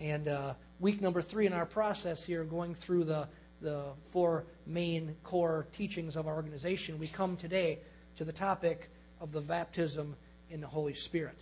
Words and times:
And 0.00 0.28
uh, 0.28 0.54
week 0.78 1.00
number 1.00 1.20
three 1.20 1.46
in 1.46 1.52
our 1.52 1.66
process 1.66 2.24
here, 2.24 2.44
going 2.44 2.74
through 2.74 3.04
the, 3.04 3.28
the 3.60 3.84
four 4.10 4.44
main 4.66 5.16
core 5.24 5.66
teachings 5.72 6.16
of 6.16 6.26
our 6.26 6.34
organization, 6.34 6.98
we 6.98 7.08
come 7.08 7.36
today 7.36 7.80
to 8.16 8.24
the 8.24 8.32
topic 8.32 8.90
of 9.20 9.32
the 9.32 9.40
baptism 9.40 10.16
in 10.50 10.60
the 10.60 10.66
Holy 10.66 10.94
Spirit. 10.94 11.38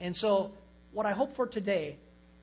And 0.00 0.14
so, 0.14 0.52
what 0.92 1.06
I 1.06 1.12
hope 1.12 1.32
for 1.32 1.46
today 1.46 1.96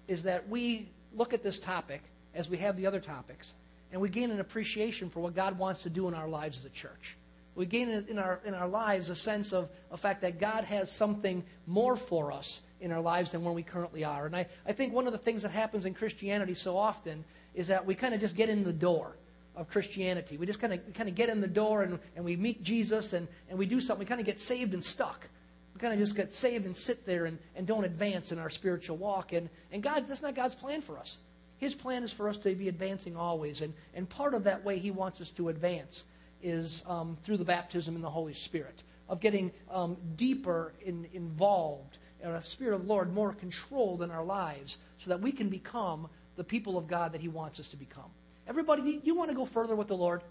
is 0.07 0.23
that 0.23 0.49
we 0.49 0.89
look 1.15 1.33
at 1.33 1.43
this 1.43 1.59
topic 1.59 2.01
as 2.33 2.49
we 2.49 2.57
have 2.57 2.75
the 2.75 2.87
other 2.87 2.99
topics, 2.99 3.53
and 3.91 4.01
we 4.01 4.09
gain 4.09 4.31
an 4.31 4.39
appreciation 4.39 5.09
for 5.09 5.19
what 5.19 5.35
God 5.35 5.57
wants 5.57 5.83
to 5.83 5.89
do 5.89 6.07
in 6.07 6.13
our 6.13 6.27
lives 6.27 6.57
as 6.57 6.65
a 6.65 6.69
church. 6.69 7.15
We 7.55 7.65
gain 7.65 7.89
in 7.89 8.17
our, 8.17 8.39
in 8.45 8.53
our 8.53 8.67
lives 8.67 9.09
a 9.09 9.15
sense 9.15 9.53
of 9.53 9.69
the 9.91 9.97
fact 9.97 10.21
that 10.21 10.39
God 10.39 10.63
has 10.63 10.91
something 10.91 11.43
more 11.67 11.95
for 11.95 12.31
us 12.31 12.61
in 12.81 12.91
our 12.91 13.01
lives 13.01 13.31
than 13.31 13.43
where 13.43 13.53
we 13.53 13.63
currently 13.63 14.03
are. 14.03 14.25
And 14.25 14.35
I, 14.35 14.47
I 14.65 14.73
think 14.73 14.91
one 14.91 15.05
of 15.05 15.11
the 15.11 15.19
things 15.19 15.43
that 15.43 15.51
happens 15.51 15.85
in 15.85 15.93
Christianity 15.93 16.55
so 16.55 16.75
often 16.75 17.23
is 17.53 17.67
that 17.67 17.85
we 17.85 17.95
kind 17.95 18.13
of 18.13 18.19
just 18.19 18.35
get 18.35 18.49
in 18.49 18.63
the 18.63 18.73
door 18.73 19.15
of 19.55 19.69
Christianity. 19.69 20.37
We 20.37 20.47
just 20.47 20.59
kind 20.59 20.73
of 20.73 20.93
kind 20.93 21.07
of 21.07 21.15
get 21.15 21.29
in 21.29 21.41
the 21.41 21.47
door 21.47 21.83
and, 21.83 21.99
and 22.15 22.25
we 22.25 22.35
meet 22.35 22.63
Jesus 22.63 23.13
and, 23.13 23.27
and 23.49 23.59
we 23.59 23.67
do 23.67 23.79
something. 23.79 23.99
We 23.99 24.09
kind 24.09 24.19
of 24.19 24.25
get 24.25 24.39
saved 24.39 24.73
and 24.73 24.83
stuck. 24.83 25.27
We 25.75 25.79
kind 25.79 25.93
of 25.93 25.99
just 25.99 26.15
get 26.15 26.33
saved 26.33 26.65
and 26.65 26.75
sit 26.75 27.05
there 27.05 27.25
and, 27.25 27.37
and 27.55 27.67
don't 27.67 27.83
advance 27.83 28.31
in 28.31 28.39
our 28.39 28.49
spiritual 28.49 28.97
walk. 28.97 29.33
And, 29.33 29.49
and 29.71 29.83
God, 29.83 30.07
that's 30.07 30.21
not 30.21 30.35
God's 30.35 30.55
plan 30.55 30.81
for 30.81 30.97
us. 30.97 31.19
His 31.57 31.75
plan 31.75 32.03
is 32.03 32.11
for 32.11 32.27
us 32.27 32.37
to 32.39 32.53
be 32.55 32.67
advancing 32.67 33.15
always. 33.15 33.61
And, 33.61 33.73
and 33.93 34.09
part 34.09 34.33
of 34.33 34.43
that 34.45 34.65
way 34.65 34.79
He 34.79 34.91
wants 34.91 35.21
us 35.21 35.31
to 35.31 35.49
advance 35.49 36.05
is 36.43 36.83
um, 36.87 37.17
through 37.23 37.37
the 37.37 37.45
baptism 37.45 37.95
in 37.95 38.01
the 38.01 38.09
Holy 38.09 38.33
Spirit, 38.33 38.83
of 39.09 39.19
getting 39.19 39.51
um, 39.71 39.97
deeper 40.15 40.73
in, 40.85 41.07
involved, 41.13 41.97
and 42.21 42.33
a 42.33 42.41
Spirit 42.41 42.75
of 42.75 42.83
the 42.83 42.87
Lord 42.87 43.13
more 43.13 43.33
controlled 43.33 44.01
in 44.01 44.11
our 44.11 44.23
lives 44.23 44.77
so 44.97 45.09
that 45.09 45.19
we 45.19 45.31
can 45.31 45.49
become 45.49 46.07
the 46.35 46.43
people 46.43 46.77
of 46.77 46.87
God 46.87 47.13
that 47.13 47.21
He 47.21 47.27
wants 47.27 47.59
us 47.59 47.67
to 47.69 47.77
become. 47.77 48.09
Everybody, 48.47 49.01
you 49.03 49.15
want 49.15 49.29
to 49.29 49.35
go 49.35 49.45
further 49.45 49.75
with 49.75 49.87
the 49.87 49.95
Lord? 49.95 50.21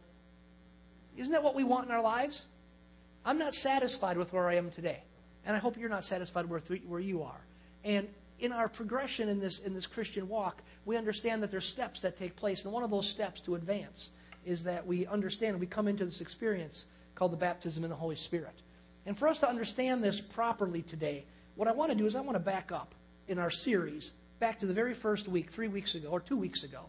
Isn't 1.16 1.32
that 1.32 1.42
what 1.42 1.54
we 1.54 1.64
want 1.64 1.86
in 1.86 1.92
our 1.92 2.02
lives? 2.02 2.46
I'm 3.24 3.38
not 3.38 3.54
satisfied 3.54 4.16
with 4.16 4.32
where 4.32 4.48
I 4.48 4.54
am 4.54 4.70
today. 4.70 5.02
And 5.44 5.56
I 5.56 5.58
hope 5.58 5.76
you're 5.76 5.88
not 5.88 6.04
satisfied 6.04 6.48
with 6.48 6.70
where 6.86 7.00
you 7.00 7.22
are. 7.22 7.40
And 7.84 8.08
in 8.38 8.52
our 8.52 8.68
progression 8.68 9.28
in 9.28 9.40
this, 9.40 9.60
in 9.60 9.74
this 9.74 9.86
Christian 9.86 10.28
walk, 10.28 10.62
we 10.84 10.96
understand 10.96 11.42
that 11.42 11.50
there's 11.50 11.66
steps 11.66 12.00
that 12.00 12.16
take 12.16 12.36
place. 12.36 12.64
And 12.64 12.72
one 12.72 12.82
of 12.82 12.90
those 12.90 13.08
steps 13.08 13.40
to 13.42 13.54
advance 13.54 14.10
is 14.44 14.64
that 14.64 14.86
we 14.86 15.06
understand, 15.06 15.58
we 15.60 15.66
come 15.66 15.88
into 15.88 16.04
this 16.04 16.20
experience 16.20 16.86
called 17.14 17.32
the 17.32 17.36
baptism 17.36 17.84
in 17.84 17.90
the 17.90 17.96
Holy 17.96 18.16
Spirit. 18.16 18.62
And 19.06 19.16
for 19.16 19.28
us 19.28 19.38
to 19.40 19.48
understand 19.48 20.02
this 20.02 20.20
properly 20.20 20.82
today, 20.82 21.24
what 21.56 21.68
I 21.68 21.72
want 21.72 21.90
to 21.90 21.96
do 21.96 22.06
is 22.06 22.14
I 22.14 22.20
want 22.20 22.34
to 22.34 22.40
back 22.40 22.72
up 22.72 22.94
in 23.28 23.38
our 23.38 23.50
series 23.50 24.12
back 24.42 24.58
to 24.58 24.66
the 24.66 24.74
very 24.74 24.94
first 24.94 25.28
week, 25.28 25.50
three 25.50 25.68
weeks 25.68 25.94
ago, 25.94 26.08
or 26.08 26.18
two 26.18 26.36
weeks 26.36 26.64
ago, 26.64 26.86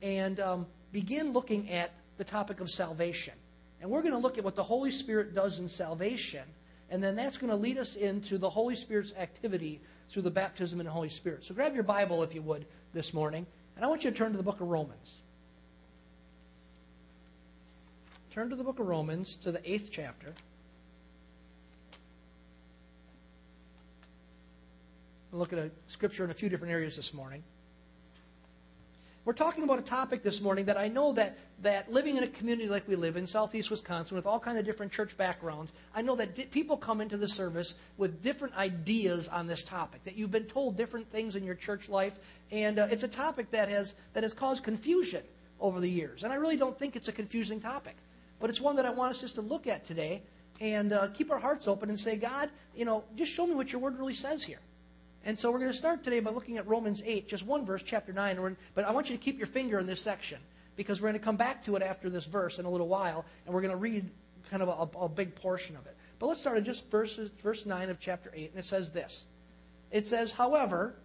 and 0.00 0.40
um, 0.40 0.66
begin 0.90 1.32
looking 1.32 1.70
at 1.70 1.92
the 2.16 2.24
topic 2.24 2.60
of 2.60 2.70
salvation. 2.70 3.34
And 3.82 3.90
we're 3.90 4.00
going 4.00 4.14
to 4.14 4.18
look 4.18 4.38
at 4.38 4.44
what 4.44 4.54
the 4.54 4.62
Holy 4.62 4.90
Spirit 4.90 5.34
does 5.34 5.58
in 5.58 5.68
salvation, 5.68 6.44
and 6.88 7.02
then 7.02 7.14
that's 7.14 7.36
going 7.36 7.50
to 7.50 7.56
lead 7.56 7.76
us 7.76 7.96
into 7.96 8.38
the 8.38 8.48
Holy 8.48 8.74
Spirit's 8.74 9.12
activity 9.18 9.82
through 10.08 10.22
the 10.22 10.30
baptism 10.30 10.80
in 10.80 10.86
the 10.86 10.92
Holy 10.92 11.10
Spirit. 11.10 11.44
So 11.44 11.54
grab 11.54 11.74
your 11.74 11.82
Bible, 11.82 12.22
if 12.22 12.34
you 12.34 12.40
would, 12.40 12.64
this 12.94 13.12
morning, 13.12 13.46
and 13.76 13.84
I 13.84 13.88
want 13.88 14.04
you 14.04 14.10
to 14.10 14.16
turn 14.16 14.30
to 14.30 14.38
the 14.38 14.42
book 14.42 14.62
of 14.62 14.68
Romans. 14.68 15.16
Turn 18.34 18.50
to 18.50 18.56
the 18.56 18.64
book 18.64 18.80
of 18.80 18.88
Romans, 18.88 19.36
to 19.36 19.52
the 19.52 19.60
eighth 19.70 19.90
chapter. 19.92 20.34
We'll 25.30 25.38
look 25.38 25.52
at 25.52 25.60
a 25.60 25.70
scripture 25.86 26.24
in 26.24 26.30
a 26.30 26.34
few 26.34 26.48
different 26.48 26.72
areas 26.72 26.96
this 26.96 27.14
morning. 27.14 27.44
We're 29.24 29.34
talking 29.34 29.62
about 29.62 29.78
a 29.78 29.82
topic 29.82 30.24
this 30.24 30.40
morning 30.40 30.64
that 30.64 30.76
I 30.76 30.88
know 30.88 31.12
that, 31.12 31.38
that 31.62 31.92
living 31.92 32.16
in 32.16 32.24
a 32.24 32.26
community 32.26 32.68
like 32.68 32.88
we 32.88 32.96
live 32.96 33.16
in, 33.16 33.24
southeast 33.24 33.70
Wisconsin, 33.70 34.16
with 34.16 34.26
all 34.26 34.40
kinds 34.40 34.58
of 34.58 34.64
different 34.64 34.90
church 34.90 35.16
backgrounds, 35.16 35.70
I 35.94 36.02
know 36.02 36.16
that 36.16 36.34
di- 36.34 36.46
people 36.46 36.76
come 36.76 37.00
into 37.00 37.16
the 37.16 37.28
service 37.28 37.76
with 37.98 38.20
different 38.20 38.56
ideas 38.56 39.28
on 39.28 39.46
this 39.46 39.62
topic, 39.62 40.02
that 40.02 40.16
you've 40.16 40.32
been 40.32 40.46
told 40.46 40.76
different 40.76 41.08
things 41.08 41.36
in 41.36 41.44
your 41.44 41.54
church 41.54 41.88
life, 41.88 42.18
and 42.50 42.80
uh, 42.80 42.88
it's 42.90 43.04
a 43.04 43.08
topic 43.08 43.52
that 43.52 43.68
has, 43.68 43.94
that 44.12 44.24
has 44.24 44.32
caused 44.32 44.64
confusion 44.64 45.22
over 45.60 45.78
the 45.78 45.88
years. 45.88 46.24
And 46.24 46.32
I 46.32 46.36
really 46.36 46.56
don't 46.56 46.76
think 46.76 46.96
it's 46.96 47.06
a 47.06 47.12
confusing 47.12 47.60
topic. 47.60 47.94
But 48.44 48.50
it's 48.50 48.60
one 48.60 48.76
that 48.76 48.84
I 48.84 48.90
want 48.90 49.12
us 49.12 49.22
just 49.22 49.36
to 49.36 49.40
look 49.40 49.66
at 49.66 49.86
today 49.86 50.22
and 50.60 50.92
uh, 50.92 51.08
keep 51.14 51.30
our 51.30 51.38
hearts 51.38 51.66
open 51.66 51.88
and 51.88 51.98
say, 51.98 52.16
God, 52.16 52.50
you 52.76 52.84
know, 52.84 53.04
just 53.16 53.32
show 53.32 53.46
me 53.46 53.54
what 53.54 53.72
your 53.72 53.80
word 53.80 53.98
really 53.98 54.12
says 54.12 54.42
here. 54.42 54.58
And 55.24 55.38
so 55.38 55.50
we're 55.50 55.60
going 55.60 55.70
to 55.70 55.76
start 55.78 56.04
today 56.04 56.20
by 56.20 56.30
looking 56.30 56.58
at 56.58 56.68
Romans 56.68 57.02
8, 57.06 57.26
just 57.26 57.46
one 57.46 57.64
verse, 57.64 57.82
chapter 57.82 58.12
9. 58.12 58.54
But 58.74 58.84
I 58.84 58.90
want 58.90 59.08
you 59.08 59.16
to 59.16 59.22
keep 59.22 59.38
your 59.38 59.46
finger 59.46 59.78
in 59.78 59.86
this 59.86 60.02
section 60.02 60.40
because 60.76 61.00
we're 61.00 61.08
going 61.08 61.18
to 61.18 61.24
come 61.24 61.38
back 61.38 61.64
to 61.64 61.76
it 61.76 61.82
after 61.82 62.10
this 62.10 62.26
verse 62.26 62.58
in 62.58 62.66
a 62.66 62.70
little 62.70 62.86
while, 62.86 63.24
and 63.46 63.54
we're 63.54 63.62
going 63.62 63.70
to 63.70 63.78
read 63.78 64.10
kind 64.50 64.62
of 64.62 64.68
a, 64.68 64.98
a 64.98 65.08
big 65.08 65.34
portion 65.34 65.74
of 65.74 65.86
it. 65.86 65.96
But 66.18 66.26
let's 66.26 66.40
start 66.40 66.58
at 66.58 66.64
just 66.64 66.90
verses, 66.90 67.30
verse 67.42 67.64
9 67.64 67.88
of 67.88 67.98
chapter 67.98 68.30
8, 68.34 68.50
and 68.50 68.58
it 68.58 68.66
says 68.66 68.90
this. 68.90 69.24
It 69.90 70.06
says, 70.06 70.32
However, 70.32 70.96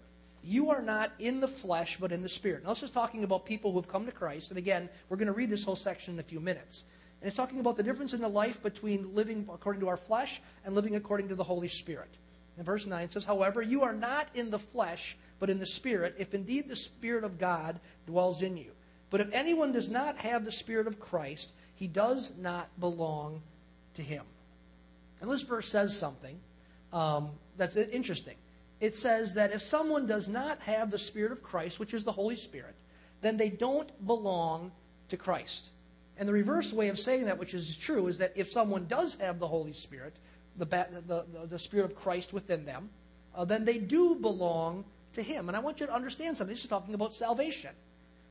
you 0.44 0.72
are 0.72 0.82
not 0.82 1.14
in 1.20 1.40
the 1.40 1.48
flesh, 1.48 2.00
but 2.02 2.12
in 2.12 2.22
the 2.22 2.28
Spirit. 2.28 2.66
Now, 2.66 2.74
this 2.74 2.84
is 2.84 2.92
talking 2.92 3.24
about 3.24 3.46
people 3.46 3.72
who 3.72 3.78
have 3.78 3.88
come 3.88 4.06
to 4.08 4.12
Christ. 4.12 4.52
And 4.52 4.58
again, 4.58 4.90
we're 5.08 5.16
going 5.16 5.28
to 5.28 5.32
read 5.32 5.50
this 5.50 5.64
whole 5.64 5.78
section 5.78 6.16
in 6.16 6.20
a 6.20 6.24
few 6.24 6.42
minutes. 6.42 6.84
And 7.22 7.28
it's 7.28 7.36
talking 7.36 7.60
about 7.60 7.76
the 7.76 7.84
difference 7.84 8.14
in 8.14 8.22
the 8.22 8.30
life 8.30 8.64
between 8.64 9.14
living 9.14 9.48
according 9.52 9.82
to 9.82 9.90
our 9.90 9.98
flesh 9.98 10.42
and 10.64 10.74
living 10.74 10.96
according 10.96 11.30
to 11.30 11.36
the 11.36 11.44
Holy 11.44 11.68
Spirit. 11.68 12.10
And 12.58 12.66
verse 12.66 12.86
9 12.86 13.12
says, 13.12 13.26
However, 13.26 13.62
you 13.62 13.84
are 13.84 13.94
not 13.94 14.28
in 14.34 14.52
the 14.52 14.60
flesh, 14.60 15.18
but 15.40 15.50
in 15.50 15.60
the 15.60 15.66
Spirit, 15.66 16.16
if 16.18 16.34
indeed 16.34 16.70
the 16.70 16.76
Spirit 16.76 17.24
of 17.24 17.40
God 17.40 17.80
dwells 18.06 18.42
in 18.42 18.58
you. 18.58 18.72
But 19.10 19.22
if 19.22 19.32
anyone 19.34 19.72
does 19.72 19.90
not 19.90 20.18
have 20.18 20.46
the 20.46 20.52
Spirit 20.52 20.88
of 20.88 21.00
Christ, 21.00 21.52
he 21.76 21.88
does 21.88 22.32
not 22.38 22.68
belong 22.80 23.42
to 23.96 24.02
him. 24.02 24.24
And 25.22 25.30
this 25.30 25.42
verse 25.42 25.68
says 25.68 25.98
something 25.98 26.40
um, 26.94 27.30
that's 27.58 27.76
interesting. 27.76 28.36
It 28.80 28.94
says 28.94 29.34
that 29.34 29.52
if 29.52 29.62
someone 29.62 30.08
does 30.08 30.30
not 30.30 30.60
have 30.62 30.92
the 30.92 31.00
Spirit 31.00 31.32
of 31.32 31.44
Christ, 31.44 31.80
which 31.80 31.94
is 31.94 32.04
the 32.04 32.12
Holy 32.12 32.36
Spirit, 32.36 32.76
then 33.22 33.36
they 33.36 33.50
don't 33.50 33.90
belong 34.06 34.72
to 35.10 35.18
Christ. 35.18 35.70
And 36.20 36.28
the 36.28 36.34
reverse 36.34 36.74
way 36.74 36.90
of 36.90 37.00
saying 37.00 37.26
that, 37.26 37.40
which 37.40 37.54
is 37.54 37.78
true, 37.78 38.08
is 38.08 38.18
that 38.18 38.34
if 38.36 38.52
someone 38.52 38.88
does 38.88 39.16
have 39.16 39.40
the 39.40 39.48
Holy 39.48 39.72
Spirit, 39.72 40.18
the, 40.58 40.66
the, 40.66 41.26
the, 41.46 41.58
Spirit 41.58 41.86
of 41.86 41.96
Christ 41.96 42.34
within 42.34 42.66
them, 42.66 42.90
uh, 43.34 43.46
then 43.46 43.64
they 43.64 43.78
do 43.78 44.16
belong 44.16 44.84
to 45.14 45.24
Him. 45.24 45.48
And 45.48 45.56
I 45.56 45.62
want 45.62 45.80
you 45.80 45.88
to 45.88 45.94
understand 45.94 46.36
something. 46.36 46.54
This 46.54 46.64
is 46.66 46.70
talking 46.70 46.94
about 46.94 47.14
salvation. 47.14 47.72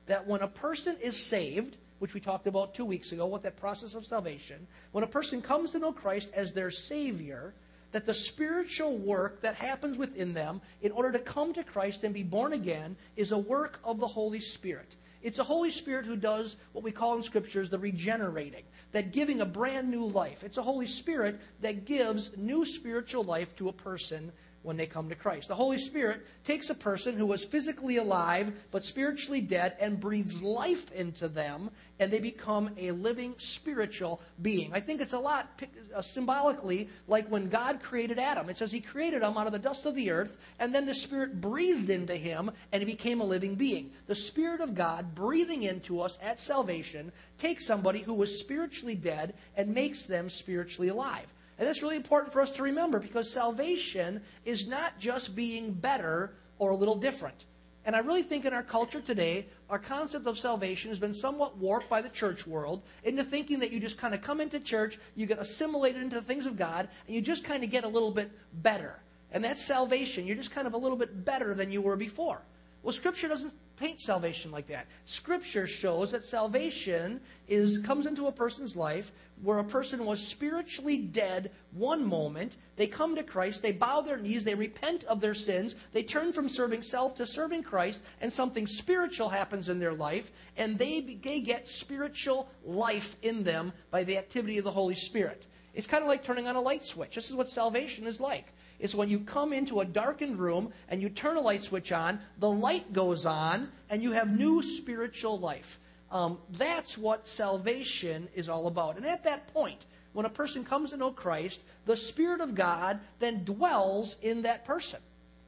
That 0.06 0.26
when 0.26 0.43
a 0.43 0.49
person 0.49 0.97
is 1.03 1.16
saved, 1.16 1.78
which 1.99 2.12
we 2.12 2.21
talked 2.21 2.47
about 2.47 2.75
two 2.75 2.84
weeks 2.84 3.12
ago, 3.12 3.25
what 3.25 3.43
that 3.44 3.56
process 3.56 3.94
of 3.94 4.05
salvation, 4.05 4.66
when 4.93 5.03
a 5.03 5.09
person 5.09 5.41
comes 5.41 5.70
to 5.70 5.78
know 5.78 5.93
Christ 5.93 6.28
as 6.34 6.53
their 6.53 6.70
Savior, 6.70 7.55
that 7.93 8.05
the 8.05 8.12
spiritual 8.12 8.99
work 8.99 9.41
that 9.41 9.55
happens 9.55 9.97
within 9.97 10.34
them 10.34 10.60
in 10.82 10.93
order 10.93 11.10
to 11.12 11.19
come 11.19 11.55
to 11.55 11.65
Christ 11.65 12.05
and 12.05 12.12
be 12.12 12.22
born 12.22 12.53
again 12.53 12.97
is 13.16 13.32
a 13.32 13.38
work 13.38 13.81
of 13.82 13.99
the 13.99 14.06
Holy 14.06 14.41
Spirit. 14.41 14.94
It's 15.23 15.39
the 15.39 15.45
Holy 15.45 15.71
Spirit 15.71 16.06
who 16.06 16.17
does 16.17 16.56
what 16.73 16.84
we 16.84 16.93
call 16.93 17.17
in 17.17 17.23
scriptures 17.23 17.69
the 17.71 17.79
regenerating, 17.79 18.65
that 18.93 19.12
giving 19.12 19.41
a 19.41 19.47
brand 19.47 19.91
new 19.91 20.06
life. 20.06 20.45
It's 20.45 20.56
the 20.56 20.62
Holy 20.62 20.87
Spirit 20.87 21.41
that 21.61 21.84
gives 21.84 22.37
new 22.37 22.65
spiritual 22.65 23.25
life 23.25 23.56
to 23.56 23.69
a 23.69 23.73
person 23.73 24.33
when 24.63 24.77
they 24.77 24.87
come 24.87 25.09
to 25.09 25.15
Christ. 25.15 25.49
The 25.49 25.55
Holy 25.55 25.79
Spirit 25.79 26.27
takes 26.45 26.71
a 26.71 26.75
person 26.75 27.17
who 27.17 27.27
was 27.27 27.45
physically 27.45 27.97
alive 27.97 28.53
but 28.71 28.85
spiritually 28.85 29.41
dead 29.41 29.77
and 29.81 30.01
breathes 30.01 30.43
life 30.43 30.93
into 30.93 31.29
them, 31.29 31.71
and 32.01 32.11
they 32.11 32.19
become 32.19 32.71
a 32.77 32.91
living 32.93 33.35
spiritual 33.39 34.21
being. 34.43 34.73
I 34.73 34.81
think 34.81 35.01
it's 35.01 35.13
a 35.13 35.19
lot 35.19 35.63
uh, 35.95 36.03
symbolically 36.03 36.89
like 37.07 37.29
when 37.29 37.49
God 37.49 37.81
created 37.83 38.19
Adam. 38.19 38.49
It 38.49 38.59
says 38.59 38.73
he 38.73 38.81
created 38.81 39.23
him 39.23 39.37
out 39.37 39.47
of 39.47 39.53
the 39.53 39.59
dust 39.59 39.87
of 39.87 39.95
the 39.95 40.11
earth, 40.11 40.37
and 40.59 40.75
then 40.75 40.87
the 40.87 40.95
Spirit 40.95 41.41
breathed 41.41 41.91
into 41.91 42.17
him, 42.17 42.51
and 42.73 42.83
he 42.83 42.87
became 42.87 43.21
a 43.21 43.25
living 43.25 43.55
being. 43.55 43.91
The 44.07 44.15
Spirit 44.15 44.61
of 44.61 44.75
God 44.75 45.15
breathing 45.15 45.62
into 45.62 46.00
us 46.00 46.19
at 46.23 46.41
salvation 46.41 47.12
takes 47.38 47.67
somebody 47.67 48.00
who 48.00 48.15
was 48.15 48.38
spiritually 48.38 48.97
dead 48.97 49.35
and 49.56 49.75
makes 49.75 50.06
them 50.06 50.29
spiritually 50.29 50.88
alive. 50.88 51.27
And 51.58 51.66
that's 51.66 51.82
really 51.82 51.96
important 51.96 52.32
for 52.32 52.40
us 52.40 52.52
to 52.52 52.62
remember 52.62 52.99
because 52.99 53.31
salvation 53.31 54.22
is 54.44 54.69
not 54.69 54.99
just 54.99 55.34
being 55.34 55.72
better 55.72 56.34
or 56.58 56.70
a 56.70 56.76
little 56.76 56.94
different. 56.94 57.44
And 57.84 57.96
I 57.96 58.00
really 58.00 58.22
think 58.22 58.44
in 58.44 58.52
our 58.52 58.62
culture 58.62 59.00
today, 59.00 59.46
our 59.70 59.78
concept 59.78 60.26
of 60.26 60.38
salvation 60.38 60.90
has 60.90 60.99
been 60.99 61.14
somewhat 61.14 61.56
warped 61.56 61.88
by 61.88 62.02
the 62.02 62.10
church 62.10 62.46
world 62.46 62.82
into 63.02 63.25
thinking 63.25 63.60
that 63.60 63.72
you 63.72 63.81
just 63.81 63.99
kind 63.99 64.14
of 64.14 64.20
come 64.20 64.40
into 64.40 64.60
church, 64.60 64.99
you 65.16 65.26
get 65.26 65.38
assimilated 65.38 66.02
into 66.02 66.16
the 66.16 66.22
things 66.22 66.46
of 66.46 66.56
God, 66.56 66.88
and 67.06 67.16
you 67.16 67.22
just 67.22 67.44
kind 67.44 67.64
of 67.64 67.70
get 67.70 67.84
a 67.84 67.88
little 67.88 68.10
bit 68.10 68.31
better. 68.62 69.00
And 69.32 69.43
that's 69.43 69.64
salvation. 69.64 70.26
You're 70.26 70.37
just 70.37 70.50
kind 70.50 70.66
of 70.66 70.75
a 70.75 70.78
little 70.78 70.99
bit 70.99 71.25
better 71.25 71.55
than 71.55 71.72
you 71.72 71.81
were 71.81 71.96
before. 71.96 72.43
Well, 72.82 72.93
Scripture 72.93 73.28
doesn't 73.28 73.55
paint 73.79 74.01
salvation 74.01 74.51
like 74.51 74.67
that. 74.69 74.87
Scripture 75.05 75.67
shows 75.67 76.11
that 76.13 76.25
salvation 76.25 77.21
is 77.47 77.79
comes 77.79 78.07
into 78.07 78.27
a 78.27 78.33
person's 78.33 78.75
life 78.77 79.13
where 79.43 79.59
a 79.59 79.65
person 79.65 80.05
was 80.05 80.21
spiritually 80.21 80.99
dead 80.99 81.51
one 81.73 82.05
moment, 82.05 82.57
they 82.77 82.87
come 82.87 83.15
to 83.15 83.23
Christ, 83.23 83.63
they 83.63 83.73
bow 83.73 84.01
their 84.01 84.17
knees, 84.17 84.45
they 84.45 84.55
repent 84.55 85.05
of 85.05 85.21
their 85.21 85.35
sins, 85.35 85.77
they 85.93 86.03
turn 86.03 86.33
from 86.33 86.49
serving 86.49 86.83
self 86.83 87.15
to 87.17 87.27
serving 87.27 87.63
Christ, 87.63 88.03
and 88.21 88.33
something 88.33 88.67
spiritual 88.67 89.29
happens 89.29 89.69
in 89.69 89.79
their 89.79 89.95
life, 89.95 90.33
and 90.57 90.77
they, 90.77 91.01
they 91.01 91.41
get 91.41 91.69
spiritual 91.69 92.49
life 92.65 93.17
in 93.23 93.45
them 93.45 93.73
by 93.91 94.05
the 94.05 94.19
activity 94.19 94.59
of 94.59 94.65
the 94.65 94.71
Holy 94.71 94.97
Spirit. 94.97 95.47
It's 95.75 95.87
kind 95.87 96.03
of 96.03 96.09
like 96.09 96.25
turning 96.25 96.49
on 96.49 96.57
a 96.57 96.61
light 96.61 96.85
switch. 96.85 97.15
This 97.15 97.31
is 97.31 97.37
what 97.37 97.49
salvation 97.49 98.07
is 98.07 98.21
like. 98.21 98.53
It's 98.79 98.95
when 98.95 99.09
you 99.09 99.21
come 99.21 99.53
into 99.53 99.81
a 99.81 99.85
darkened 99.85 100.39
room 100.39 100.73
and 100.89 101.03
you 101.03 101.09
turn 101.09 101.37
a 101.37 101.41
light 101.41 101.63
switch 101.63 101.91
on, 101.93 102.21
the 102.39 102.51
light 102.51 102.93
goes 102.93 103.27
on, 103.27 103.69
and 103.91 104.03
you 104.03 104.13
have 104.13 104.37
new 104.37 104.63
spiritual 104.63 105.39
life. 105.39 105.79
Um, 106.11 106.39
that's 106.53 106.97
what 106.97 107.29
salvation 107.29 108.29
is 108.35 108.49
all 108.49 108.67
about. 108.67 108.97
And 108.97 109.05
at 109.05 109.25
that 109.25 109.53
point, 109.53 109.85
when 110.13 110.27
a 110.27 110.31
person 110.31 110.65
comes 110.65 110.91
to 110.91 110.97
know 110.97 111.11
Christ, 111.11 111.61
the 111.87 111.97
Spirit 111.97 112.41
of 112.41 112.55
God 112.55 113.01
then 113.19 113.45
dwells 113.45 114.17
in 114.23 114.43
that 114.43 114.65
person. 114.65 115.01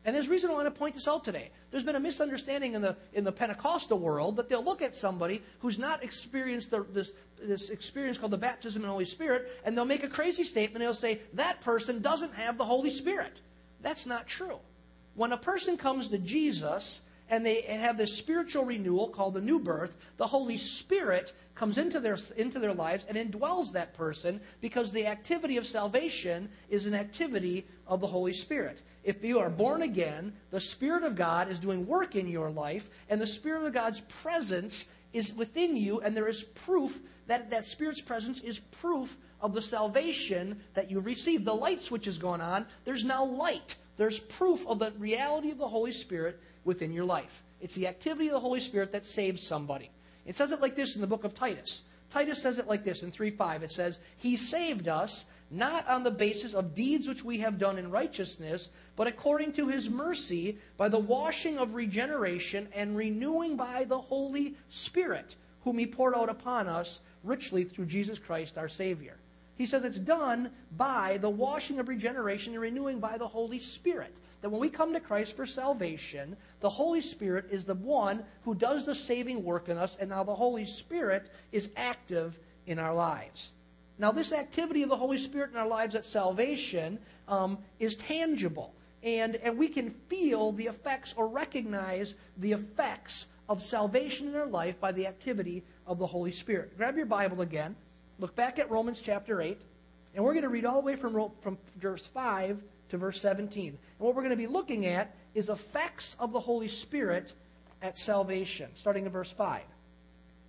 And 0.04 0.16
there's 0.16 0.28
reason 0.28 0.50
I 0.50 0.54
want 0.54 0.66
to 0.66 0.70
point 0.70 0.94
this 0.94 1.06
out 1.06 1.24
today. 1.24 1.50
There's 1.70 1.84
been 1.84 1.96
a 1.96 2.00
misunderstanding 2.00 2.74
in 2.74 2.80
the, 2.80 2.96
in 3.12 3.22
the 3.22 3.32
Pentecostal 3.32 3.98
world 3.98 4.36
that 4.36 4.48
they'll 4.48 4.64
look 4.64 4.80
at 4.80 4.94
somebody 4.94 5.42
who's 5.58 5.78
not 5.78 6.02
experienced 6.02 6.70
the, 6.70 6.86
this, 6.92 7.12
this 7.42 7.68
experience 7.68 8.16
called 8.16 8.32
the 8.32 8.38
baptism 8.38 8.82
in 8.82 8.86
the 8.86 8.92
Holy 8.92 9.04
Spirit, 9.04 9.60
and 9.64 9.76
they'll 9.76 9.84
make 9.84 10.02
a 10.02 10.08
crazy 10.08 10.44
statement. 10.44 10.80
They'll 10.80 10.94
say, 10.94 11.20
that 11.34 11.60
person 11.60 12.00
doesn't 12.00 12.34
have 12.34 12.56
the 12.56 12.64
Holy 12.64 12.90
Spirit. 12.90 13.42
That's 13.82 14.06
not 14.06 14.26
true. 14.26 14.58
When 15.14 15.32
a 15.32 15.36
person 15.36 15.76
comes 15.76 16.08
to 16.08 16.18
Jesus 16.18 17.02
and 17.30 17.46
they 17.46 17.62
have 17.62 17.96
this 17.96 18.16
spiritual 18.16 18.64
renewal 18.64 19.08
called 19.08 19.34
the 19.34 19.40
new 19.40 19.58
birth, 19.58 19.96
the 20.16 20.26
Holy 20.26 20.56
Spirit 20.56 21.32
comes 21.54 21.78
into 21.78 22.00
their, 22.00 22.18
into 22.36 22.58
their 22.58 22.74
lives 22.74 23.06
and 23.08 23.16
indwells 23.16 23.72
that 23.72 23.94
person 23.94 24.40
because 24.60 24.90
the 24.90 25.06
activity 25.06 25.56
of 25.56 25.64
salvation 25.64 26.48
is 26.68 26.86
an 26.86 26.94
activity 26.94 27.66
of 27.86 28.00
the 28.00 28.06
Holy 28.06 28.32
Spirit. 28.32 28.82
If 29.04 29.24
you 29.24 29.38
are 29.38 29.48
born 29.48 29.82
again, 29.82 30.32
the 30.50 30.60
Spirit 30.60 31.04
of 31.04 31.16
God 31.16 31.48
is 31.48 31.58
doing 31.58 31.86
work 31.86 32.16
in 32.16 32.28
your 32.28 32.50
life, 32.50 32.90
and 33.08 33.20
the 33.20 33.26
Spirit 33.26 33.64
of 33.64 33.72
God's 33.72 34.00
presence 34.00 34.86
is 35.12 35.34
within 35.34 35.76
you, 35.76 36.00
and 36.00 36.16
there 36.16 36.28
is 36.28 36.42
proof 36.42 37.00
that 37.26 37.50
that 37.50 37.64
Spirit's 37.64 38.00
presence 38.00 38.40
is 38.40 38.58
proof 38.58 39.16
of 39.40 39.54
the 39.54 39.62
salvation 39.62 40.60
that 40.74 40.90
you 40.90 41.00
received. 41.00 41.44
The 41.44 41.54
light 41.54 41.80
switch 41.80 42.04
has 42.04 42.18
gone 42.18 42.40
on. 42.40 42.66
There's 42.84 43.04
now 43.04 43.24
light. 43.24 43.76
There's 44.00 44.18
proof 44.18 44.66
of 44.66 44.78
the 44.78 44.92
reality 44.92 45.50
of 45.50 45.58
the 45.58 45.68
Holy 45.68 45.92
Spirit 45.92 46.40
within 46.64 46.90
your 46.90 47.04
life. 47.04 47.42
It's 47.60 47.74
the 47.74 47.86
activity 47.86 48.28
of 48.28 48.32
the 48.32 48.40
Holy 48.40 48.60
Spirit 48.60 48.92
that 48.92 49.04
saves 49.04 49.42
somebody. 49.42 49.90
It 50.24 50.34
says 50.34 50.52
it 50.52 50.62
like 50.62 50.74
this 50.74 50.94
in 50.94 51.02
the 51.02 51.06
book 51.06 51.24
of 51.24 51.34
Titus. 51.34 51.82
Titus 52.08 52.40
says 52.40 52.56
it 52.58 52.66
like 52.66 52.82
this 52.82 53.02
in 53.02 53.10
3 53.10 53.28
5. 53.28 53.62
It 53.62 53.70
says, 53.70 53.98
He 54.16 54.38
saved 54.38 54.88
us 54.88 55.26
not 55.50 55.86
on 55.86 56.02
the 56.02 56.10
basis 56.10 56.54
of 56.54 56.74
deeds 56.74 57.08
which 57.08 57.22
we 57.22 57.40
have 57.40 57.58
done 57.58 57.76
in 57.76 57.90
righteousness, 57.90 58.70
but 58.96 59.06
according 59.06 59.52
to 59.52 59.68
his 59.68 59.90
mercy, 59.90 60.56
by 60.78 60.88
the 60.88 60.98
washing 60.98 61.58
of 61.58 61.74
regeneration 61.74 62.68
and 62.74 62.96
renewing 62.96 63.54
by 63.54 63.84
the 63.84 64.00
Holy 64.00 64.54
Spirit, 64.70 65.34
whom 65.60 65.76
he 65.76 65.86
poured 65.86 66.14
out 66.14 66.30
upon 66.30 66.68
us 66.68 67.00
richly 67.22 67.64
through 67.64 67.84
Jesus 67.84 68.18
Christ 68.18 68.56
our 68.56 68.70
Savior. 68.70 69.18
He 69.60 69.66
says 69.66 69.84
it's 69.84 69.98
done 69.98 70.52
by 70.78 71.18
the 71.18 71.28
washing 71.28 71.80
of 71.80 71.88
regeneration 71.88 72.54
and 72.54 72.62
renewing 72.62 72.98
by 72.98 73.18
the 73.18 73.28
Holy 73.28 73.58
Spirit 73.58 74.16
that 74.40 74.48
when 74.48 74.58
we 74.58 74.70
come 74.70 74.94
to 74.94 75.00
Christ 75.00 75.36
for 75.36 75.44
salvation, 75.44 76.34
the 76.60 76.70
Holy 76.70 77.02
Spirit 77.02 77.44
is 77.50 77.66
the 77.66 77.74
one 77.74 78.24
who 78.42 78.54
does 78.54 78.86
the 78.86 78.94
saving 78.94 79.44
work 79.44 79.68
in 79.68 79.76
us, 79.76 79.98
and 80.00 80.08
now 80.08 80.24
the 80.24 80.34
Holy 80.34 80.64
Spirit 80.64 81.30
is 81.52 81.68
active 81.76 82.40
in 82.66 82.78
our 82.78 82.94
lives. 82.94 83.50
Now, 83.98 84.10
this 84.10 84.32
activity 84.32 84.82
of 84.82 84.88
the 84.88 84.96
Holy 84.96 85.18
Spirit 85.18 85.50
in 85.50 85.58
our 85.58 85.68
lives 85.68 85.94
at 85.94 86.06
salvation 86.06 86.98
um, 87.28 87.58
is 87.78 87.96
tangible, 87.96 88.72
and, 89.02 89.36
and 89.36 89.58
we 89.58 89.68
can 89.68 89.90
feel 90.08 90.52
the 90.52 90.68
effects 90.68 91.12
or 91.18 91.28
recognize 91.28 92.14
the 92.38 92.52
effects 92.52 93.26
of 93.46 93.62
salvation 93.62 94.26
in 94.26 94.36
our 94.36 94.46
life 94.46 94.80
by 94.80 94.90
the 94.90 95.06
activity 95.06 95.62
of 95.86 95.98
the 95.98 96.06
Holy 96.06 96.32
Spirit. 96.32 96.78
Grab 96.78 96.96
your 96.96 97.04
Bible 97.04 97.42
again, 97.42 97.76
look 98.20 98.36
back 98.36 98.58
at 98.58 98.70
Romans 98.70 99.00
chapter 99.02 99.40
8, 99.40 99.60
and 100.14 100.24
we're 100.24 100.32
going 100.32 100.42
to 100.42 100.50
read 100.50 100.66
all 100.66 100.80
the 100.80 100.86
way 100.86 100.96
from, 100.96 101.30
from 101.40 101.58
verse 101.76 102.06
5 102.06 102.60
to 102.90 102.96
verse 102.96 103.20
17. 103.20 103.68
And 103.68 103.78
what 103.98 104.14
we're 104.14 104.22
going 104.22 104.30
to 104.30 104.36
be 104.36 104.46
looking 104.46 104.86
at 104.86 105.14
is 105.34 105.48
effects 105.48 106.16
of 106.20 106.32
the 106.32 106.40
Holy 106.40 106.68
Spirit 106.68 107.32
at 107.82 107.98
salvation, 107.98 108.70
starting 108.74 109.06
in 109.06 109.12
verse 109.12 109.32
5. 109.32 109.62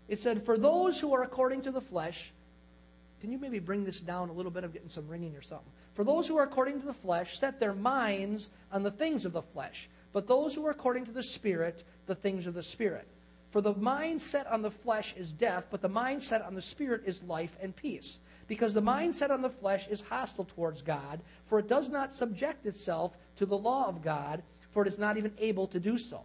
It 0.10 0.22
said, 0.22 0.44
For 0.44 0.58
those 0.58 1.00
who 1.00 1.14
are 1.14 1.24
according 1.24 1.62
to 1.64 1.72
the 1.72 1.82
flesh, 1.82 2.32
can 3.22 3.32
you 3.32 3.38
maybe 3.38 3.60
bring 3.60 3.86
this 3.86 4.00
down 4.00 4.30
a 4.30 4.34
little 4.34 4.52
bit? 4.52 4.64
I'm 4.64 4.72
getting 4.72 4.90
some 4.90 5.08
ringing 5.08 5.36
or 5.36 5.42
something. 5.42 5.72
For 5.94 6.04
those 6.04 6.28
who 6.28 6.38
are 6.38 6.44
according 6.44 6.82
to 6.82 6.86
the 6.86 6.94
flesh, 6.94 7.40
set 7.40 7.60
their 7.60 7.74
minds 7.74 8.50
on 8.72 8.84
the 8.84 8.92
things 8.92 9.26
of 9.26 9.32
the 9.32 9.42
flesh. 9.42 9.88
But 10.12 10.28
those 10.28 10.54
who 10.54 10.66
are 10.66 10.72
according 10.72 11.06
to 11.06 11.12
the 11.12 11.24
Spirit, 11.24 11.84
the 12.08 12.16
things 12.16 12.48
of 12.48 12.54
the 12.54 12.64
Spirit. 12.64 13.08
For 13.52 13.62
the 13.62 13.76
mind 13.76 14.22
set 14.22 14.48
on 14.48 14.62
the 14.62 14.72
flesh 14.72 15.14
is 15.18 15.32
death, 15.32 15.68
but 15.70 15.82
the 15.82 15.90
mind 15.90 16.24
set 16.24 16.42
on 16.42 16.56
the 16.56 16.62
Spirit 16.62 17.04
is 17.06 17.22
life 17.24 17.58
and 17.62 17.76
peace. 17.76 18.18
Because 18.48 18.74
the 18.74 18.82
mind 18.82 19.14
set 19.14 19.30
on 19.30 19.42
the 19.42 19.50
flesh 19.50 19.88
is 19.88 20.02
hostile 20.02 20.46
towards 20.46 20.82
God, 20.82 21.20
for 21.48 21.60
it 21.60 21.68
does 21.68 21.90
not 21.90 22.16
subject 22.16 22.66
itself 22.66 23.16
to 23.36 23.46
the 23.46 23.58
law 23.58 23.88
of 23.88 24.02
God, 24.02 24.42
for 24.72 24.84
it 24.84 24.88
is 24.88 24.98
not 24.98 25.18
even 25.18 25.34
able 25.38 25.68
to 25.68 25.80
do 25.80 25.98
so. 25.98 26.22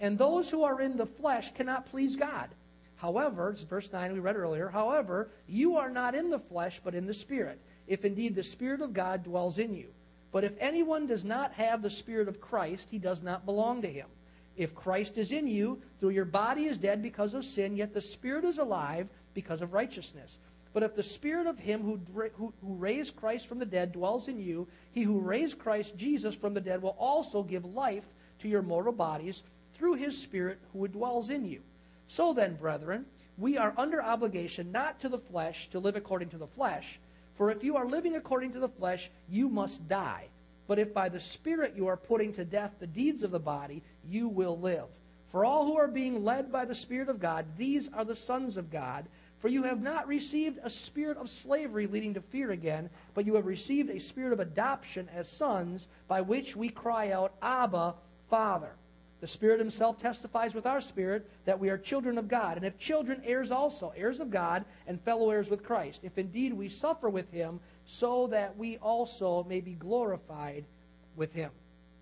And 0.00 0.18
those 0.18 0.50
who 0.50 0.64
are 0.64 0.80
in 0.80 0.96
the 0.96 1.06
flesh 1.06 1.54
cannot 1.54 1.86
please 1.86 2.16
God. 2.16 2.48
However, 2.96 3.56
verse 3.68 3.92
9 3.92 4.12
we 4.12 4.18
read 4.18 4.36
earlier, 4.36 4.68
however, 4.68 5.28
you 5.46 5.76
are 5.76 5.90
not 5.90 6.14
in 6.14 6.30
the 6.30 6.38
flesh, 6.38 6.80
but 6.82 6.94
in 6.94 7.06
the 7.06 7.14
Spirit, 7.14 7.60
if 7.86 8.04
indeed 8.04 8.34
the 8.34 8.42
Spirit 8.42 8.80
of 8.80 8.92
God 8.92 9.22
dwells 9.22 9.58
in 9.58 9.74
you. 9.74 9.88
But 10.32 10.42
if 10.42 10.54
anyone 10.58 11.06
does 11.06 11.24
not 11.24 11.52
have 11.52 11.82
the 11.82 11.90
Spirit 11.90 12.26
of 12.26 12.40
Christ, 12.40 12.88
he 12.90 12.98
does 12.98 13.22
not 13.22 13.46
belong 13.46 13.82
to 13.82 13.88
him. 13.92 14.08
If 14.56 14.74
Christ 14.74 15.18
is 15.18 15.32
in 15.32 15.46
you, 15.46 15.82
though 16.00 16.08
your 16.08 16.24
body 16.24 16.66
is 16.66 16.78
dead 16.78 17.02
because 17.02 17.34
of 17.34 17.44
sin, 17.44 17.76
yet 17.76 17.92
the 17.92 18.00
Spirit 18.00 18.44
is 18.44 18.58
alive 18.58 19.08
because 19.34 19.62
of 19.62 19.72
righteousness. 19.72 20.38
But 20.74 20.82
if 20.82 20.96
the 20.96 21.04
spirit 21.04 21.46
of 21.46 21.56
him 21.56 21.82
who, 21.82 22.00
who, 22.34 22.52
who, 22.60 22.74
raised 22.74 23.14
Christ 23.14 23.46
from 23.46 23.60
the 23.60 23.64
dead 23.64 23.92
dwells 23.92 24.26
in 24.26 24.40
you, 24.40 24.66
he 24.90 25.02
who 25.02 25.20
raised 25.20 25.60
Christ 25.60 25.96
Jesus 25.96 26.34
from 26.34 26.52
the 26.52 26.60
dead 26.60 26.82
will 26.82 26.96
also 26.98 27.44
give 27.44 27.64
life 27.64 28.04
to 28.40 28.48
your 28.48 28.60
mortal 28.60 28.92
bodies 28.92 29.44
through 29.74 29.94
his 29.94 30.18
spirit 30.18 30.58
who 30.72 30.88
dwells 30.88 31.30
in 31.30 31.44
you. 31.44 31.60
So 32.08 32.32
then, 32.32 32.56
brethren, 32.56 33.06
we 33.38 33.56
are 33.56 33.72
under 33.76 34.02
obligation 34.02 34.72
not 34.72 35.00
to 35.00 35.08
the 35.08 35.18
flesh 35.18 35.68
to 35.70 35.78
live 35.78 35.94
according 35.94 36.30
to 36.30 36.38
the 36.38 36.48
flesh. 36.48 36.98
For 37.36 37.52
if 37.52 37.62
you 37.62 37.76
are 37.76 37.86
living 37.86 38.16
according 38.16 38.52
to 38.52 38.60
the 38.60 38.68
flesh, 38.68 39.10
you 39.28 39.48
must 39.48 39.86
die. 39.88 40.26
But 40.66 40.80
if 40.80 40.92
by 40.92 41.08
the 41.08 41.20
Spirit 41.20 41.74
you 41.76 41.86
are 41.88 41.96
putting 41.96 42.32
to 42.34 42.44
death 42.44 42.72
the 42.80 42.86
deeds 42.86 43.22
of 43.22 43.30
the 43.30 43.38
body, 43.38 43.82
you 44.08 44.28
will 44.28 44.58
live. 44.58 44.86
For 45.30 45.44
all 45.44 45.66
who 45.66 45.76
are 45.76 45.88
being 45.88 46.24
led 46.24 46.52
by 46.52 46.64
the 46.64 46.74
Spirit 46.74 47.08
of 47.08 47.20
God, 47.20 47.44
these 47.56 47.90
are 47.92 48.04
the 48.04 48.14
sons 48.14 48.56
of 48.56 48.70
God. 48.70 49.06
For 49.40 49.48
you 49.48 49.64
have 49.64 49.82
not 49.82 50.08
received 50.08 50.58
a 50.62 50.70
spirit 50.70 51.18
of 51.18 51.28
slavery 51.28 51.86
leading 51.86 52.14
to 52.14 52.22
fear 52.22 52.52
again, 52.52 52.88
but 53.12 53.26
you 53.26 53.34
have 53.34 53.44
received 53.44 53.90
a 53.90 54.00
spirit 54.00 54.32
of 54.32 54.40
adoption 54.40 55.08
as 55.14 55.28
sons, 55.28 55.88
by 56.08 56.22
which 56.22 56.56
we 56.56 56.70
cry 56.70 57.10
out, 57.10 57.34
Abba, 57.42 57.94
Father. 58.30 58.70
The 59.20 59.28
Spirit 59.28 59.58
Himself 59.58 59.98
testifies 59.98 60.54
with 60.54 60.66
our 60.66 60.80
spirit 60.80 61.28
that 61.46 61.58
we 61.58 61.68
are 61.68 61.78
children 61.78 62.16
of 62.16 62.28
God. 62.28 62.56
And 62.56 62.64
if 62.64 62.78
children, 62.78 63.20
heirs 63.24 63.50
also, 63.50 63.92
heirs 63.96 64.20
of 64.20 64.30
God, 64.30 64.64
and 64.86 65.00
fellow 65.00 65.30
heirs 65.30 65.50
with 65.50 65.62
Christ, 65.62 66.00
if 66.02 66.16
indeed 66.16 66.52
we 66.52 66.68
suffer 66.68 67.10
with 67.10 67.30
Him, 67.32 67.60
so 67.86 68.26
that 68.28 68.56
we 68.56 68.78
also 68.78 69.44
may 69.44 69.60
be 69.60 69.74
glorified 69.74 70.64
with 71.16 71.32
Him. 71.32 71.50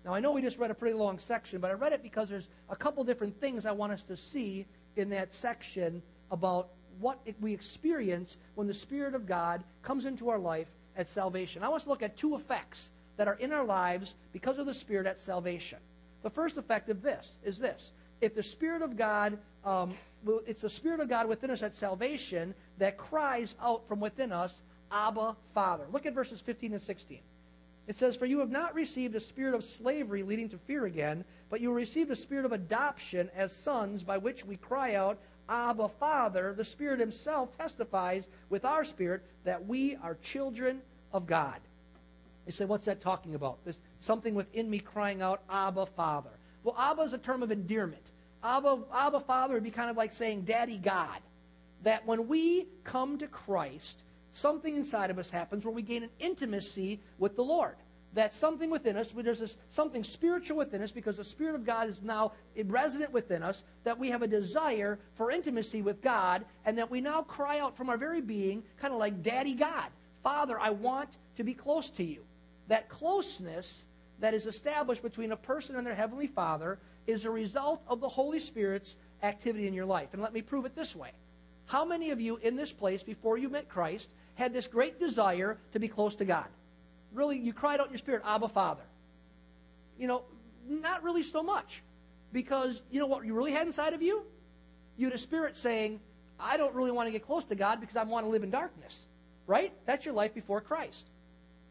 Now, 0.05 0.13
I 0.13 0.19
know 0.19 0.31
we 0.31 0.41
just 0.41 0.57
read 0.57 0.71
a 0.71 0.73
pretty 0.73 0.95
long 0.95 1.17
section, 1.17 1.59
but 1.59 1.71
I 1.71 1.75
read 1.75 1.93
it 1.93 2.03
because 2.03 2.29
there's 2.29 2.49
a 2.69 2.75
couple 2.75 3.03
different 3.03 3.39
things 3.39 3.65
I 3.65 3.71
want 3.71 3.93
us 3.93 4.03
to 4.03 4.17
see 4.17 4.65
in 4.95 5.09
that 5.09 5.33
section 5.33 6.01
about 6.29 6.69
what 6.99 7.19
we 7.39 7.53
experience 7.53 8.37
when 8.55 8.67
the 8.67 8.73
Spirit 8.73 9.15
of 9.15 9.25
God 9.25 9.63
comes 9.81 10.05
into 10.05 10.29
our 10.29 10.39
life 10.39 10.67
at 10.97 11.07
salvation. 11.07 11.63
I 11.63 11.69
want 11.69 11.83
to 11.83 11.89
look 11.89 12.03
at 12.03 12.17
two 12.17 12.35
effects 12.35 12.91
that 13.17 13.27
are 13.27 13.35
in 13.35 13.51
our 13.51 13.63
lives 13.63 14.15
because 14.31 14.57
of 14.57 14.65
the 14.65 14.73
Spirit 14.73 15.07
at 15.07 15.19
salvation. 15.19 15.79
The 16.21 16.29
first 16.29 16.57
effect 16.57 16.89
of 16.89 17.01
this 17.01 17.37
is 17.43 17.57
this. 17.57 17.91
If 18.21 18.35
the 18.35 18.43
Spirit 18.43 18.81
of 18.81 18.97
God, 18.97 19.37
um, 19.65 19.93
it's 20.45 20.61
the 20.61 20.69
Spirit 20.69 20.99
of 20.99 21.09
God 21.09 21.27
within 21.27 21.49
us 21.51 21.61
at 21.63 21.75
salvation 21.75 22.53
that 22.77 22.97
cries 22.97 23.55
out 23.61 23.87
from 23.87 23.99
within 23.99 24.31
us, 24.31 24.61
Abba, 24.91 25.35
Father. 25.53 25.85
Look 25.91 26.05
at 26.05 26.13
verses 26.13 26.41
15 26.41 26.73
and 26.73 26.81
16. 26.81 27.19
It 27.87 27.97
says, 27.97 28.15
For 28.15 28.25
you 28.25 28.39
have 28.39 28.51
not 28.51 28.75
received 28.75 29.15
a 29.15 29.19
spirit 29.19 29.53
of 29.53 29.63
slavery 29.63 30.23
leading 30.23 30.49
to 30.49 30.57
fear 30.57 30.85
again, 30.85 31.25
but 31.49 31.61
you 31.61 31.71
received 31.71 32.11
a 32.11 32.15
spirit 32.15 32.45
of 32.45 32.51
adoption 32.51 33.29
as 33.35 33.53
sons 33.53 34.03
by 34.03 34.17
which 34.17 34.45
we 34.45 34.55
cry 34.55 34.95
out, 34.95 35.17
Abba, 35.49 35.89
Father, 35.89 36.53
the 36.53 36.63
Spirit 36.63 36.99
Himself 36.99 37.57
testifies 37.57 38.27
with 38.49 38.63
our 38.63 38.85
spirit 38.85 39.23
that 39.43 39.67
we 39.67 39.97
are 39.97 40.15
children 40.23 40.81
of 41.11 41.27
God. 41.27 41.59
You 42.45 42.53
say, 42.53 42.65
what's 42.65 42.85
that 42.85 43.01
talking 43.01 43.35
about? 43.35 43.59
There's 43.63 43.79
something 43.99 44.35
within 44.35 44.69
me 44.69 44.79
crying 44.79 45.21
out, 45.21 45.41
Abba, 45.49 45.85
Father. 45.85 46.29
Well, 46.63 46.75
Abba 46.77 47.01
is 47.03 47.13
a 47.13 47.17
term 47.17 47.43
of 47.43 47.51
endearment. 47.51 48.11
Abba, 48.43 48.79
Abba 48.93 49.19
Father 49.21 49.53
would 49.55 49.63
be 49.63 49.71
kind 49.71 49.89
of 49.89 49.97
like 49.97 50.13
saying 50.13 50.41
Daddy 50.43 50.77
God. 50.77 51.19
That 51.83 52.05
when 52.05 52.27
we 52.27 52.67
come 52.85 53.17
to 53.17 53.27
Christ, 53.27 54.01
something 54.33 54.75
inside 54.75 55.09
of 55.09 55.19
us 55.19 55.29
happens 55.29 55.63
where 55.63 55.73
we 55.73 55.81
gain 55.81 56.03
an 56.03 56.09
intimacy 56.19 56.99
with 57.17 57.35
the 57.35 57.43
Lord. 57.43 57.75
That 58.13 58.33
something 58.33 58.69
within 58.69 58.95
us, 58.95 59.11
there's 59.15 59.39
this, 59.39 59.57
something 59.69 60.03
spiritual 60.03 60.57
within 60.57 60.83
us 60.83 60.91
because 60.91 61.17
the 61.17 61.23
Spirit 61.23 61.55
of 61.55 61.65
God 61.65 61.89
is 61.89 62.01
now 62.03 62.33
resident 62.65 63.11
within 63.11 63.41
us, 63.41 63.63
that 63.85 63.97
we 63.97 64.09
have 64.11 64.21
a 64.21 64.27
desire 64.27 64.99
for 65.15 65.31
intimacy 65.31 65.81
with 65.81 66.01
God, 66.01 66.45
and 66.65 66.77
that 66.77 66.91
we 66.91 67.01
now 67.01 67.23
cry 67.23 67.59
out 67.59 67.75
from 67.75 67.89
our 67.89 67.97
very 67.97 68.21
being, 68.21 68.61
kind 68.77 68.93
of 68.93 68.99
like 68.99 69.23
Daddy 69.23 69.55
God. 69.55 69.87
Father, 70.21 70.59
I 70.59 70.69
want 70.69 71.09
to 71.37 71.43
be 71.43 71.55
close 71.55 71.89
to 71.91 72.03
you. 72.03 72.23
That 72.67 72.87
closeness 72.87 73.85
that 74.19 74.33
is 74.35 74.45
established 74.45 75.01
between 75.01 75.31
a 75.31 75.37
person 75.37 75.75
and 75.75 75.85
their 75.85 75.95
Heavenly 75.95 76.27
Father 76.27 76.77
is 77.07 77.25
a 77.25 77.31
result 77.31 77.81
of 77.87 77.99
the 77.99 78.09
Holy 78.09 78.39
Spirit's 78.39 78.95
activity 79.23 79.67
in 79.67 79.73
your 79.73 79.85
life. 79.85 80.09
And 80.13 80.21
let 80.21 80.33
me 80.33 80.41
prove 80.41 80.65
it 80.65 80.75
this 80.75 80.95
way. 80.95 81.09
How 81.65 81.83
many 81.83 82.11
of 82.11 82.21
you 82.21 82.37
in 82.37 82.55
this 82.55 82.71
place, 82.71 83.03
before 83.03 83.37
you 83.37 83.49
met 83.49 83.69
Christ, 83.69 84.09
had 84.35 84.53
this 84.53 84.67
great 84.67 84.99
desire 84.99 85.57
to 85.73 85.79
be 85.79 85.87
close 85.87 86.15
to 86.15 86.25
God? 86.25 86.47
Really, 87.13 87.37
you 87.37 87.53
cried 87.53 87.79
out 87.79 87.87
in 87.87 87.91
your 87.91 87.99
spirit, 87.99 88.23
Abba, 88.25 88.47
Father. 88.47 88.83
You 89.97 90.07
know, 90.07 90.23
not 90.67 91.03
really 91.03 91.23
so 91.23 91.43
much. 91.43 91.83
Because, 92.31 92.81
you 92.89 92.99
know 92.99 93.05
what 93.05 93.25
you 93.25 93.35
really 93.35 93.51
had 93.51 93.67
inside 93.67 93.93
of 93.93 94.01
you? 94.01 94.23
You 94.97 95.05
had 95.05 95.13
a 95.13 95.19
spirit 95.19 95.55
saying, 95.55 95.99
I 96.39 96.57
don't 96.57 96.73
really 96.73 96.91
want 96.91 97.07
to 97.07 97.11
get 97.11 97.25
close 97.25 97.45
to 97.45 97.55
God 97.55 97.79
because 97.79 97.95
I 97.95 98.03
want 98.03 98.25
to 98.25 98.29
live 98.29 98.43
in 98.43 98.49
darkness. 98.49 99.05
Right? 99.45 99.71
That's 99.85 100.05
your 100.05 100.15
life 100.15 100.33
before 100.33 100.61
Christ. 100.61 101.07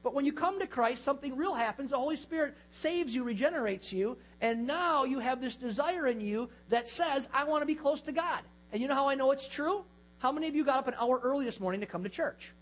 But 0.02 0.14
when 0.14 0.25
you 0.25 0.33
come 0.33 0.61
to 0.61 0.66
Christ, 0.66 1.04
something 1.04 1.37
real 1.37 1.54
happens. 1.54 1.90
The 1.90 1.97
Holy 1.97 2.16
Spirit 2.16 2.57
saves 2.71 3.14
you, 3.14 3.23
regenerates 3.23 3.92
you, 3.92 4.19
and 4.40 4.66
now 4.66 5.04
you 5.04 5.21
have 5.21 5.40
this 5.40 5.54
desire 5.54 6.07
in 6.07 6.21
you 6.21 6.49
that 6.69 6.88
says, 6.88 7.28
I 7.33 7.45
want 7.45 7.62
to 7.62 7.66
be 7.66 7.76
close 7.76 8.00
to 8.02 8.12
God. 8.12 8.40
And 8.73 8.81
you 8.83 8.88
know 8.88 8.95
how 8.95 9.09
I 9.09 9.14
know 9.14 9.31
it's 9.31 9.47
true? 9.47 9.85
How 10.23 10.31
many 10.31 10.47
of 10.47 10.55
you 10.55 10.64
got 10.64 10.79
up 10.79 10.87
an 10.87 10.95
hour 11.00 11.19
early 11.21 11.45
this 11.45 11.59
morning 11.59 11.81
to 11.81 11.87
come 11.87 12.05
to 12.05 12.09
church? 12.09 12.52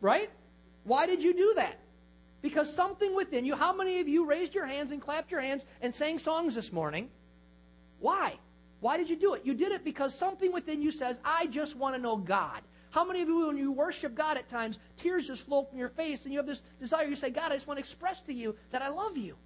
Right? 0.00 0.30
Why 0.84 1.04
did 1.04 1.22
you 1.22 1.34
do 1.34 1.52
that? 1.56 1.78
Because 2.40 2.74
something 2.74 3.14
within 3.14 3.44
you, 3.44 3.54
how 3.54 3.74
many 3.76 4.00
of 4.00 4.08
you 4.08 4.24
raised 4.24 4.54
your 4.54 4.64
hands 4.64 4.92
and 4.92 5.02
clapped 5.02 5.30
your 5.30 5.42
hands 5.42 5.66
and 5.82 5.94
sang 5.94 6.18
songs 6.18 6.54
this 6.54 6.72
morning? 6.72 7.10
Why? 7.98 8.38
Why 8.80 8.96
did 8.96 9.10
you 9.10 9.16
do 9.16 9.34
it? 9.34 9.42
You 9.44 9.52
did 9.52 9.72
it 9.72 9.84
because 9.84 10.14
something 10.14 10.50
within 10.52 10.80
you 10.80 10.90
says, 10.90 11.18
I 11.22 11.48
just 11.48 11.76
want 11.76 11.94
to 11.96 12.00
know 12.00 12.16
God. 12.16 12.62
How 12.88 13.04
many 13.04 13.20
of 13.20 13.28
you, 13.28 13.46
when 13.46 13.58
you 13.58 13.70
worship 13.70 14.14
God 14.14 14.38
at 14.38 14.48
times, 14.48 14.78
tears 14.96 15.26
just 15.26 15.44
flow 15.44 15.64
from 15.64 15.78
your 15.78 15.90
face 15.90 16.24
and 16.24 16.32
you 16.32 16.38
have 16.38 16.46
this 16.46 16.62
desire, 16.80 17.04
you 17.04 17.14
say, 17.14 17.28
God, 17.28 17.52
I 17.52 17.56
just 17.56 17.66
want 17.66 17.76
to 17.76 17.82
express 17.82 18.22
to 18.22 18.32
you 18.32 18.56
that 18.70 18.80
I 18.80 18.88
love 18.88 19.18
you. 19.18 19.36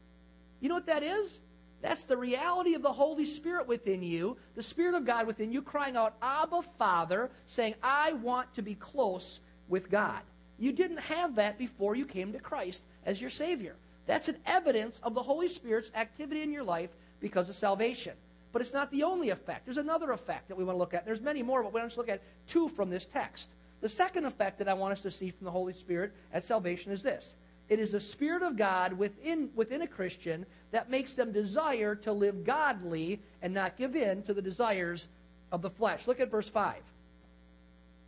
You 0.60 0.68
know 0.68 0.76
what 0.76 0.86
that 0.86 1.02
is? 1.02 1.40
That's 1.84 2.00
the 2.00 2.16
reality 2.16 2.72
of 2.72 2.80
the 2.80 2.90
Holy 2.90 3.26
Spirit 3.26 3.68
within 3.68 4.02
you, 4.02 4.38
the 4.54 4.62
Spirit 4.62 4.94
of 4.94 5.04
God 5.04 5.26
within 5.26 5.52
you, 5.52 5.60
crying 5.60 5.98
out, 5.98 6.14
Abba, 6.22 6.62
Father, 6.78 7.30
saying, 7.46 7.74
I 7.82 8.14
want 8.14 8.54
to 8.54 8.62
be 8.62 8.74
close 8.74 9.40
with 9.68 9.90
God. 9.90 10.22
You 10.58 10.72
didn't 10.72 11.00
have 11.00 11.34
that 11.34 11.58
before 11.58 11.94
you 11.94 12.06
came 12.06 12.32
to 12.32 12.38
Christ 12.38 12.84
as 13.04 13.20
your 13.20 13.28
Savior. 13.28 13.76
That's 14.06 14.28
an 14.28 14.38
evidence 14.46 14.98
of 15.02 15.12
the 15.12 15.22
Holy 15.22 15.46
Spirit's 15.46 15.90
activity 15.94 16.40
in 16.40 16.50
your 16.50 16.64
life 16.64 16.88
because 17.20 17.50
of 17.50 17.56
salvation. 17.56 18.14
But 18.50 18.62
it's 18.62 18.72
not 18.72 18.90
the 18.90 19.02
only 19.02 19.28
effect. 19.28 19.66
There's 19.66 19.76
another 19.76 20.12
effect 20.12 20.48
that 20.48 20.56
we 20.56 20.64
want 20.64 20.76
to 20.76 20.80
look 20.80 20.94
at. 20.94 21.04
There's 21.04 21.20
many 21.20 21.42
more, 21.42 21.62
but 21.62 21.74
we 21.74 21.80
want 21.80 21.92
to 21.92 21.98
look 21.98 22.08
at 22.08 22.22
two 22.48 22.68
from 22.70 22.88
this 22.88 23.04
text. 23.04 23.48
The 23.82 23.90
second 23.90 24.24
effect 24.24 24.56
that 24.56 24.68
I 24.70 24.72
want 24.72 24.92
us 24.94 25.02
to 25.02 25.10
see 25.10 25.28
from 25.28 25.44
the 25.44 25.50
Holy 25.50 25.74
Spirit 25.74 26.14
at 26.32 26.46
salvation 26.46 26.92
is 26.92 27.02
this 27.02 27.36
it 27.68 27.78
is 27.78 27.92
the 27.92 28.00
Spirit 28.00 28.42
of 28.42 28.56
God 28.56 28.92
within, 28.92 29.50
within 29.54 29.82
a 29.82 29.86
Christian 29.86 30.44
that 30.70 30.90
makes 30.90 31.14
them 31.14 31.32
desire 31.32 31.94
to 31.96 32.12
live 32.12 32.44
godly 32.44 33.20
and 33.42 33.54
not 33.54 33.76
give 33.76 33.96
in 33.96 34.22
to 34.24 34.34
the 34.34 34.42
desires 34.42 35.06
of 35.50 35.62
the 35.62 35.70
flesh. 35.70 36.06
Look 36.06 36.20
at 36.20 36.30
verse 36.30 36.48
5. 36.48 36.76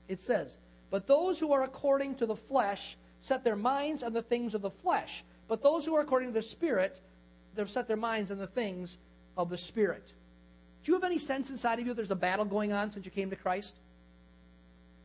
It 0.08 0.20
says, 0.20 0.56
but 0.90 1.06
those 1.06 1.38
who 1.38 1.52
are 1.52 1.64
according 1.64 2.16
to 2.16 2.26
the 2.26 2.36
flesh 2.36 2.96
set 3.20 3.44
their 3.44 3.56
minds 3.56 4.02
on 4.02 4.12
the 4.12 4.22
things 4.22 4.54
of 4.54 4.62
the 4.62 4.70
flesh. 4.70 5.24
But 5.48 5.62
those 5.62 5.84
who 5.84 5.94
are 5.96 6.00
according 6.00 6.28
to 6.28 6.34
the 6.34 6.46
Spirit, 6.46 7.00
they've 7.54 7.70
set 7.70 7.88
their 7.88 7.96
minds 7.96 8.30
on 8.30 8.38
the 8.38 8.46
things 8.46 8.98
of 9.36 9.48
the 9.48 9.58
Spirit. 9.58 10.04
Do 10.84 10.92
you 10.92 10.94
have 10.94 11.04
any 11.04 11.18
sense 11.18 11.50
inside 11.50 11.80
of 11.80 11.86
you 11.86 11.94
there's 11.94 12.10
a 12.10 12.16
battle 12.16 12.44
going 12.44 12.72
on 12.72 12.92
since 12.92 13.04
you 13.04 13.10
came 13.10 13.30
to 13.30 13.36
Christ? 13.36 13.72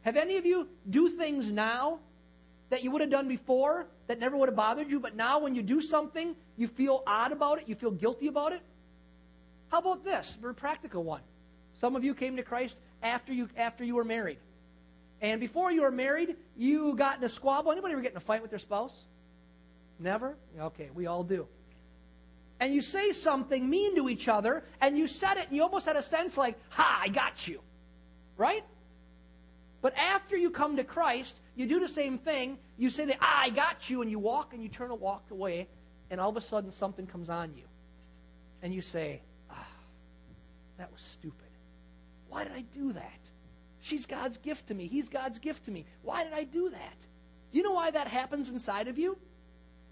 Have 0.04 0.18
any 0.18 0.38
of 0.38 0.46
you 0.46 0.68
do 0.90 1.10
things 1.10 1.52
now 1.52 2.00
that 2.72 2.84
you 2.84 2.90
would 2.90 3.02
have 3.02 3.10
done 3.10 3.28
before 3.28 3.86
that 4.08 4.18
never 4.18 4.38
would 4.38 4.48
have 4.48 4.56
bothered 4.56 4.90
you, 4.90 5.00
but 5.00 5.14
now 5.14 5.38
when 5.40 5.54
you 5.54 5.62
do 5.62 5.82
something, 5.82 6.36
you 6.58 6.68
feel 6.68 7.04
odd 7.06 7.34
about 7.34 7.60
it, 7.60 7.68
you 7.68 7.76
feel 7.76 7.92
guilty 7.92 8.28
about 8.28 8.54
it? 8.54 8.62
How 9.68 9.80
about 9.80 10.06
this? 10.06 10.38
A 10.44 10.54
practical 10.54 11.04
one. 11.04 11.22
Some 11.82 11.98
of 11.98 12.04
you 12.04 12.16
came 12.16 12.38
to 12.38 12.44
Christ 12.44 12.78
after 13.04 13.34
you 13.34 13.50
after 13.58 13.84
you 13.84 13.96
were 13.96 14.06
married. 14.06 14.38
And 15.22 15.40
before 15.42 15.72
you 15.72 15.82
were 15.82 15.92
married, 15.92 16.38
you 16.58 16.96
got 16.96 17.18
in 17.18 17.24
a 17.26 17.30
squabble. 17.30 17.74
Anybody 17.74 17.94
ever 17.94 18.02
get 18.02 18.12
in 18.12 18.18
a 18.18 18.22
fight 18.22 18.42
with 18.42 18.50
their 18.50 18.60
spouse? 18.60 18.94
Never? 20.00 20.38
Okay, 20.60 20.90
we 20.96 21.08
all 21.08 21.24
do. 21.24 21.48
And 22.62 22.74
you 22.74 22.82
say 22.82 23.12
something 23.12 23.70
mean 23.70 23.98
to 23.98 24.08
each 24.08 24.30
other, 24.30 24.64
and 24.80 24.98
you 24.98 25.08
said 25.08 25.38
it, 25.38 25.48
and 25.48 25.58
you 25.58 25.64
almost 25.64 25.86
had 25.86 25.98
a 25.98 26.04
sense 26.04 26.38
like, 26.38 26.58
ha, 26.70 27.02
I 27.04 27.10
got 27.10 27.48
you. 27.48 27.60
Right? 28.38 28.64
But 29.82 29.94
after 29.98 30.38
you 30.38 30.52
come 30.52 30.78
to 30.78 30.84
Christ, 30.84 31.36
you 31.56 31.66
do 31.66 31.80
the 31.80 31.90
same 31.90 32.18
thing. 32.18 32.58
You 32.78 32.90
say 32.90 33.06
that, 33.06 33.18
ah, 33.22 33.42
I 33.44 33.50
got 33.50 33.90
you, 33.90 34.02
and 34.02 34.10
you 34.10 34.20
walk 34.20 34.54
and 34.54 34.64
you 34.64 34.70
turn 34.70 34.92
and 34.92 35.00
walk 35.00 35.24
away, 35.32 35.68
and 36.10 36.20
all 36.20 36.30
of 36.30 36.38
a 36.38 36.42
sudden 36.42 36.72
something 36.72 37.06
comes 37.06 37.30
on 37.30 37.54
you. 37.56 37.64
And 38.62 38.74
you 38.74 38.82
say, 38.82 39.22
ah, 39.50 39.68
that 40.78 40.92
was 40.92 41.02
stupid. 41.02 41.48
Why 42.30 42.44
did 42.44 42.54
I 42.54 42.64
do 42.74 42.94
that? 42.94 43.20
She's 43.82 44.06
God's 44.06 44.38
gift 44.38 44.68
to 44.68 44.74
me. 44.74 44.88
He's 44.88 45.10
God's 45.10 45.40
gift 45.40 45.66
to 45.66 45.72
me. 45.72 45.86
Why 46.04 46.24
did 46.24 46.34
I 46.34 46.44
do 46.44 46.70
that? 46.70 46.98
Do 47.52 47.58
you 47.58 47.64
know 47.64 47.74
why 47.74 47.92
that 47.92 48.08
happens 48.08 48.50
inside 48.50 48.88
of 48.88 48.98
you? 48.98 49.18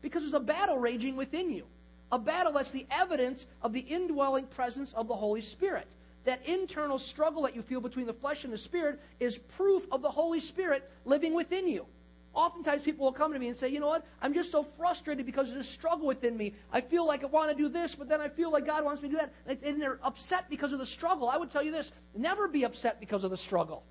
Because 0.02 0.22
there's 0.22 0.34
a 0.34 0.40
battle 0.40 0.78
raging 0.78 1.16
within 1.16 1.52
you. 1.52 1.66
A 2.12 2.20
battle 2.20 2.54
that's 2.54 2.72
the 2.72 2.88
evidence 2.90 3.46
of 3.62 3.74
the 3.74 3.82
indwelling 3.82 4.46
presence 4.46 4.94
of 4.94 5.08
the 5.08 5.16
Holy 5.16 5.42
Spirit. 5.42 5.88
That 6.26 6.46
internal 6.48 7.00
struggle 7.00 7.44
that 7.44 7.56
you 7.56 7.62
feel 7.62 7.82
between 7.82 8.06
the 8.06 8.14
flesh 8.14 8.44
and 8.44 8.54
the 8.54 8.58
spirit 8.58 9.00
is 9.20 9.38
proof 9.38 9.88
of 9.92 10.02
the 10.02 10.10
Holy 10.10 10.40
Spirit 10.40 10.90
living 11.06 11.34
within 11.34 11.68
you. 11.68 11.86
Oftentimes 12.34 12.84
people 12.84 13.06
will 13.06 13.12
come 13.12 13.34
to 13.34 13.40
me 13.40 13.48
and 13.48 13.58
say, 13.58 13.70
you 13.70 13.80
know 13.80 13.88
what? 13.88 14.06
I'm 14.22 14.34
just 14.34 14.52
so 14.52 14.62
frustrated 14.62 15.26
because 15.26 15.50
there's 15.50 15.66
a 15.66 15.70
struggle 15.70 16.06
within 16.06 16.38
me. 16.38 16.54
I 16.72 16.80
feel 16.80 17.06
like 17.06 17.24
I 17.24 17.28
want 17.28 17.50
to 17.50 17.58
do 17.58 17.70
this, 17.70 17.96
but 17.96 18.08
then 18.08 18.22
I 18.22 18.30
feel 18.30 18.52
like 18.52 18.66
God 18.66 18.86
wants 18.86 19.02
me 19.02 19.10
to 19.10 19.16
do 19.16 19.22
that. 19.22 19.60
And 19.64 19.82
they're 19.82 20.00
upset 20.04 20.50
because 20.50 20.72
of 20.72 20.80
the 20.80 20.86
struggle. 20.86 21.28
I 21.28 21.38
would 21.38 21.50
tell 21.50 21.64
you 21.64 21.72
this 21.72 21.92
never 22.16 22.48
be 22.48 22.64
upset 22.66 23.00
because 23.00 23.24
of 23.24 23.32
the 23.32 23.38
struggle. 23.38 23.84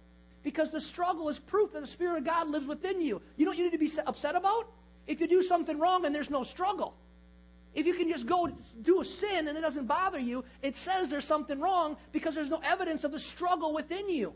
Because 0.45 0.71
the 0.71 0.81
struggle 0.81 1.29
is 1.29 1.39
proof 1.39 1.73
that 1.73 1.81
the 1.81 1.87
Spirit 1.87 2.19
of 2.19 2.25
God 2.25 2.49
lives 2.49 2.67
within 2.67 3.01
you. 3.01 3.21
You 3.37 3.45
know 3.45 3.51
what 3.51 3.59
you 3.59 3.65
need 3.65 3.73
to 3.73 3.79
be 3.79 3.91
upset 4.07 4.37
about? 4.37 4.71
If 5.09 5.21
you 5.21 5.27
do 5.27 5.43
something 5.43 5.79
wrong 5.79 6.05
and 6.05 6.15
there's 6.15 6.31
no 6.31 6.45
struggle. 6.45 6.95
If 7.79 7.87
you 7.87 7.95
can 7.95 8.09
just 8.09 8.27
go 8.27 8.51
do 8.83 9.01
a 9.01 9.05
sin 9.05 9.49
and 9.49 9.57
it 9.57 9.61
doesn't 9.61 9.87
bother 9.87 10.19
you, 10.19 10.45
it 10.63 10.77
says 10.77 11.09
there's 11.09 11.25
something 11.25 11.61
wrong 11.61 11.97
because 12.13 12.35
there's 12.35 12.51
no 12.51 12.61
evidence 12.65 13.05
of 13.05 13.13
the 13.13 13.21
struggle 13.21 13.73
within 13.73 14.09
you. 14.09 14.35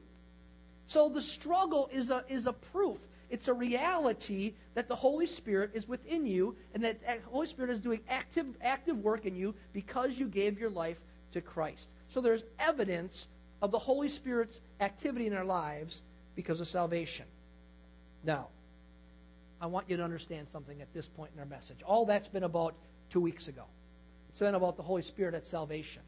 So 0.86 1.08
the 1.08 1.20
struggle 1.20 1.88
is 1.92 2.10
a, 2.10 2.24
is 2.28 2.46
a 2.46 2.52
proof 2.52 2.98
it's 3.32 3.48
a 3.48 3.54
reality 3.54 4.52
that 4.74 4.88
the 4.88 4.94
Holy 4.94 5.26
Spirit 5.26 5.70
is 5.72 5.88
within 5.88 6.26
you 6.26 6.54
and 6.74 6.84
that 6.84 7.00
the 7.00 7.30
Holy 7.30 7.46
Spirit 7.46 7.70
is 7.70 7.80
doing 7.80 8.00
active, 8.06 8.44
active 8.60 8.98
work 8.98 9.24
in 9.24 9.34
you 9.34 9.54
because 9.72 10.18
you 10.18 10.28
gave 10.28 10.60
your 10.60 10.68
life 10.68 10.98
to 11.32 11.40
Christ. 11.40 11.88
So 12.08 12.20
there's 12.20 12.44
evidence 12.58 13.28
of 13.62 13.70
the 13.70 13.78
Holy 13.78 14.10
Spirit's 14.10 14.60
activity 14.80 15.26
in 15.26 15.32
our 15.32 15.46
lives 15.46 16.02
because 16.36 16.60
of 16.60 16.68
salvation. 16.68 17.24
Now, 18.22 18.48
I 19.62 19.66
want 19.66 19.88
you 19.88 19.96
to 19.96 20.04
understand 20.04 20.46
something 20.50 20.82
at 20.82 20.92
this 20.92 21.06
point 21.06 21.30
in 21.32 21.40
our 21.40 21.46
message. 21.46 21.78
All 21.86 22.04
that's 22.04 22.28
been 22.28 22.44
about 22.44 22.74
two 23.12 23.20
weeks 23.20 23.46
ago. 23.48 23.64
It's 24.30 24.40
been 24.40 24.54
about 24.54 24.76
the 24.76 24.82
Holy 24.82 25.02
Spirit 25.02 25.34
at 25.34 25.46
salvation. 25.46 26.02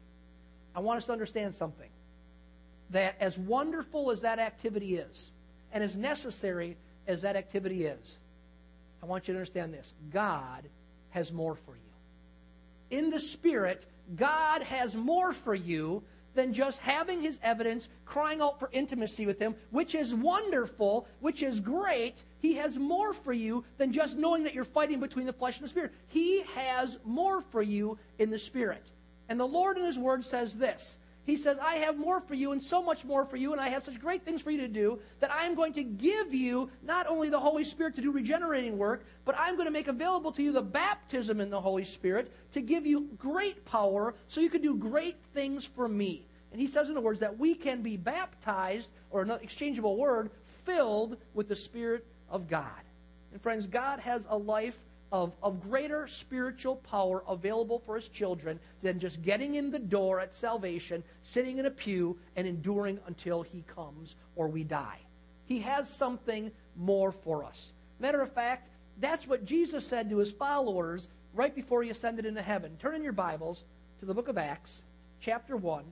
I 0.75 0.79
want 0.79 0.97
us 0.97 1.05
to 1.05 1.11
understand 1.11 1.53
something. 1.53 1.89
That 2.89 3.15
as 3.19 3.37
wonderful 3.37 4.11
as 4.11 4.21
that 4.21 4.39
activity 4.39 4.97
is, 4.97 5.31
and 5.71 5.83
as 5.83 5.95
necessary 5.95 6.77
as 7.07 7.21
that 7.21 7.35
activity 7.35 7.85
is, 7.85 8.17
I 9.01 9.05
want 9.05 9.27
you 9.27 9.33
to 9.33 9.39
understand 9.39 9.73
this 9.73 9.93
God 10.11 10.63
has 11.11 11.31
more 11.31 11.55
for 11.55 11.75
you. 11.75 12.97
In 12.97 13.09
the 13.09 13.19
Spirit, 13.19 13.85
God 14.15 14.63
has 14.63 14.95
more 14.95 15.33
for 15.33 15.55
you 15.55 16.03
than 16.35 16.53
just 16.53 16.79
having 16.79 17.21
His 17.21 17.39
evidence, 17.41 17.89
crying 18.05 18.41
out 18.41 18.59
for 18.59 18.69
intimacy 18.71 19.25
with 19.25 19.39
Him, 19.39 19.55
which 19.71 19.95
is 19.95 20.13
wonderful, 20.13 21.07
which 21.19 21.41
is 21.41 21.59
great. 21.59 22.23
He 22.39 22.53
has 22.55 22.77
more 22.77 23.13
for 23.13 23.33
you 23.33 23.63
than 23.77 23.91
just 23.91 24.17
knowing 24.17 24.43
that 24.43 24.53
you're 24.53 24.63
fighting 24.63 24.99
between 24.99 25.25
the 25.25 25.33
flesh 25.33 25.57
and 25.57 25.63
the 25.63 25.69
Spirit. 25.69 25.93
He 26.07 26.43
has 26.55 26.99
more 27.03 27.41
for 27.41 27.61
you 27.61 27.97
in 28.19 28.29
the 28.29 28.39
Spirit. 28.39 28.83
And 29.29 29.39
the 29.39 29.45
Lord 29.45 29.77
in 29.77 29.85
His 29.85 29.97
Word 29.97 30.23
says 30.23 30.53
this 30.53 30.97
He 31.25 31.37
says, 31.37 31.57
I 31.59 31.77
have 31.77 31.97
more 31.97 32.19
for 32.19 32.35
you 32.35 32.51
and 32.51 32.61
so 32.61 32.83
much 32.83 33.03
more 33.03 33.25
for 33.25 33.35
you, 33.35 33.51
and 33.51 33.59
I 33.59 33.69
have 33.69 33.83
such 33.83 33.99
great 33.99 34.23
things 34.23 34.43
for 34.43 34.51
you 34.51 34.59
to 34.59 34.67
do 34.67 34.99
that 35.19 35.31
I 35.31 35.45
am 35.45 35.55
going 35.55 35.73
to 35.73 35.83
give 35.83 36.33
you 36.33 36.69
not 36.83 37.07
only 37.07 37.29
the 37.29 37.39
Holy 37.39 37.63
Spirit 37.63 37.95
to 37.95 38.01
do 38.01 38.11
regenerating 38.11 38.77
work, 38.77 39.05
but 39.25 39.35
I'm 39.37 39.55
going 39.55 39.65
to 39.65 39.71
make 39.71 39.87
available 39.87 40.31
to 40.33 40.43
you 40.43 40.51
the 40.51 40.61
baptism 40.61 41.41
in 41.41 41.49
the 41.49 41.59
Holy 41.59 41.83
Spirit 41.83 42.31
to 42.53 42.61
give 42.61 42.85
you 42.85 43.09
great 43.17 43.65
power 43.65 44.13
so 44.27 44.39
you 44.39 44.51
can 44.51 44.61
do 44.61 44.75
great 44.75 45.17
things 45.33 45.65
for 45.65 45.87
me. 45.87 46.27
And 46.51 46.61
he 46.61 46.67
says, 46.67 46.87
in 46.87 46.93
other 46.93 47.01
words, 47.01 47.19
that 47.21 47.37
we 47.37 47.55
can 47.55 47.81
be 47.81 47.97
baptized, 47.97 48.89
or 49.09 49.23
an 49.23 49.31
exchangeable 49.31 49.97
word, 49.97 50.29
filled 50.63 51.17
with 51.33 51.47
the 51.47 51.55
Spirit 51.55 52.05
of 52.29 52.47
God. 52.47 52.69
And 53.33 53.41
friends, 53.41 53.65
God 53.65 53.99
has 53.99 54.27
a 54.29 54.37
life 54.37 54.77
of, 55.15 55.31
of 55.41 55.61
greater 55.61 56.07
spiritual 56.07 56.75
power 56.75 57.23
available 57.29 57.79
for 57.85 57.95
his 57.95 58.09
children 58.09 58.59
than 58.81 58.99
just 58.99 59.21
getting 59.21 59.55
in 59.55 59.71
the 59.71 59.79
door 59.79 60.19
at 60.19 60.35
salvation, 60.35 61.01
sitting 61.23 61.57
in 61.57 61.67
a 61.67 61.71
pew, 61.71 62.17
and 62.35 62.45
enduring 62.45 62.99
until 63.07 63.41
he 63.41 63.63
comes 63.73 64.15
or 64.35 64.49
we 64.49 64.65
die. 64.65 64.99
He 65.45 65.59
has 65.59 65.87
something 65.87 66.51
more 66.75 67.13
for 67.13 67.45
us. 67.45 67.71
Matter 67.99 68.21
of 68.21 68.33
fact, 68.33 68.67
that's 68.99 69.25
what 69.25 69.45
Jesus 69.45 69.87
said 69.87 70.09
to 70.09 70.17
his 70.17 70.33
followers 70.33 71.07
right 71.33 71.55
before 71.55 71.81
he 71.81 71.91
ascended 71.91 72.25
into 72.25 72.41
heaven. 72.41 72.75
Turn 72.77 72.93
in 72.93 73.01
your 73.03 73.13
Bibles 73.13 73.63
to 74.01 74.05
the 74.05 74.13
book 74.13 74.27
of 74.27 74.37
Acts, 74.37 74.83
chapter 75.21 75.55
1. 75.55 75.85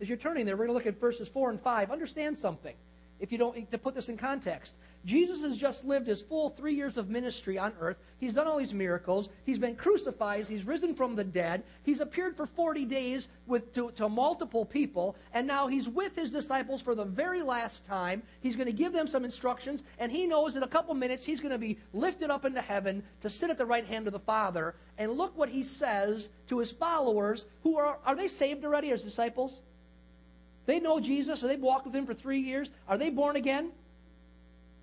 As 0.00 0.08
you're 0.08 0.16
turning 0.16 0.46
there, 0.46 0.56
we're 0.56 0.66
going 0.66 0.80
to 0.80 0.86
look 0.86 0.94
at 0.94 0.98
verses 0.98 1.28
4 1.28 1.50
and 1.50 1.60
5. 1.60 1.90
Understand 1.90 2.38
something 2.38 2.74
if 3.20 3.30
you 3.30 3.38
don't, 3.38 3.70
to 3.70 3.78
put 3.78 3.94
this 3.94 4.08
in 4.08 4.16
context. 4.16 4.76
Jesus 5.04 5.40
has 5.42 5.56
just 5.56 5.84
lived 5.84 6.06
his 6.06 6.20
full 6.20 6.50
three 6.50 6.74
years 6.74 6.98
of 6.98 7.08
ministry 7.08 7.58
on 7.58 7.72
earth. 7.80 7.96
He's 8.18 8.34
done 8.34 8.46
all 8.46 8.58
these 8.58 8.74
miracles. 8.74 9.30
He's 9.46 9.58
been 9.58 9.74
crucified. 9.74 10.46
He's 10.46 10.66
risen 10.66 10.94
from 10.94 11.16
the 11.16 11.24
dead. 11.24 11.62
He's 11.84 12.00
appeared 12.00 12.36
for 12.36 12.44
40 12.46 12.84
days 12.84 13.28
with, 13.46 13.74
to, 13.74 13.90
to 13.92 14.08
multiple 14.08 14.64
people. 14.64 15.16
And 15.32 15.46
now 15.46 15.68
he's 15.68 15.88
with 15.88 16.14
his 16.14 16.30
disciples 16.30 16.82
for 16.82 16.94
the 16.94 17.04
very 17.04 17.40
last 17.40 17.86
time. 17.86 18.22
He's 18.40 18.56
going 18.56 18.66
to 18.66 18.72
give 18.72 18.92
them 18.92 19.08
some 19.08 19.24
instructions. 19.24 19.82
And 19.98 20.12
he 20.12 20.26
knows 20.26 20.56
in 20.56 20.62
a 20.62 20.68
couple 20.68 20.94
minutes 20.94 21.24
he's 21.24 21.40
going 21.40 21.52
to 21.52 21.58
be 21.58 21.78
lifted 21.94 22.30
up 22.30 22.44
into 22.44 22.60
heaven 22.60 23.02
to 23.22 23.30
sit 23.30 23.48
at 23.48 23.56
the 23.56 23.66
right 23.66 23.86
hand 23.86 24.06
of 24.06 24.12
the 24.12 24.18
Father. 24.18 24.74
And 24.98 25.12
look 25.12 25.36
what 25.36 25.48
he 25.48 25.64
says 25.64 26.28
to 26.48 26.58
his 26.58 26.72
followers 26.72 27.46
who 27.62 27.78
are, 27.78 27.98
are 28.04 28.14
they 28.14 28.28
saved 28.28 28.64
already 28.64 28.90
as 28.90 29.02
disciples? 29.02 29.60
They 30.70 30.78
know 30.78 31.00
Jesus, 31.00 31.40
so 31.40 31.48
they've 31.48 31.60
walked 31.60 31.86
with 31.86 31.96
him 31.96 32.06
for 32.06 32.14
three 32.14 32.38
years. 32.38 32.70
Are 32.86 32.96
they 32.96 33.10
born 33.10 33.34
again? 33.34 33.72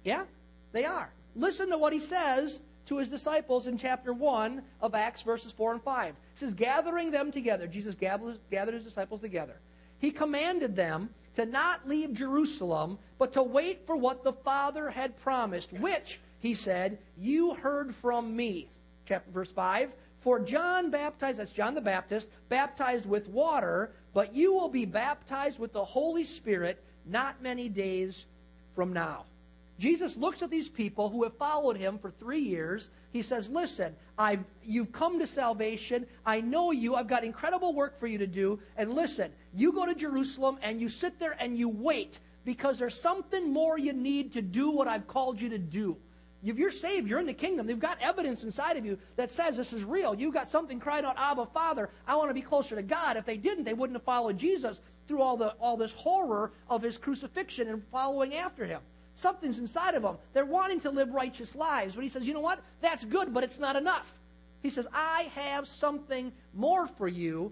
Yeah, 0.04 0.26
they 0.74 0.84
are. 0.84 1.10
Listen 1.34 1.70
to 1.70 1.78
what 1.78 1.94
he 1.94 2.02
says 2.02 2.60
to 2.88 2.98
his 2.98 3.08
disciples 3.08 3.68
in 3.68 3.78
chapter 3.78 4.12
1 4.12 4.62
of 4.82 4.96
Acts, 4.96 5.22
verses 5.22 5.54
4 5.54 5.72
and 5.72 5.82
5. 5.82 6.14
He 6.34 6.40
says, 6.42 6.54
Gathering 6.54 7.10
them 7.10 7.32
together, 7.32 7.68
Jesus 7.68 7.96
gathered 7.96 8.74
his 8.74 8.84
disciples 8.84 9.22
together. 9.22 9.56
He 10.00 10.12
commanded 10.12 10.76
them 10.76 11.10
to 11.36 11.46
not 11.46 11.88
leave 11.88 12.14
Jerusalem, 12.14 13.00
but 13.18 13.32
to 13.32 13.42
wait 13.42 13.86
for 13.86 13.96
what 13.96 14.26
the 14.26 14.34
Father 14.34 14.90
had 14.90 15.18
promised, 15.22 15.72
which, 15.72 16.20
he 16.42 16.54
said, 16.54 16.98
you 17.18 17.54
heard 17.54 17.96
from 17.96 18.36
me. 18.36 18.68
Chapter 19.06 19.32
verse 19.32 19.54
5. 19.54 19.90
For 20.22 20.40
John 20.40 20.90
baptized, 20.90 21.40
that's 21.40 21.52
John 21.52 21.76
the 21.76 21.82
Baptist, 21.82 22.28
baptized 22.50 23.06
with 23.06 23.30
water, 23.30 23.92
but 24.14 24.36
you 24.36 24.54
will 24.54 24.70
be 24.70 24.86
baptized 24.86 25.60
with 25.60 25.74
the 25.74 25.86
Holy 25.86 26.26
Spirit 26.26 26.84
not 27.06 27.42
many 27.42 27.70
days 27.70 28.26
from 28.76 28.94
now. 28.94 29.26
Jesus 29.80 30.18
looks 30.18 30.42
at 30.42 30.50
these 30.50 30.68
people 30.68 31.10
who 31.10 31.24
have 31.24 31.38
followed 31.38 31.78
him 31.78 32.00
for 32.00 32.10
three 32.10 32.40
years. 32.40 32.90
He 33.14 33.22
says, 33.22 33.48
Listen, 33.48 33.96
I've, 34.18 34.44
you've 34.64 34.92
come 34.92 35.20
to 35.20 35.28
salvation. 35.28 36.08
I 36.26 36.42
know 36.42 36.72
you. 36.72 36.96
I've 36.96 37.08
got 37.08 37.24
incredible 37.24 37.74
work 37.74 38.00
for 38.00 38.08
you 38.08 38.18
to 38.18 38.28
do. 38.28 38.60
And 38.76 38.94
listen, 38.94 39.32
you 39.54 39.72
go 39.72 39.86
to 39.86 39.94
Jerusalem 39.94 40.58
and 40.64 40.82
you 40.82 40.90
sit 40.90 41.20
there 41.20 41.36
and 41.40 41.58
you 41.58 41.70
wait 41.70 42.20
because 42.44 42.80
there's 42.80 43.00
something 43.00 43.52
more 43.52 43.78
you 43.78 43.94
need 43.94 44.34
to 44.34 44.42
do 44.42 44.72
what 44.72 44.88
I've 44.88 45.06
called 45.08 45.40
you 45.40 45.50
to 45.50 45.60
do. 45.60 45.98
If 46.44 46.58
you're 46.58 46.72
saved, 46.72 47.10
you're 47.10 47.20
in 47.20 47.26
the 47.26 47.34
kingdom. 47.34 47.66
They've 47.68 47.80
got 47.80 47.98
evidence 48.00 48.44
inside 48.44 48.78
of 48.78 48.86
you 48.86 48.98
that 49.16 49.30
says 49.30 49.58
this 49.58 49.74
is 49.74 49.84
real. 49.84 50.14
You've 50.14 50.34
got 50.34 50.48
something 50.48 50.80
crying 50.80 51.04
out, 51.04 51.16
Abba, 51.18 51.48
Father, 51.48 51.90
I 52.08 52.16
want 52.16 52.30
to 52.30 52.34
be 52.34 52.42
closer 52.42 52.76
to 52.76 52.84
God. 52.84 53.18
If 53.18 53.26
they 53.26 53.38
didn't, 53.38 53.64
they 53.64 53.74
wouldn't 53.74 53.98
have 53.98 54.04
followed 54.04 54.38
Jesus 54.38 54.80
through 55.08 55.22
all, 55.22 55.38
the, 55.38 55.50
all 55.60 55.78
this 55.78 55.94
horror 55.94 56.52
of 56.70 56.82
his 56.84 56.98
crucifixion 56.98 57.70
and 57.70 57.82
following 57.92 58.36
after 58.36 58.66
him. 58.66 58.82
Something's 59.16 59.58
inside 59.58 59.96
of 59.96 60.04
them. 60.04 60.18
They're 60.34 60.46
wanting 60.46 60.80
to 60.82 60.92
live 60.92 61.10
righteous 61.10 61.56
lives. 61.56 61.96
But 61.96 62.04
he 62.04 62.10
says, 62.10 62.24
you 62.24 62.36
know 62.36 62.40
what? 62.40 62.60
That's 62.82 63.04
good, 63.04 63.34
but 63.34 63.44
it's 63.44 63.58
not 63.58 63.76
enough. 63.76 64.14
He 64.62 64.70
says, 64.70 64.88
I 64.94 65.32
have 65.34 65.68
something 65.68 66.32
more 66.54 66.88
for 66.88 67.08
you 67.08 67.52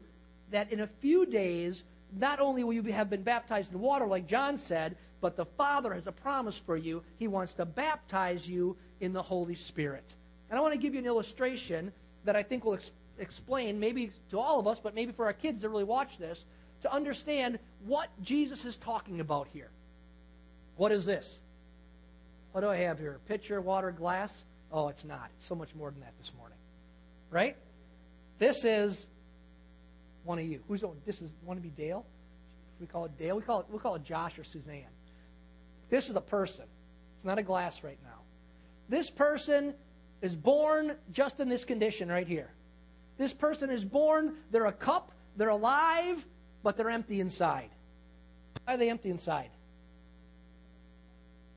that 0.51 0.71
in 0.71 0.81
a 0.81 0.87
few 0.87 1.25
days, 1.25 1.85
not 2.19 2.39
only 2.39 2.63
will 2.63 2.73
you 2.73 2.83
have 2.83 3.09
been 3.09 3.23
baptized 3.23 3.73
in 3.73 3.79
water, 3.79 4.05
like 4.05 4.27
John 4.27 4.57
said, 4.57 4.95
but 5.21 5.35
the 5.35 5.45
Father 5.45 5.93
has 5.93 6.05
a 6.05 6.11
promise 6.11 6.57
for 6.57 6.77
you. 6.77 7.01
He 7.17 7.27
wants 7.27 7.55
to 7.55 7.65
baptize 7.65 8.47
you 8.47 8.77
in 8.99 9.13
the 9.13 9.21
Holy 9.21 9.55
Spirit. 9.55 10.05
And 10.49 10.57
I 10.57 10.61
want 10.61 10.73
to 10.73 10.79
give 10.79 10.93
you 10.93 10.99
an 10.99 11.05
illustration 11.05 11.91
that 12.25 12.35
I 12.35 12.43
think 12.43 12.65
will 12.65 12.75
ex- 12.75 12.91
explain, 13.19 13.79
maybe 13.79 14.11
to 14.31 14.39
all 14.39 14.59
of 14.59 14.67
us, 14.67 14.79
but 14.79 14.95
maybe 14.95 15.11
for 15.11 15.25
our 15.25 15.33
kids 15.33 15.61
to 15.61 15.69
really 15.69 15.83
watch 15.83 16.17
this, 16.17 16.45
to 16.81 16.91
understand 16.91 17.59
what 17.85 18.09
Jesus 18.21 18.65
is 18.65 18.75
talking 18.75 19.19
about 19.19 19.47
here. 19.53 19.69
What 20.77 20.91
is 20.91 21.05
this? 21.05 21.39
What 22.51 22.61
do 22.61 22.69
I 22.69 22.77
have 22.77 22.99
here? 22.99 23.19
Pitcher, 23.27 23.59
water, 23.61 23.91
glass? 23.91 24.45
Oh, 24.71 24.87
it's 24.87 25.05
not. 25.05 25.29
It's 25.37 25.45
so 25.45 25.55
much 25.55 25.73
more 25.75 25.91
than 25.91 26.01
that 26.01 26.13
this 26.19 26.31
morning. 26.37 26.57
Right? 27.31 27.55
This 28.39 28.63
is 28.63 29.05
one 30.23 30.39
of 30.39 30.45
you. 30.45 30.61
Who's 30.67 30.83
oh, 30.83 30.95
this 31.05 31.21
is 31.21 31.31
want 31.43 31.57
to 31.57 31.63
be 31.63 31.69
Dale? 31.69 32.05
We 32.79 32.87
call 32.87 33.05
it 33.05 33.17
Dale. 33.17 33.35
We 33.35 33.41
call 33.41 33.61
it 33.61 33.65
we 33.69 33.79
call 33.79 33.95
it 33.95 34.03
Josh 34.03 34.37
or 34.37 34.43
Suzanne. 34.43 34.83
This 35.89 36.09
is 36.09 36.15
a 36.15 36.21
person. 36.21 36.65
It's 37.15 37.25
not 37.25 37.39
a 37.39 37.43
glass 37.43 37.83
right 37.83 37.99
now. 38.03 38.19
This 38.89 39.09
person 39.09 39.73
is 40.21 40.35
born 40.35 40.95
just 41.11 41.39
in 41.39 41.49
this 41.49 41.63
condition 41.63 42.09
right 42.09 42.27
here. 42.27 42.49
This 43.17 43.33
person 43.33 43.69
is 43.69 43.85
born, 43.85 44.35
they're 44.51 44.65
a 44.65 44.71
cup, 44.71 45.11
they're 45.37 45.49
alive, 45.49 46.25
but 46.63 46.77
they're 46.77 46.89
empty 46.89 47.21
inside. 47.21 47.69
Why 48.65 48.73
are 48.73 48.77
they 48.77 48.89
empty 48.89 49.09
inside? 49.09 49.49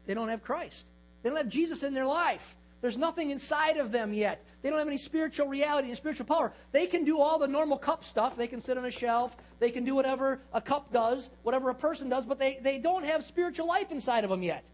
They 0.06 0.14
don't 0.14 0.28
have 0.28 0.42
Christ. 0.42 0.84
They 1.22 1.30
don't 1.30 1.36
have 1.36 1.48
Jesus 1.48 1.82
in 1.82 1.94
their 1.94 2.06
life. 2.06 2.56
There's 2.80 2.96
nothing 2.96 3.30
inside 3.30 3.76
of 3.76 3.90
them 3.90 4.14
yet. 4.14 4.44
They 4.62 4.70
don't 4.70 4.78
have 4.78 4.86
any 4.86 4.98
spiritual 4.98 5.48
reality 5.48 5.88
and 5.88 5.96
spiritual 5.96 6.26
power. 6.26 6.52
They 6.70 6.86
can 6.86 7.04
do 7.04 7.18
all 7.20 7.38
the 7.38 7.48
normal 7.48 7.76
cup 7.76 8.04
stuff. 8.04 8.36
They 8.36 8.46
can 8.46 8.62
sit 8.62 8.78
on 8.78 8.84
a 8.84 8.90
shelf. 8.90 9.36
They 9.58 9.70
can 9.70 9.84
do 9.84 9.94
whatever 9.94 10.40
a 10.52 10.60
cup 10.60 10.92
does, 10.92 11.30
whatever 11.42 11.70
a 11.70 11.74
person 11.74 12.08
does, 12.08 12.24
but 12.24 12.38
they, 12.38 12.58
they 12.62 12.78
don't 12.78 13.04
have 13.04 13.24
spiritual 13.24 13.66
life 13.66 13.90
inside 13.90 14.22
of 14.22 14.30
them 14.30 14.42
yet. 14.42 14.64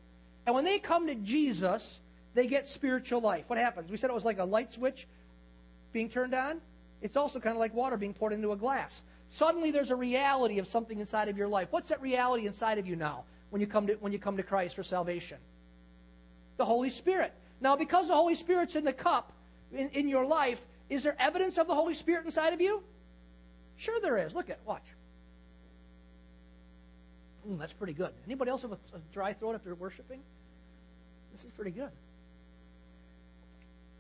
And 0.47 0.55
when 0.55 0.65
they 0.65 0.79
come 0.79 1.07
to 1.07 1.15
Jesus, 1.15 2.01
they 2.35 2.47
get 2.47 2.69
spiritual 2.69 3.21
life. 3.21 3.45
What 3.49 3.59
happens? 3.59 3.91
We 3.91 3.97
said 3.97 4.11
it 4.11 4.15
was 4.15 4.25
like 4.25 4.39
a 4.39 4.45
light 4.45 4.73
switch 4.73 5.07
being 5.93 6.09
turned 6.09 6.35
on. 6.35 6.61
It's 7.01 7.17
also 7.17 7.39
kind 7.39 7.55
of 7.55 7.61
like 7.61 7.75
water 7.75 7.97
being 7.97 8.15
poured 8.15 8.33
into 8.33 8.53
a 8.53 8.57
glass. 8.57 9.03
Suddenly 9.29 9.71
there's 9.71 9.91
a 9.91 9.97
reality 9.97 10.59
of 10.59 10.67
something 10.67 11.01
inside 11.01 11.29
of 11.29 11.37
your 11.37 11.49
life. 11.49 11.69
What's 11.71 11.89
that 11.89 12.01
reality 12.03 12.47
inside 12.47 12.79
of 12.79 12.87
you 12.87 12.97
now 12.97 13.25
when 13.51 13.61
you 13.61 13.67
come 13.67 13.87
to, 13.87 13.95
when 13.95 14.13
you 14.13 14.19
come 14.19 14.37
to 14.37 14.43
Christ 14.43 14.75
for 14.75 14.83
salvation? 14.83 15.39
The 16.57 16.65
Holy 16.65 16.91
Spirit. 16.91 17.33
Now, 17.61 17.77
because 17.77 18.09
the 18.09 18.15
Holy 18.15 18.35
Spirit's 18.35 18.77
in 18.77 18.85
the 18.85 18.93
cup 18.93 19.33
in, 19.73 19.89
in 19.91 20.09
your 20.09 20.27
life, 20.27 20.65
is 20.91 21.03
there 21.03 21.17
evidence 21.19 21.59
of 21.59 21.67
the 21.67 21.75
Holy 21.75 21.95
Spirit 21.95 22.25
inside 22.25 22.53
of 22.53 22.61
you? 22.61 22.83
Sure 23.77 23.99
there 24.01 24.19
is. 24.19 24.35
Look 24.35 24.51
at 24.51 24.59
watch. 24.67 24.87
Mm, 27.49 27.59
that's 27.59 27.73
pretty 27.73 27.93
good. 27.93 28.11
Anybody 28.27 28.51
else 28.51 28.63
have 28.63 28.73
a, 28.73 28.79
a 28.95 29.01
dry 29.13 29.33
throat 29.33 29.55
after 29.55 29.75
worshiping? 29.75 30.21
This 31.33 31.45
is 31.45 31.51
pretty 31.53 31.73
good. 31.73 31.91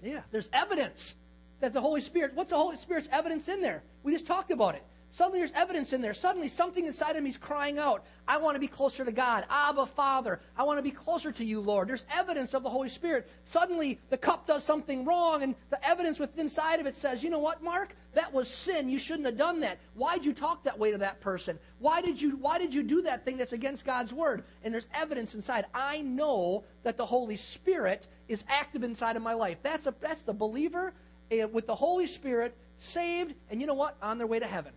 Yeah, 0.04 0.20
there's 0.30 0.48
evidence 0.52 1.14
that 1.60 1.72
the 1.72 1.80
Holy 1.80 2.02
Spirit, 2.02 2.32
what's 2.34 2.50
the 2.50 2.56
Holy 2.56 2.76
Spirit's 2.76 3.08
evidence 3.10 3.48
in 3.48 3.62
there? 3.62 3.82
We 4.02 4.12
just 4.12 4.26
talked 4.26 4.50
about 4.50 4.74
it. 4.74 4.84
Suddenly 5.14 5.38
there's 5.38 5.52
evidence 5.52 5.92
in 5.92 6.00
there. 6.00 6.12
Suddenly 6.12 6.48
something 6.48 6.86
inside 6.86 7.14
of 7.14 7.22
me 7.22 7.30
is 7.30 7.36
crying 7.36 7.78
out, 7.78 8.04
I 8.26 8.36
want 8.36 8.56
to 8.56 8.60
be 8.60 8.66
closer 8.66 9.04
to 9.04 9.12
God. 9.12 9.44
Abba, 9.48 9.86
Father, 9.86 10.40
I 10.56 10.64
want 10.64 10.78
to 10.78 10.82
be 10.82 10.90
closer 10.90 11.30
to 11.30 11.44
you, 11.44 11.60
Lord. 11.60 11.88
There's 11.88 12.02
evidence 12.12 12.52
of 12.52 12.64
the 12.64 12.68
Holy 12.68 12.88
Spirit. 12.88 13.30
Suddenly 13.44 14.00
the 14.10 14.18
cup 14.18 14.44
does 14.44 14.64
something 14.64 15.04
wrong, 15.04 15.44
and 15.44 15.54
the 15.70 15.78
evidence 15.88 16.18
within 16.18 16.46
inside 16.46 16.80
of 16.80 16.86
it 16.86 16.96
says, 16.96 17.22
you 17.22 17.30
know 17.30 17.38
what, 17.38 17.62
Mark? 17.62 17.94
That 18.14 18.32
was 18.32 18.48
sin. 18.48 18.88
You 18.88 18.98
shouldn't 18.98 19.26
have 19.26 19.36
done 19.36 19.60
that. 19.60 19.78
Why'd 19.94 20.24
you 20.24 20.32
talk 20.32 20.64
that 20.64 20.76
way 20.76 20.90
to 20.90 20.98
that 20.98 21.20
person? 21.20 21.60
Why 21.78 22.00
did 22.00 22.20
you 22.20 22.30
why 22.30 22.58
did 22.58 22.74
you 22.74 22.82
do 22.82 23.00
that 23.02 23.24
thing 23.24 23.36
that's 23.36 23.52
against 23.52 23.84
God's 23.84 24.12
word? 24.12 24.42
And 24.64 24.74
there's 24.74 24.88
evidence 24.94 25.36
inside. 25.36 25.66
I 25.72 26.02
know 26.02 26.64
that 26.82 26.96
the 26.96 27.06
Holy 27.06 27.36
Spirit 27.36 28.08
is 28.26 28.42
active 28.48 28.82
inside 28.82 29.14
of 29.14 29.22
my 29.22 29.34
life. 29.34 29.58
That's 29.62 29.86
a 29.86 29.94
that's 30.00 30.24
the 30.24 30.32
believer 30.32 30.92
eh, 31.30 31.44
with 31.44 31.68
the 31.68 31.76
Holy 31.76 32.08
Spirit 32.08 32.56
saved, 32.80 33.34
and 33.48 33.60
you 33.60 33.68
know 33.68 33.74
what? 33.74 33.96
On 34.02 34.18
their 34.18 34.26
way 34.26 34.40
to 34.40 34.46
heaven. 34.46 34.72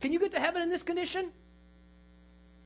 Can 0.00 0.12
you 0.12 0.18
get 0.18 0.32
to 0.32 0.40
heaven 0.40 0.62
in 0.62 0.70
this 0.70 0.82
condition? 0.82 1.30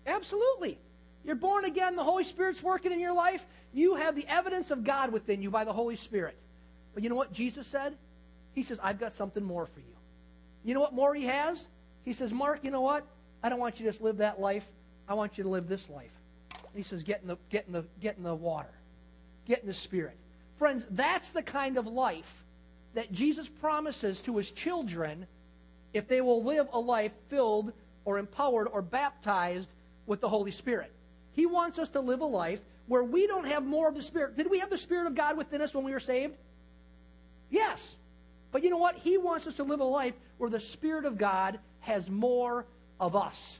Absolutely. 0.06 0.78
You're 1.24 1.36
born 1.36 1.64
again, 1.64 1.96
the 1.96 2.04
Holy 2.04 2.24
Spirit's 2.24 2.62
working 2.62 2.92
in 2.92 3.00
your 3.00 3.14
life. 3.14 3.46
You 3.72 3.94
have 3.94 4.16
the 4.16 4.26
evidence 4.28 4.70
of 4.70 4.84
God 4.84 5.12
within 5.12 5.40
you 5.40 5.50
by 5.50 5.64
the 5.64 5.72
Holy 5.72 5.96
Spirit. 5.96 6.36
But 6.94 7.02
you 7.02 7.08
know 7.08 7.14
what 7.16 7.32
Jesus 7.32 7.66
said? 7.66 7.96
He 8.54 8.62
says, 8.62 8.78
I've 8.82 8.98
got 8.98 9.14
something 9.14 9.42
more 9.42 9.66
for 9.66 9.80
you. 9.80 9.86
You 10.64 10.74
know 10.74 10.80
what 10.80 10.92
more 10.92 11.14
he 11.14 11.24
has? 11.24 11.64
He 12.04 12.12
says, 12.12 12.32
Mark, 12.32 12.64
you 12.64 12.70
know 12.70 12.80
what? 12.80 13.06
I 13.42 13.48
don't 13.48 13.58
want 13.58 13.78
you 13.78 13.86
to 13.86 13.92
just 13.92 14.02
live 14.02 14.18
that 14.18 14.40
life. 14.40 14.66
I 15.08 15.14
want 15.14 15.38
you 15.38 15.44
to 15.44 15.50
live 15.50 15.68
this 15.68 15.88
life. 15.88 16.10
And 16.54 16.76
he 16.76 16.82
says, 16.82 17.02
get 17.02 17.22
in 17.22 17.28
the, 17.28 17.36
get 17.50 17.66
in 17.66 17.72
the, 17.72 17.84
get 18.00 18.16
in 18.16 18.22
the 18.22 18.34
water. 18.34 18.70
Get 19.46 19.60
in 19.60 19.66
the 19.66 19.74
Spirit. 19.74 20.16
Friends, 20.58 20.86
that's 20.90 21.30
the 21.30 21.42
kind 21.42 21.76
of 21.76 21.86
life 21.86 22.44
that 22.94 23.10
Jesus 23.12 23.48
promises 23.48 24.20
to 24.20 24.36
his 24.36 24.50
children 24.50 25.26
if 25.92 26.08
they 26.08 26.20
will 26.20 26.42
live 26.42 26.68
a 26.72 26.78
life 26.78 27.12
filled 27.28 27.72
or 28.04 28.18
empowered 28.18 28.68
or 28.72 28.82
baptized 28.82 29.70
with 30.06 30.20
the 30.20 30.28
Holy 30.28 30.50
Spirit. 30.50 30.90
He 31.32 31.46
wants 31.46 31.78
us 31.78 31.88
to 31.90 32.00
live 32.00 32.20
a 32.20 32.26
life 32.26 32.60
where 32.86 33.04
we 33.04 33.26
don't 33.26 33.46
have 33.46 33.64
more 33.64 33.88
of 33.88 33.94
the 33.94 34.02
Spirit. 34.02 34.36
Did 34.36 34.50
we 34.50 34.58
have 34.58 34.70
the 34.70 34.78
Spirit 34.78 35.06
of 35.06 35.14
God 35.14 35.36
within 35.36 35.62
us 35.62 35.74
when 35.74 35.84
we 35.84 35.92
were 35.92 36.00
saved? 36.00 36.34
Yes. 37.50 37.96
But 38.50 38.62
you 38.62 38.70
know 38.70 38.76
what? 38.76 38.96
He 38.96 39.18
wants 39.18 39.46
us 39.46 39.56
to 39.56 39.64
live 39.64 39.80
a 39.80 39.84
life 39.84 40.14
where 40.38 40.50
the 40.50 40.60
Spirit 40.60 41.04
of 41.04 41.16
God 41.16 41.58
has 41.80 42.10
more 42.10 42.66
of 43.00 43.16
us. 43.16 43.58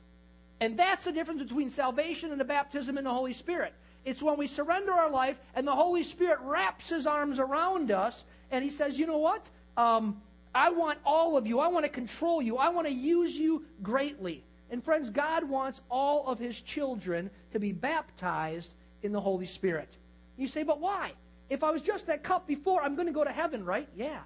And 0.61 0.77
that's 0.77 1.05
the 1.05 1.13
difference 1.13 1.43
between 1.43 1.71
salvation 1.71 2.31
and 2.31 2.41
the 2.41 2.45
baptism 2.45 2.99
in 2.99 3.05
the 3.05 3.13
Holy 3.13 3.33
Spirit. 3.33 3.73
It's 4.05 4.23
when 4.23 4.37
we 4.37 4.47
surrender 4.47 4.93
our 4.93 5.11
life 5.11 5.37
and 5.55 5.67
the 5.67 5.75
Holy 5.75 6.03
Spirit 6.03 6.39
wraps 6.43 6.89
his 6.89 7.07
arms 7.07 7.39
around 7.39 7.91
us 7.91 8.25
and 8.51 8.65
he 8.65 8.71
says, 8.71 8.99
you 8.99 9.07
know 9.07 9.19
what? 9.19 9.49
Um, 9.77 10.21
I 10.55 10.71
want 10.71 10.99
all 11.05 11.37
of 11.37 11.47
you. 11.47 11.61
I 11.61 11.69
want 11.69 11.85
to 11.85 11.91
control 11.91 12.43
you. 12.43 12.57
I 12.59 12.69
want 12.69 12.87
to 12.87 12.93
use 12.93 13.37
you 13.37 13.65
greatly. 13.83 14.45
And 14.71 14.85
friends, 14.85 15.11
God 15.11 15.45
wants 15.45 15.81
all 15.91 16.27
of 16.27 16.39
his 16.39 16.61
children 16.61 17.31
to 17.53 17.59
be 17.59 17.73
baptized 17.73 18.73
in 19.03 19.13
the 19.13 19.21
Holy 19.21 19.47
Spirit. 19.47 19.89
You 20.37 20.49
say, 20.49 20.63
but 20.63 20.81
why? 20.81 21.13
If 21.51 21.63
I 21.63 21.71
was 21.71 21.83
just 21.83 22.07
that 22.07 22.23
cup 22.23 22.47
before, 22.47 22.83
I'm 22.83 22.95
going 22.95 23.07
to 23.07 23.13
go 23.13 23.25
to 23.25 23.33
heaven, 23.33 23.65
right? 23.65 23.89
Yeah. 23.97 24.21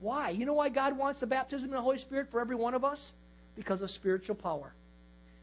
Why? 0.00 0.30
You 0.30 0.46
know 0.46 0.54
why 0.54 0.68
God 0.68 0.96
wants 0.96 1.20
the 1.20 1.26
baptism 1.26 1.68
in 1.68 1.74
the 1.74 1.82
Holy 1.82 1.98
Spirit 1.98 2.30
for 2.30 2.40
every 2.40 2.56
one 2.56 2.74
of 2.74 2.84
us? 2.84 3.12
Because 3.56 3.82
of 3.82 3.90
spiritual 3.90 4.36
power. 4.36 4.72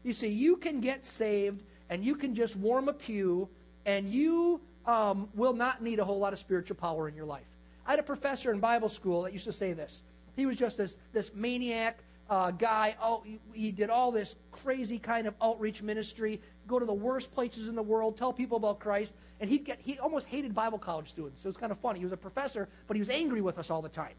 You 0.02 0.12
see, 0.12 0.28
you 0.28 0.56
can 0.56 0.80
get 0.80 1.04
saved 1.04 1.62
and 1.90 2.04
you 2.04 2.14
can 2.14 2.34
just 2.34 2.56
warm 2.56 2.88
a 2.88 2.92
pew 2.92 3.48
and 3.84 4.12
you 4.12 4.60
um, 4.86 5.28
will 5.34 5.52
not 5.52 5.82
need 5.82 5.98
a 5.98 6.04
whole 6.04 6.18
lot 6.18 6.32
of 6.32 6.38
spiritual 6.38 6.76
power 6.76 7.08
in 7.08 7.14
your 7.14 7.26
life. 7.26 7.44
I 7.86 7.90
had 7.90 7.98
a 8.00 8.04
professor 8.04 8.52
in 8.52 8.58
Bible 8.58 8.88
school 8.88 9.22
that 9.22 9.32
used 9.32 9.44
to 9.44 9.52
say 9.52 9.72
this. 9.72 10.02
He 10.34 10.44
was 10.44 10.56
just 10.56 10.76
this, 10.76 10.96
this 11.12 11.30
maniac 11.34 11.98
uh, 12.28 12.50
guy. 12.50 12.96
Oh, 13.00 13.22
he, 13.24 13.38
he 13.52 13.72
did 13.72 13.90
all 13.90 14.10
this 14.10 14.34
crazy 14.50 14.98
kind 14.98 15.26
of 15.26 15.34
outreach 15.40 15.82
ministry, 15.82 16.40
go 16.66 16.78
to 16.78 16.86
the 16.86 16.92
worst 16.92 17.32
places 17.32 17.68
in 17.68 17.74
the 17.74 17.82
world, 17.82 18.18
tell 18.18 18.32
people 18.32 18.56
about 18.56 18.80
Christ, 18.80 19.12
and 19.40 19.48
he'd 19.48 19.64
get 19.64 19.78
he 19.80 19.98
almost 19.98 20.26
hated 20.26 20.54
Bible 20.54 20.78
college 20.78 21.08
students. 21.08 21.42
So 21.42 21.46
it 21.46 21.50
was 21.50 21.56
kind 21.56 21.72
of 21.72 21.78
funny. 21.78 22.00
He 22.00 22.04
was 22.04 22.12
a 22.12 22.16
professor, 22.16 22.68
but 22.88 22.96
he 22.96 23.00
was 23.00 23.10
angry 23.10 23.40
with 23.40 23.58
us 23.58 23.70
all 23.70 23.82
the 23.82 23.88
time. 23.88 24.14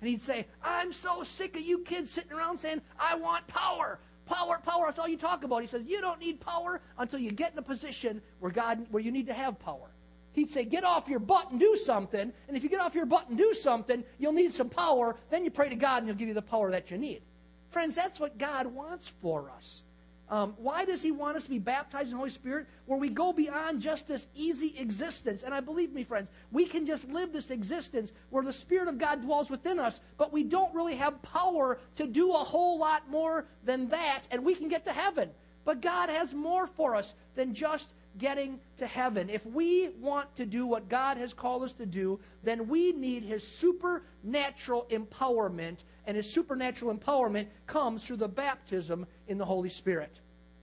And 0.00 0.08
he'd 0.08 0.22
say, 0.22 0.46
I'm 0.62 0.92
so 0.92 1.22
sick 1.22 1.56
of 1.56 1.62
you 1.62 1.80
kids 1.80 2.10
sitting 2.10 2.32
around 2.32 2.58
saying, 2.58 2.80
I 2.98 3.16
want 3.16 3.46
power. 3.46 3.98
Power, 4.24 4.60
power, 4.64 4.86
that's 4.86 4.98
all 4.98 5.08
you 5.08 5.16
talk 5.16 5.44
about. 5.44 5.60
He 5.60 5.66
says, 5.66 5.82
You 5.84 6.00
don't 6.00 6.20
need 6.20 6.40
power 6.40 6.80
until 6.98 7.18
you 7.18 7.32
get 7.32 7.52
in 7.52 7.58
a 7.58 7.62
position 7.62 8.22
where 8.38 8.52
God 8.52 8.86
where 8.90 9.02
you 9.02 9.10
need 9.10 9.26
to 9.26 9.34
have 9.34 9.58
power. 9.58 9.90
He'd 10.32 10.50
say, 10.50 10.64
Get 10.64 10.84
off 10.84 11.08
your 11.08 11.18
butt 11.18 11.50
and 11.50 11.58
do 11.58 11.76
something. 11.76 12.32
And 12.48 12.56
if 12.56 12.62
you 12.62 12.68
get 12.68 12.80
off 12.80 12.94
your 12.94 13.06
butt 13.06 13.28
and 13.28 13.36
do 13.36 13.54
something, 13.54 14.04
you'll 14.18 14.32
need 14.32 14.54
some 14.54 14.68
power. 14.68 15.16
Then 15.30 15.44
you 15.44 15.50
pray 15.50 15.68
to 15.68 15.76
God 15.76 15.98
and 15.98 16.06
he'll 16.06 16.16
give 16.16 16.28
you 16.28 16.34
the 16.34 16.42
power 16.42 16.70
that 16.70 16.90
you 16.90 16.98
need. 16.98 17.22
Friends, 17.70 17.94
that's 17.94 18.18
what 18.18 18.38
God 18.38 18.66
wants 18.66 19.12
for 19.20 19.50
us. 19.50 19.82
Um, 20.30 20.54
why 20.58 20.84
does 20.84 21.02
He 21.02 21.10
want 21.10 21.36
us 21.36 21.44
to 21.44 21.50
be 21.50 21.58
baptized 21.58 22.06
in 22.06 22.10
the 22.12 22.16
Holy 22.18 22.30
Spirit? 22.30 22.68
Where 22.86 22.98
we 22.98 23.08
go 23.08 23.32
beyond 23.32 23.82
just 23.82 24.06
this 24.06 24.28
easy 24.34 24.76
existence. 24.78 25.42
And 25.42 25.52
I 25.52 25.58
believe 25.58 25.92
me, 25.92 26.04
friends, 26.04 26.30
we 26.52 26.66
can 26.66 26.86
just 26.86 27.08
live 27.08 27.32
this 27.32 27.50
existence 27.50 28.12
where 28.30 28.44
the 28.44 28.52
Spirit 28.52 28.86
of 28.86 28.96
God 28.96 29.22
dwells 29.22 29.50
within 29.50 29.80
us, 29.80 30.00
but 30.18 30.32
we 30.32 30.44
don't 30.44 30.72
really 30.72 30.94
have 30.94 31.20
power 31.22 31.80
to 31.96 32.06
do 32.06 32.30
a 32.30 32.34
whole 32.34 32.78
lot 32.78 33.10
more 33.10 33.46
than 33.64 33.88
that, 33.88 34.22
and 34.30 34.44
we 34.44 34.54
can 34.54 34.68
get 34.68 34.84
to 34.84 34.92
heaven. 34.92 35.30
But 35.64 35.80
God 35.80 36.08
has 36.08 36.32
more 36.32 36.66
for 36.66 36.94
us 36.94 37.14
than 37.34 37.52
just 37.52 37.92
getting 38.18 38.58
to 38.78 38.86
heaven. 38.86 39.30
If 39.30 39.46
we 39.46 39.90
want 40.00 40.34
to 40.36 40.46
do 40.46 40.66
what 40.66 40.88
God 40.88 41.16
has 41.16 41.32
called 41.32 41.62
us 41.62 41.72
to 41.74 41.86
do, 41.86 42.20
then 42.42 42.68
we 42.68 42.92
need 42.92 43.22
His 43.22 43.46
supernatural 43.46 44.86
empowerment, 44.90 45.78
and 46.06 46.16
His 46.16 46.30
supernatural 46.30 46.94
empowerment 46.94 47.46
comes 47.66 48.04
through 48.04 48.16
the 48.16 48.28
baptism 48.28 49.06
in 49.28 49.38
the 49.38 49.44
Holy 49.44 49.68
Spirit. 49.68 50.18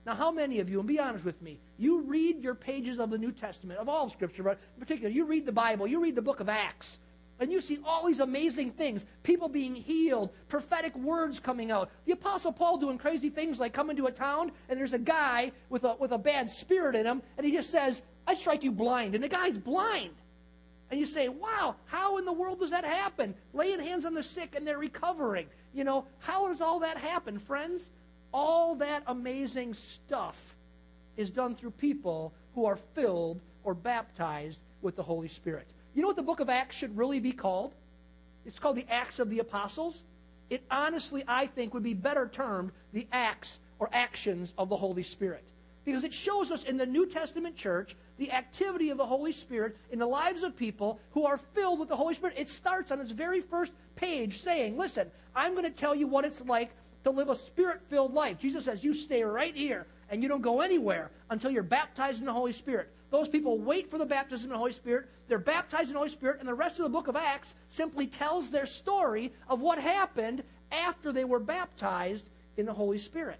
Now, 0.06 0.14
how 0.14 0.30
many 0.30 0.60
of 0.60 0.70
you, 0.70 0.78
and 0.78 0.88
be 0.88 0.98
honest 0.98 1.24
with 1.24 1.40
me, 1.42 1.58
you 1.76 2.00
read 2.00 2.42
your 2.42 2.54
pages 2.54 2.98
of 2.98 3.10
the 3.10 3.18
New 3.18 3.32
Testament, 3.32 3.78
of 3.78 3.88
all 3.88 4.08
Scripture, 4.08 4.42
but 4.42 4.58
in 4.76 4.80
particular, 4.80 5.10
you 5.10 5.24
read 5.24 5.44
the 5.44 5.52
Bible, 5.52 5.86
you 5.86 6.00
read 6.00 6.14
the 6.14 6.22
book 6.22 6.40
of 6.40 6.48
Acts, 6.48 6.98
and 7.40 7.52
you 7.52 7.60
see 7.60 7.78
all 7.84 8.06
these 8.06 8.20
amazing 8.20 8.72
things 8.72 9.04
people 9.22 9.48
being 9.48 9.74
healed, 9.74 10.30
prophetic 10.48 10.96
words 10.96 11.40
coming 11.40 11.70
out. 11.70 11.90
The 12.04 12.12
Apostle 12.12 12.52
Paul 12.52 12.78
doing 12.78 12.98
crazy 12.98 13.30
things 13.30 13.58
like 13.58 13.72
coming 13.72 13.96
to 13.96 14.06
a 14.06 14.12
town 14.12 14.52
and 14.68 14.78
there's 14.78 14.92
a 14.92 14.98
guy 14.98 15.52
with 15.68 15.84
a, 15.84 15.94
with 15.98 16.12
a 16.12 16.18
bad 16.18 16.48
spirit 16.48 16.94
in 16.94 17.06
him, 17.06 17.22
and 17.36 17.46
he 17.46 17.52
just 17.52 17.70
says, 17.70 18.02
I 18.26 18.34
strike 18.34 18.62
you 18.62 18.72
blind. 18.72 19.14
And 19.14 19.24
the 19.24 19.28
guy's 19.28 19.56
blind. 19.56 20.14
And 20.90 20.98
you 20.98 21.06
say, 21.06 21.28
wow, 21.28 21.76
how 21.86 22.18
in 22.18 22.24
the 22.24 22.32
world 22.32 22.60
does 22.60 22.70
that 22.70 22.84
happen? 22.84 23.34
Laying 23.52 23.80
hands 23.80 24.04
on 24.04 24.14
the 24.14 24.22
sick 24.22 24.54
and 24.56 24.66
they're 24.66 24.78
recovering. 24.78 25.46
You 25.74 25.84
know, 25.84 26.06
how 26.18 26.48
does 26.48 26.60
all 26.60 26.80
that 26.80 26.96
happen, 26.96 27.38
friends? 27.38 27.90
All 28.32 28.74
that 28.76 29.02
amazing 29.06 29.74
stuff 29.74 30.56
is 31.16 31.30
done 31.30 31.54
through 31.54 31.72
people 31.72 32.32
who 32.54 32.64
are 32.64 32.76
filled 32.76 33.40
or 33.64 33.74
baptized 33.74 34.60
with 34.80 34.96
the 34.96 35.02
Holy 35.02 35.28
Spirit. 35.28 35.68
You 35.94 36.02
know 36.02 36.08
what 36.08 36.16
the 36.16 36.22
book 36.22 36.40
of 36.40 36.48
Acts 36.48 36.76
should 36.76 36.96
really 36.96 37.20
be 37.20 37.32
called? 37.32 37.72
It's 38.46 38.58
called 38.58 38.76
the 38.76 38.86
Acts 38.88 39.18
of 39.18 39.30
the 39.30 39.40
Apostles. 39.40 40.02
It 40.50 40.62
honestly, 40.70 41.24
I 41.28 41.46
think, 41.46 41.74
would 41.74 41.82
be 41.82 41.94
better 41.94 42.28
termed 42.28 42.72
the 42.92 43.06
Acts 43.12 43.58
or 43.78 43.90
Actions 43.92 44.52
of 44.56 44.68
the 44.68 44.76
Holy 44.76 45.02
Spirit. 45.02 45.44
Because 45.84 46.04
it 46.04 46.12
shows 46.12 46.50
us 46.50 46.64
in 46.64 46.76
the 46.76 46.86
New 46.86 47.06
Testament 47.06 47.56
church 47.56 47.96
the 48.18 48.32
activity 48.32 48.90
of 48.90 48.98
the 48.98 49.06
Holy 49.06 49.32
Spirit 49.32 49.76
in 49.90 49.98
the 49.98 50.06
lives 50.06 50.42
of 50.42 50.56
people 50.56 50.98
who 51.12 51.24
are 51.24 51.38
filled 51.38 51.78
with 51.78 51.88
the 51.88 51.96
Holy 51.96 52.14
Spirit. 52.14 52.36
It 52.38 52.48
starts 52.48 52.90
on 52.90 53.00
its 53.00 53.12
very 53.12 53.40
first 53.40 53.72
page 53.94 54.40
saying, 54.40 54.76
Listen, 54.76 55.10
I'm 55.34 55.52
going 55.52 55.64
to 55.64 55.70
tell 55.70 55.94
you 55.94 56.06
what 56.06 56.24
it's 56.24 56.42
like 56.42 56.70
to 57.04 57.10
live 57.10 57.28
a 57.28 57.36
spirit 57.36 57.80
filled 57.88 58.12
life. 58.12 58.38
Jesus 58.38 58.64
says, 58.64 58.84
You 58.84 58.92
stay 58.92 59.22
right 59.22 59.54
here 59.54 59.86
and 60.10 60.22
you 60.22 60.28
don't 60.28 60.42
go 60.42 60.60
anywhere 60.60 61.10
until 61.30 61.50
you're 61.50 61.62
baptized 61.62 62.20
in 62.20 62.26
the 62.26 62.32
Holy 62.32 62.52
Spirit. 62.52 62.90
Those 63.10 63.28
people 63.28 63.58
wait 63.58 63.90
for 63.90 63.98
the 63.98 64.04
baptism 64.04 64.46
in 64.46 64.52
the 64.52 64.58
Holy 64.58 64.72
Spirit. 64.72 65.08
They're 65.28 65.38
baptized 65.38 65.88
in 65.88 65.94
the 65.94 65.98
Holy 65.98 66.10
Spirit, 66.10 66.40
and 66.40 66.48
the 66.48 66.54
rest 66.54 66.78
of 66.78 66.84
the 66.84 66.90
book 66.90 67.08
of 67.08 67.16
Acts 67.16 67.54
simply 67.68 68.06
tells 68.06 68.50
their 68.50 68.66
story 68.66 69.32
of 69.48 69.60
what 69.60 69.78
happened 69.78 70.42
after 70.70 71.12
they 71.12 71.24
were 71.24 71.38
baptized 71.38 72.26
in 72.56 72.66
the 72.66 72.72
Holy 72.72 72.98
Spirit. 72.98 73.38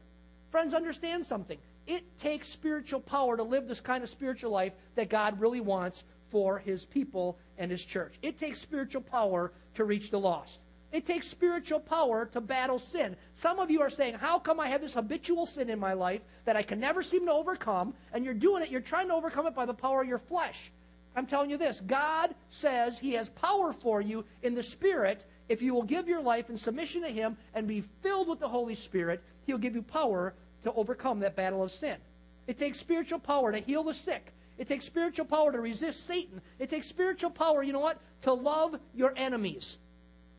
Friends, 0.50 0.72
understand 0.72 1.26
something. 1.26 1.58
It 1.86 2.02
takes 2.20 2.48
spiritual 2.48 3.00
power 3.00 3.36
to 3.36 3.42
live 3.42 3.68
this 3.68 3.80
kind 3.80 4.02
of 4.02 4.10
spiritual 4.10 4.50
life 4.50 4.72
that 4.94 5.10
God 5.10 5.40
really 5.40 5.60
wants 5.60 6.04
for 6.30 6.58
his 6.58 6.84
people 6.84 7.38
and 7.58 7.70
his 7.70 7.84
church. 7.84 8.14
It 8.22 8.38
takes 8.38 8.58
spiritual 8.58 9.02
power 9.02 9.52
to 9.74 9.84
reach 9.84 10.10
the 10.10 10.18
lost. 10.18 10.60
It 10.90 11.06
takes 11.06 11.28
spiritual 11.28 11.80
power 11.80 12.26
to 12.32 12.40
battle 12.40 12.78
sin. 12.78 13.14
Some 13.34 13.58
of 13.58 13.70
you 13.70 13.82
are 13.82 13.90
saying, 13.90 14.14
How 14.14 14.38
come 14.38 14.58
I 14.58 14.68
have 14.68 14.80
this 14.80 14.94
habitual 14.94 15.44
sin 15.44 15.68
in 15.68 15.78
my 15.78 15.92
life 15.92 16.22
that 16.46 16.56
I 16.56 16.62
can 16.62 16.80
never 16.80 17.02
seem 17.02 17.26
to 17.26 17.32
overcome? 17.32 17.92
And 18.12 18.24
you're 18.24 18.32
doing 18.32 18.62
it, 18.62 18.70
you're 18.70 18.80
trying 18.80 19.08
to 19.08 19.14
overcome 19.14 19.46
it 19.46 19.54
by 19.54 19.66
the 19.66 19.74
power 19.74 20.00
of 20.00 20.08
your 20.08 20.18
flesh. 20.18 20.70
I'm 21.14 21.26
telling 21.26 21.50
you 21.50 21.58
this 21.58 21.80
God 21.80 22.34
says 22.50 22.98
He 22.98 23.12
has 23.12 23.28
power 23.28 23.72
for 23.72 24.00
you 24.00 24.24
in 24.42 24.54
the 24.54 24.62
Spirit. 24.62 25.26
If 25.48 25.60
you 25.60 25.74
will 25.74 25.82
give 25.82 26.08
your 26.08 26.22
life 26.22 26.48
in 26.48 26.56
submission 26.56 27.02
to 27.02 27.08
Him 27.08 27.36
and 27.54 27.68
be 27.68 27.82
filled 28.02 28.28
with 28.28 28.40
the 28.40 28.48
Holy 28.48 28.74
Spirit, 28.74 29.22
He'll 29.46 29.58
give 29.58 29.74
you 29.74 29.82
power 29.82 30.32
to 30.64 30.72
overcome 30.72 31.20
that 31.20 31.36
battle 31.36 31.62
of 31.62 31.70
sin. 31.70 31.96
It 32.46 32.56
takes 32.56 32.78
spiritual 32.78 33.18
power 33.18 33.52
to 33.52 33.58
heal 33.58 33.82
the 33.82 33.94
sick. 33.94 34.32
It 34.56 34.66
takes 34.66 34.86
spiritual 34.86 35.26
power 35.26 35.52
to 35.52 35.60
resist 35.60 36.06
Satan. 36.06 36.40
It 36.58 36.70
takes 36.70 36.86
spiritual 36.86 37.30
power, 37.30 37.62
you 37.62 37.72
know 37.72 37.78
what? 37.78 37.98
To 38.22 38.32
love 38.32 38.78
your 38.94 39.12
enemies. 39.16 39.76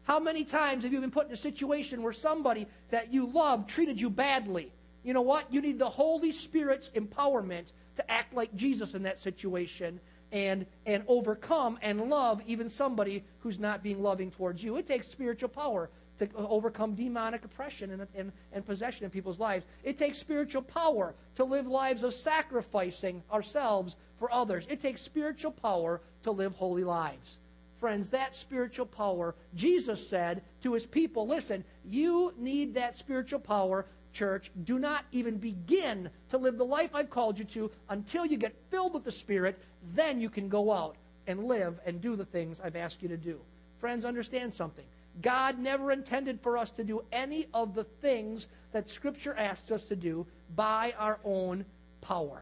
How 0.09 0.19
many 0.19 0.43
times 0.43 0.81
have 0.85 0.91
you 0.91 1.01
been 1.01 1.11
put 1.11 1.27
in 1.27 1.33
a 1.33 1.37
situation 1.37 2.01
where 2.01 2.13
somebody 2.13 2.65
that 2.89 3.13
you 3.13 3.27
love 3.27 3.67
treated 3.67 4.01
you 4.01 4.09
badly? 4.09 4.71
You 5.03 5.13
know 5.13 5.21
what? 5.21 5.53
You 5.53 5.61
need 5.61 5.77
the 5.77 5.87
Holy 5.87 6.31
Spirit's 6.31 6.89
empowerment 6.95 7.65
to 7.95 8.11
act 8.11 8.33
like 8.33 8.55
Jesus 8.55 8.95
in 8.95 9.03
that 9.03 9.19
situation 9.19 9.99
and, 10.31 10.65
and 10.87 11.03
overcome 11.07 11.77
and 11.83 12.09
love 12.09 12.41
even 12.47 12.69
somebody 12.69 13.23
who's 13.41 13.59
not 13.59 13.83
being 13.83 14.01
loving 14.01 14.31
towards 14.31 14.63
you. 14.63 14.77
It 14.77 14.87
takes 14.87 15.07
spiritual 15.07 15.49
power 15.49 15.91
to 16.17 16.25
uh, 16.35 16.47
overcome 16.47 16.95
demonic 16.95 17.45
oppression 17.45 17.91
and, 17.91 18.07
and, 18.15 18.31
and 18.51 18.65
possession 18.65 19.05
in 19.05 19.11
people's 19.11 19.37
lives. 19.37 19.67
It 19.83 19.99
takes 19.99 20.17
spiritual 20.17 20.63
power 20.63 21.13
to 21.35 21.43
live 21.43 21.67
lives 21.67 22.01
of 22.01 22.15
sacrificing 22.15 23.21
ourselves 23.31 23.95
for 24.17 24.33
others. 24.33 24.65
It 24.71 24.81
takes 24.81 25.03
spiritual 25.03 25.51
power 25.51 26.01
to 26.23 26.31
live 26.31 26.55
holy 26.55 26.83
lives. 26.83 27.37
Friends, 27.79 28.09
that 28.09 28.35
spiritual 28.35 28.85
power, 28.85 29.35
Jesus 29.55 30.05
said 30.05 30.41
to 30.63 30.73
his 30.73 30.85
people, 30.85 31.27
listen, 31.27 31.63
you 31.85 32.33
need 32.37 32.73
that 32.73 32.95
spiritual 32.95 33.39
power, 33.39 33.85
church. 34.11 34.51
Do 34.65 34.79
not 34.79 35.05
even 35.11 35.37
begin 35.37 36.09
to 36.29 36.37
live 36.37 36.57
the 36.57 36.65
life 36.65 36.91
I've 36.93 37.09
called 37.09 37.39
you 37.39 37.45
to 37.45 37.71
until 37.89 38.25
you 38.25 38.37
get 38.37 38.55
filled 38.69 38.93
with 38.93 39.05
the 39.05 39.11
Spirit. 39.11 39.57
Then 39.95 40.19
you 40.19 40.29
can 40.29 40.49
go 40.49 40.73
out 40.73 40.97
and 41.27 41.45
live 41.45 41.79
and 41.85 42.01
do 42.01 42.15
the 42.15 42.25
things 42.25 42.59
I've 42.61 42.75
asked 42.75 43.01
you 43.01 43.07
to 43.09 43.17
do. 43.17 43.39
Friends, 43.79 44.03
understand 44.03 44.53
something. 44.53 44.85
God 45.21 45.57
never 45.57 45.91
intended 45.91 46.41
for 46.41 46.57
us 46.57 46.71
to 46.71 46.83
do 46.83 47.03
any 47.11 47.47
of 47.53 47.75
the 47.75 47.83
things 47.83 48.47
that 48.73 48.89
Scripture 48.89 49.35
asks 49.37 49.71
us 49.71 49.83
to 49.83 49.95
do 49.95 50.25
by 50.55 50.93
our 50.97 51.19
own 51.23 51.65
power. 52.01 52.41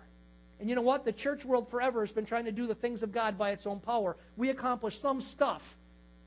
And 0.59 0.69
you 0.69 0.75
know 0.75 0.81
what? 0.81 1.05
The 1.05 1.11
church 1.11 1.45
world 1.45 1.69
forever 1.69 2.01
has 2.01 2.11
been 2.11 2.25
trying 2.25 2.45
to 2.45 2.51
do 2.51 2.67
the 2.67 2.75
things 2.75 3.03
of 3.03 3.11
God 3.11 3.37
by 3.37 3.51
its 3.51 3.67
own 3.67 3.79
power. 3.79 4.17
We 4.37 4.49
accomplish 4.49 4.99
some 4.99 5.21
stuff, 5.21 5.75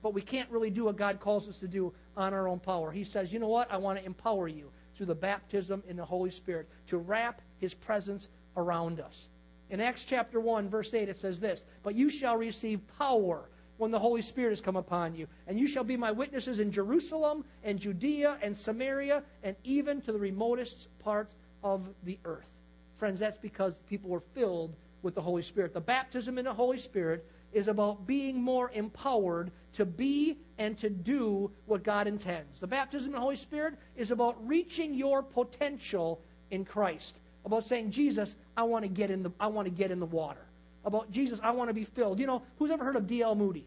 but 0.02 0.14
we 0.14 0.22
can't 0.22 0.50
really 0.50 0.70
do 0.70 0.84
what 0.84 0.96
God 0.96 1.20
calls 1.20 1.48
us 1.48 1.58
to 1.58 1.68
do 1.68 1.92
on 2.16 2.32
our 2.32 2.46
own 2.46 2.60
power. 2.60 2.90
He 2.90 3.04
says, 3.04 3.32
you 3.32 3.38
know 3.38 3.48
what? 3.48 3.70
I 3.72 3.76
want 3.76 3.98
to 3.98 4.04
empower 4.04 4.46
you 4.46 4.70
through 4.96 5.06
the 5.06 5.14
baptism 5.14 5.82
in 5.88 5.96
the 5.96 6.04
Holy 6.04 6.30
Spirit 6.30 6.68
to 6.88 6.98
wrap 6.98 7.40
His 7.58 7.74
presence 7.74 8.28
around 8.56 9.00
us. 9.00 9.28
In 9.70 9.80
Acts 9.80 10.04
chapter 10.06 10.40
1, 10.40 10.68
verse 10.68 10.92
8, 10.92 11.08
it 11.08 11.16
says 11.16 11.40
this 11.40 11.62
But 11.82 11.94
you 11.94 12.10
shall 12.10 12.36
receive 12.36 12.80
power 12.98 13.48
when 13.78 13.90
the 13.90 13.98
Holy 13.98 14.20
Spirit 14.20 14.50
has 14.50 14.60
come 14.60 14.76
upon 14.76 15.14
you. 15.14 15.26
And 15.46 15.58
you 15.58 15.66
shall 15.66 15.84
be 15.84 15.96
my 15.96 16.12
witnesses 16.12 16.58
in 16.60 16.70
Jerusalem 16.70 17.44
and 17.64 17.78
Judea 17.78 18.36
and 18.42 18.54
Samaria 18.54 19.22
and 19.42 19.56
even 19.64 20.02
to 20.02 20.12
the 20.12 20.18
remotest 20.18 20.88
part 20.98 21.30
of 21.64 21.88
the 22.04 22.18
earth. 22.24 22.59
Friends, 23.00 23.18
that's 23.18 23.36
because 23.36 23.74
people 23.88 24.08
were 24.08 24.22
filled 24.34 24.76
with 25.02 25.16
the 25.16 25.20
Holy 25.20 25.42
Spirit. 25.42 25.74
The 25.74 25.80
baptism 25.80 26.38
in 26.38 26.44
the 26.44 26.54
Holy 26.54 26.78
Spirit 26.78 27.26
is 27.52 27.66
about 27.66 28.06
being 28.06 28.40
more 28.40 28.70
empowered 28.72 29.50
to 29.72 29.84
be 29.84 30.38
and 30.58 30.78
to 30.78 30.88
do 30.88 31.50
what 31.66 31.82
God 31.82 32.06
intends. 32.06 32.60
The 32.60 32.68
baptism 32.68 33.08
in 33.08 33.14
the 33.14 33.20
Holy 33.20 33.34
Spirit 33.34 33.74
is 33.96 34.12
about 34.12 34.36
reaching 34.46 34.94
your 34.94 35.20
potential 35.20 36.20
in 36.52 36.64
Christ. 36.64 37.16
About 37.44 37.64
saying, 37.64 37.90
Jesus, 37.90 38.36
I 38.56 38.62
want 38.62 38.84
to 38.84 38.88
get 38.88 39.10
in 39.10 39.24
the 39.24 39.32
I 39.40 39.48
want 39.48 39.66
to 39.66 39.72
get 39.72 39.90
in 39.90 39.98
the 39.98 40.06
water 40.06 40.46
about 40.84 41.10
Jesus, 41.10 41.40
I 41.42 41.50
want 41.50 41.68
to 41.68 41.74
be 41.74 41.84
filled. 41.84 42.18
You 42.18 42.26
know, 42.26 42.42
who's 42.58 42.70
ever 42.70 42.84
heard 42.84 42.96
of 42.96 43.06
D.L. 43.06 43.34
Moody? 43.34 43.66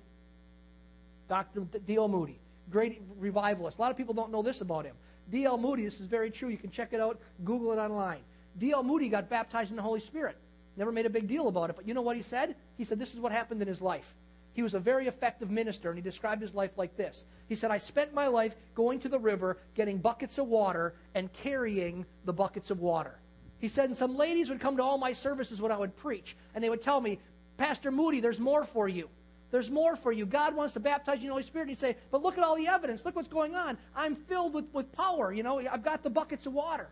Dr. 1.30 1.62
D.L. 1.86 2.08
Moody, 2.08 2.40
great 2.70 3.02
revivalist. 3.20 3.78
A 3.78 3.82
lot 3.82 3.92
of 3.92 3.98
people 3.98 4.14
don't 4.14 4.32
know 4.32 4.42
this 4.42 4.62
about 4.62 4.86
him. 4.86 4.96
D.L. 5.32 5.58
Moody, 5.58 5.84
this 5.86 6.00
is 6.00 6.08
very 6.08 6.32
true. 6.32 6.50
You 6.50 6.58
can 6.58 6.70
check 6.70 6.94
it 6.94 7.00
out, 7.00 7.20
Google 7.44 7.72
it 7.72 7.78
online. 7.78 8.20
D.L. 8.58 8.84
Moody 8.84 9.10
got 9.10 9.30
baptized 9.30 9.72
in 9.72 9.78
the 9.78 9.82
Holy 9.82 10.00
Spirit. 10.00 10.38
Never 10.76 10.92
made 10.92 11.06
a 11.06 11.10
big 11.10 11.28
deal 11.28 11.48
about 11.48 11.70
it. 11.70 11.76
But 11.76 11.88
you 11.88 11.94
know 11.94 12.02
what 12.02 12.16
he 12.16 12.24
said? 12.24 12.56
He 12.78 12.84
said 12.84 13.00
this 13.00 13.14
is 13.14 13.20
what 13.20 13.32
happened 13.32 13.62
in 13.62 13.68
his 13.68 13.82
life. 13.82 14.14
He 14.54 14.62
was 14.62 14.76
a 14.76 14.80
very 14.80 15.08
effective 15.08 15.50
minister, 15.50 15.90
and 15.90 15.98
he 15.98 16.04
described 16.04 16.42
his 16.42 16.54
life 16.54 16.78
like 16.78 16.96
this. 16.96 17.26
He 17.50 17.56
said, 17.56 17.72
I 17.72 17.80
spent 17.80 18.14
my 18.14 18.28
life 18.28 18.56
going 18.76 19.00
to 19.00 19.10
the 19.10 19.20
river, 19.20 19.58
getting 19.74 19.98
buckets 19.98 20.38
of 20.38 20.48
water, 20.48 20.94
and 21.16 21.32
carrying 21.34 22.06
the 22.26 22.34
buckets 22.34 22.70
of 22.70 22.80
water. 22.80 23.20
He 23.60 23.68
said, 23.68 23.86
and 23.86 23.98
some 23.98 24.16
ladies 24.16 24.50
would 24.50 24.60
come 24.60 24.78
to 24.78 24.84
all 24.84 24.98
my 24.98 25.14
services 25.14 25.60
when 25.60 25.72
I 25.72 25.78
would 25.78 25.96
preach, 25.98 26.36
and 26.54 26.64
they 26.64 26.70
would 26.70 26.84
tell 26.84 27.02
me, 27.02 27.20
Pastor 27.58 27.92
Moody, 27.92 28.20
there's 28.20 28.40
more 28.40 28.64
for 28.64 28.88
you. 28.88 29.10
There's 29.52 29.70
more 29.70 29.96
for 29.96 30.12
you. 30.12 30.26
God 30.26 30.56
wants 30.56 30.74
to 30.74 30.80
baptize 30.80 31.18
you 31.18 31.26
in 31.26 31.28
the 31.28 31.34
Holy 31.34 31.44
Spirit. 31.44 31.64
And 31.64 31.70
he'd 31.70 31.80
say, 31.80 31.96
but 32.10 32.24
look 32.24 32.40
at 32.40 32.44
all 32.44 32.56
the 32.56 32.68
evidence. 32.68 33.06
Look 33.06 33.16
what's 33.16 33.28
going 33.28 33.56
on. 33.56 33.78
I'm 33.96 34.16
filled 34.16 34.56
with, 34.56 34.66
with 34.74 34.92
power. 34.92 35.32
You 35.32 35.44
know, 35.44 35.60
I've 35.60 35.84
got 35.84 36.02
the 36.02 36.10
buckets 36.10 36.48
of 36.48 36.54
water. 36.54 36.90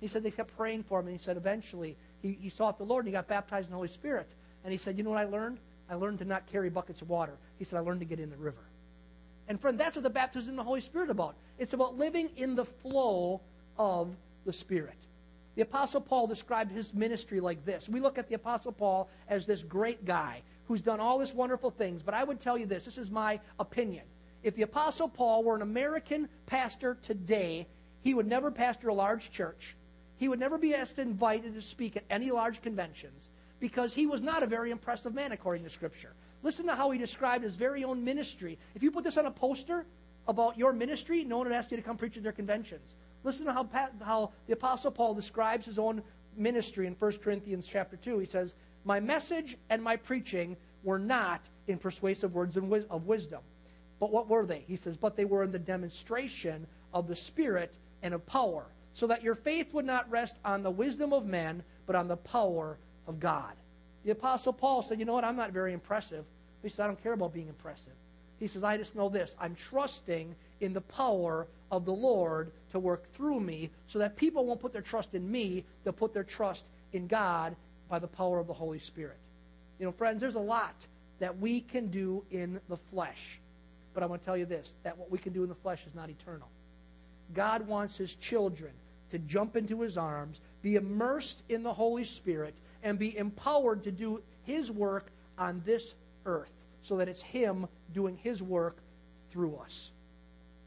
He 0.00 0.08
said 0.08 0.22
they 0.22 0.30
kept 0.30 0.56
praying 0.56 0.84
for 0.84 1.00
him, 1.00 1.06
and 1.06 1.16
he 1.16 1.22
said 1.22 1.36
eventually 1.36 1.96
he, 2.22 2.38
he 2.40 2.48
sought 2.48 2.78
the 2.78 2.84
Lord 2.84 3.04
and 3.04 3.08
he 3.08 3.12
got 3.12 3.28
baptized 3.28 3.66
in 3.66 3.70
the 3.70 3.76
Holy 3.76 3.88
Spirit. 3.88 4.28
And 4.64 4.72
he 4.72 4.78
said, 4.78 4.96
you 4.96 5.04
know 5.04 5.10
what 5.10 5.18
I 5.18 5.24
learned? 5.24 5.58
I 5.88 5.94
learned 5.94 6.18
to 6.20 6.24
not 6.24 6.46
carry 6.46 6.70
buckets 6.70 7.02
of 7.02 7.08
water. 7.08 7.32
He 7.58 7.64
said, 7.64 7.76
I 7.76 7.80
learned 7.80 8.00
to 8.00 8.06
get 8.06 8.20
in 8.20 8.30
the 8.30 8.36
river. 8.36 8.62
And 9.48 9.60
friend, 9.60 9.78
that's 9.78 9.96
what 9.96 10.02
the 10.02 10.10
baptism 10.10 10.50
in 10.50 10.56
the 10.56 10.62
Holy 10.62 10.80
Spirit 10.80 11.10
about. 11.10 11.34
It's 11.58 11.72
about 11.72 11.98
living 11.98 12.30
in 12.36 12.54
the 12.54 12.64
flow 12.64 13.40
of 13.78 14.14
the 14.46 14.52
Spirit. 14.52 14.94
The 15.56 15.62
Apostle 15.62 16.00
Paul 16.00 16.26
described 16.26 16.70
his 16.70 16.94
ministry 16.94 17.40
like 17.40 17.64
this. 17.64 17.88
We 17.88 18.00
look 18.00 18.16
at 18.16 18.28
the 18.28 18.36
Apostle 18.36 18.72
Paul 18.72 19.08
as 19.28 19.46
this 19.46 19.62
great 19.62 20.04
guy 20.04 20.42
who's 20.68 20.80
done 20.80 21.00
all 21.00 21.18
this 21.18 21.34
wonderful 21.34 21.70
things. 21.70 22.02
But 22.02 22.14
I 22.14 22.22
would 22.22 22.40
tell 22.40 22.56
you 22.56 22.66
this 22.66 22.84
this 22.84 22.96
is 22.98 23.10
my 23.10 23.40
opinion. 23.58 24.04
If 24.42 24.54
the 24.54 24.62
Apostle 24.62 25.08
Paul 25.08 25.42
were 25.42 25.56
an 25.56 25.62
American 25.62 26.28
pastor 26.46 26.96
today, 27.02 27.66
he 28.02 28.14
would 28.14 28.28
never 28.28 28.50
pastor 28.50 28.88
a 28.88 28.94
large 28.94 29.32
church. 29.32 29.74
He 30.20 30.28
would 30.28 30.38
never 30.38 30.58
be 30.58 30.74
asked 30.74 30.98
invited 30.98 31.54
to 31.54 31.62
speak 31.62 31.96
at 31.96 32.04
any 32.10 32.30
large 32.30 32.60
conventions 32.60 33.30
because 33.58 33.94
he 33.94 34.06
was 34.06 34.20
not 34.20 34.42
a 34.42 34.46
very 34.46 34.70
impressive 34.70 35.14
man 35.14 35.32
according 35.32 35.64
to 35.64 35.70
Scripture. 35.70 36.12
Listen 36.42 36.66
to 36.66 36.74
how 36.74 36.90
he 36.90 36.98
described 36.98 37.42
his 37.42 37.56
very 37.56 37.84
own 37.84 38.04
ministry. 38.04 38.58
If 38.74 38.82
you 38.82 38.90
put 38.90 39.02
this 39.02 39.16
on 39.16 39.24
a 39.24 39.30
poster 39.30 39.86
about 40.28 40.58
your 40.58 40.74
ministry, 40.74 41.24
no 41.24 41.38
one 41.38 41.48
would 41.48 41.56
ask 41.56 41.70
you 41.70 41.78
to 41.78 41.82
come 41.82 41.96
preach 41.96 42.18
at 42.18 42.22
their 42.22 42.32
conventions. 42.32 42.96
Listen 43.24 43.46
to 43.46 43.54
how, 43.54 43.66
how 44.04 44.32
the 44.46 44.52
Apostle 44.52 44.90
Paul 44.90 45.14
describes 45.14 45.64
his 45.64 45.78
own 45.78 46.02
ministry 46.36 46.86
in 46.86 46.92
1 46.92 47.12
Corinthians 47.24 47.66
chapter 47.66 47.96
2. 47.96 48.18
He 48.18 48.26
says, 48.26 48.54
My 48.84 49.00
message 49.00 49.56
and 49.70 49.82
my 49.82 49.96
preaching 49.96 50.54
were 50.84 50.98
not 50.98 51.40
in 51.66 51.78
persuasive 51.78 52.34
words 52.34 52.58
of 52.58 53.06
wisdom. 53.06 53.40
But 53.98 54.12
what 54.12 54.28
were 54.28 54.44
they? 54.44 54.64
He 54.66 54.76
says, 54.76 54.98
But 54.98 55.16
they 55.16 55.24
were 55.24 55.44
in 55.44 55.50
the 55.50 55.58
demonstration 55.58 56.66
of 56.92 57.08
the 57.08 57.16
Spirit 57.16 57.72
and 58.02 58.12
of 58.12 58.26
power, 58.26 58.66
so 59.00 59.06
that 59.06 59.22
your 59.22 59.34
faith 59.34 59.72
would 59.72 59.86
not 59.86 60.10
rest 60.10 60.36
on 60.44 60.62
the 60.62 60.70
wisdom 60.70 61.14
of 61.14 61.24
men, 61.24 61.62
but 61.86 61.96
on 61.96 62.06
the 62.06 62.18
power 62.18 62.76
of 63.06 63.18
God. 63.18 63.54
The 64.04 64.10
Apostle 64.10 64.52
Paul 64.52 64.82
said, 64.82 64.98
You 64.98 65.06
know 65.06 65.14
what? 65.14 65.24
I'm 65.24 65.36
not 65.36 65.52
very 65.52 65.72
impressive. 65.72 66.26
He 66.62 66.68
said, 66.68 66.84
I 66.84 66.86
don't 66.86 67.02
care 67.02 67.14
about 67.14 67.32
being 67.32 67.48
impressive. 67.48 67.94
He 68.38 68.46
says, 68.46 68.62
I 68.62 68.76
just 68.76 68.94
know 68.94 69.08
this. 69.08 69.34
I'm 69.40 69.54
trusting 69.54 70.34
in 70.60 70.74
the 70.74 70.82
power 70.82 71.46
of 71.70 71.86
the 71.86 71.92
Lord 71.92 72.52
to 72.72 72.78
work 72.78 73.10
through 73.14 73.40
me 73.40 73.70
so 73.86 73.98
that 73.98 74.16
people 74.16 74.44
won't 74.44 74.60
put 74.60 74.74
their 74.74 74.82
trust 74.82 75.14
in 75.14 75.30
me, 75.30 75.64
they'll 75.82 75.94
put 75.94 76.12
their 76.12 76.22
trust 76.22 76.66
in 76.92 77.06
God 77.06 77.56
by 77.88 77.98
the 77.98 78.06
power 78.06 78.38
of 78.38 78.46
the 78.46 78.52
Holy 78.52 78.80
Spirit. 78.80 79.16
You 79.78 79.86
know, 79.86 79.92
friends, 79.92 80.20
there's 80.20 80.34
a 80.34 80.40
lot 80.40 80.74
that 81.20 81.38
we 81.38 81.62
can 81.62 81.86
do 81.86 82.22
in 82.30 82.60
the 82.68 82.76
flesh. 82.76 83.40
But 83.94 84.02
I 84.02 84.06
want 84.06 84.20
to 84.20 84.26
tell 84.26 84.36
you 84.36 84.44
this 84.44 84.74
that 84.82 84.98
what 84.98 85.10
we 85.10 85.16
can 85.16 85.32
do 85.32 85.42
in 85.42 85.48
the 85.48 85.54
flesh 85.54 85.80
is 85.86 85.94
not 85.94 86.10
eternal. 86.10 86.48
God 87.32 87.66
wants 87.66 87.96
his 87.96 88.14
children 88.16 88.72
to 89.10 89.18
jump 89.18 89.56
into 89.56 89.80
his 89.80 89.96
arms, 89.96 90.40
be 90.62 90.76
immersed 90.76 91.42
in 91.48 91.62
the 91.62 91.72
Holy 91.72 92.04
Spirit, 92.04 92.54
and 92.82 92.98
be 92.98 93.16
empowered 93.16 93.84
to 93.84 93.92
do 93.92 94.22
his 94.44 94.70
work 94.70 95.06
on 95.38 95.62
this 95.64 95.94
earth 96.26 96.52
so 96.82 96.96
that 96.96 97.08
it's 97.08 97.22
him 97.22 97.66
doing 97.92 98.16
his 98.22 98.42
work 98.42 98.76
through 99.30 99.56
us. 99.56 99.90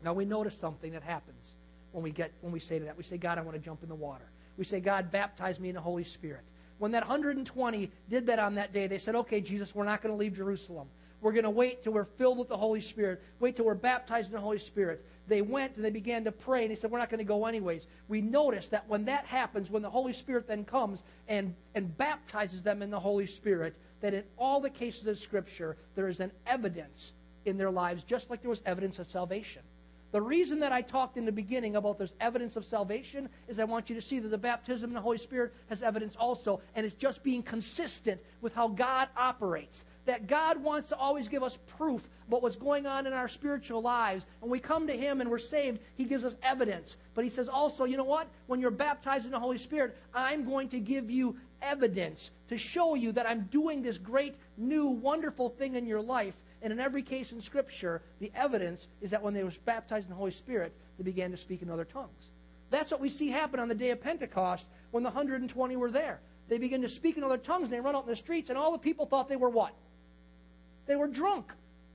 Now 0.03 0.13
we 0.13 0.25
notice 0.25 0.57
something 0.57 0.91
that 0.91 1.03
happens 1.03 1.53
when 1.91 2.03
we 2.03 2.11
get 2.11 2.31
when 2.41 2.51
we 2.51 2.59
say 2.59 2.79
to 2.79 2.85
that. 2.85 2.97
We 2.97 3.03
say, 3.03 3.17
God, 3.17 3.37
I 3.37 3.41
want 3.41 3.55
to 3.55 3.63
jump 3.63 3.83
in 3.83 3.89
the 3.89 3.95
water. 3.95 4.25
We 4.57 4.65
say, 4.65 4.79
God, 4.79 5.11
baptize 5.11 5.59
me 5.59 5.69
in 5.69 5.75
the 5.75 5.81
Holy 5.81 6.03
Spirit. 6.03 6.41
When 6.79 6.91
that 6.91 7.07
120 7.07 7.91
did 8.09 8.25
that 8.27 8.39
on 8.39 8.55
that 8.55 8.73
day, 8.73 8.87
they 8.87 8.99
said, 8.99 9.15
Okay, 9.15 9.41
Jesus, 9.41 9.73
we're 9.73 9.85
not 9.85 10.01
going 10.01 10.13
to 10.13 10.19
leave 10.19 10.35
Jerusalem. 10.35 10.87
We're 11.23 11.31
going 11.31 11.45
to 11.45 11.49
wait 11.49 11.83
till 11.83 11.93
we're 11.93 12.03
filled 12.03 12.37
with 12.37 12.49
the 12.49 12.57
Holy 12.57 12.81
Spirit. 12.81 13.23
Wait 13.39 13.55
till 13.55 13.65
we're 13.65 13.75
baptized 13.75 14.27
in 14.27 14.33
the 14.33 14.41
Holy 14.41 14.59
Spirit. 14.59 15.05
They 15.27 15.41
went 15.41 15.77
and 15.77 15.85
they 15.85 15.89
began 15.89 16.25
to 16.25 16.33
pray, 16.33 16.63
and 16.63 16.71
they 16.71 16.75
said, 16.75 16.91
We're 16.91 16.99
not 16.99 17.09
going 17.09 17.19
to 17.19 17.23
go 17.23 17.45
anyways. 17.45 17.87
We 18.09 18.21
notice 18.21 18.67
that 18.67 18.87
when 18.89 19.05
that 19.05 19.25
happens, 19.25 19.71
when 19.71 19.81
the 19.81 19.89
Holy 19.89 20.11
Spirit 20.11 20.47
then 20.47 20.65
comes 20.65 21.01
and, 21.29 21.55
and 21.75 21.97
baptizes 21.97 22.61
them 22.61 22.81
in 22.81 22.91
the 22.91 22.99
Holy 22.99 23.25
Spirit, 23.25 23.73
that 24.01 24.13
in 24.13 24.23
all 24.37 24.59
the 24.59 24.69
cases 24.69 25.07
of 25.07 25.17
Scripture, 25.17 25.77
there 25.95 26.09
is 26.09 26.19
an 26.19 26.31
evidence 26.45 27.13
in 27.45 27.57
their 27.57 27.71
lives, 27.71 28.03
just 28.03 28.29
like 28.29 28.41
there 28.41 28.49
was 28.49 28.61
evidence 28.65 28.99
of 28.99 29.09
salvation. 29.09 29.61
The 30.11 30.21
reason 30.21 30.59
that 30.59 30.71
I 30.71 30.81
talked 30.81 31.17
in 31.17 31.25
the 31.25 31.31
beginning 31.31 31.75
about 31.75 31.97
there's 31.97 32.13
evidence 32.19 32.55
of 32.55 32.65
salvation 32.65 33.29
is 33.47 33.59
I 33.59 33.63
want 33.63 33.89
you 33.89 33.95
to 33.95 34.01
see 34.01 34.19
that 34.19 34.27
the 34.27 34.37
baptism 34.37 34.91
in 34.91 34.93
the 34.93 35.01
Holy 35.01 35.17
Spirit 35.17 35.53
has 35.69 35.81
evidence 35.81 36.15
also, 36.15 36.61
and 36.75 36.85
it's 36.85 36.95
just 36.95 37.23
being 37.23 37.41
consistent 37.41 38.21
with 38.41 38.53
how 38.53 38.67
God 38.67 39.07
operates. 39.17 39.85
That 40.05 40.27
God 40.27 40.61
wants 40.61 40.89
to 40.89 40.97
always 40.97 41.27
give 41.27 41.43
us 41.43 41.57
proof 41.77 42.07
about 42.27 42.41
what's 42.41 42.55
going 42.55 42.85
on 42.85 43.07
in 43.07 43.13
our 43.13 43.27
spiritual 43.27 43.81
lives. 43.81 44.25
When 44.39 44.51
we 44.51 44.59
come 44.59 44.87
to 44.87 44.97
Him 44.97 45.21
and 45.21 45.29
we're 45.29 45.39
saved, 45.39 45.79
He 45.95 46.03
gives 46.03 46.25
us 46.25 46.35
evidence. 46.43 46.97
But 47.13 47.23
He 47.23 47.29
says 47.29 47.47
also, 47.47 47.85
you 47.85 47.97
know 47.97 48.03
what? 48.03 48.27
When 48.47 48.59
you're 48.59 48.71
baptized 48.71 49.25
in 49.25 49.31
the 49.31 49.39
Holy 49.39 49.57
Spirit, 49.57 49.97
I'm 50.13 50.45
going 50.45 50.69
to 50.69 50.79
give 50.79 51.09
you 51.09 51.37
evidence 51.61 52.31
to 52.49 52.57
show 52.57 52.95
you 52.95 53.11
that 53.13 53.27
I'm 53.27 53.43
doing 53.51 53.81
this 53.81 53.97
great, 53.97 54.35
new, 54.57 54.87
wonderful 54.87 55.49
thing 55.49 55.75
in 55.75 55.85
your 55.85 56.01
life 56.01 56.33
and 56.63 56.71
in 56.71 56.79
every 56.79 57.03
case 57.03 57.33
in 57.33 57.41
Scripture, 57.41 58.01
the 58.19 58.31
evidence 58.33 58.87
is 59.01 59.11
that 59.11 59.21
when 59.21 59.33
they 59.33 59.43
were 59.43 59.51
baptized 59.65 60.05
in 60.05 60.09
the 60.09 60.15
Holy 60.15 60.31
Spirit, 60.31 60.73
they 60.97 61.03
began 61.03 61.29
to 61.31 61.37
speak 61.37 61.61
in 61.61 61.69
other 61.69 61.83
tongues. 61.83 62.31
That's 62.69 62.89
what 62.89 63.01
we 63.01 63.09
see 63.09 63.29
happen 63.29 63.59
on 63.59 63.67
the 63.67 63.75
day 63.75 63.89
of 63.89 64.01
Pentecost 64.01 64.65
when 64.91 65.03
the 65.03 65.09
120 65.09 65.75
were 65.75 65.91
there. 65.91 66.21
They 66.47 66.57
began 66.57 66.81
to 66.81 66.89
speak 66.89 67.17
in 67.17 67.23
other 67.23 67.37
tongues, 67.37 67.65
and 67.65 67.73
they 67.73 67.81
run 67.81 67.97
out 67.97 68.05
in 68.05 68.09
the 68.09 68.15
streets, 68.15 68.49
and 68.49 68.57
all 68.57 68.71
the 68.71 68.77
people 68.77 69.05
thought 69.05 69.27
they 69.27 69.35
were 69.35 69.49
what? 69.49 69.73
They 70.85 70.95
were 70.95 71.07
drunk. 71.07 71.51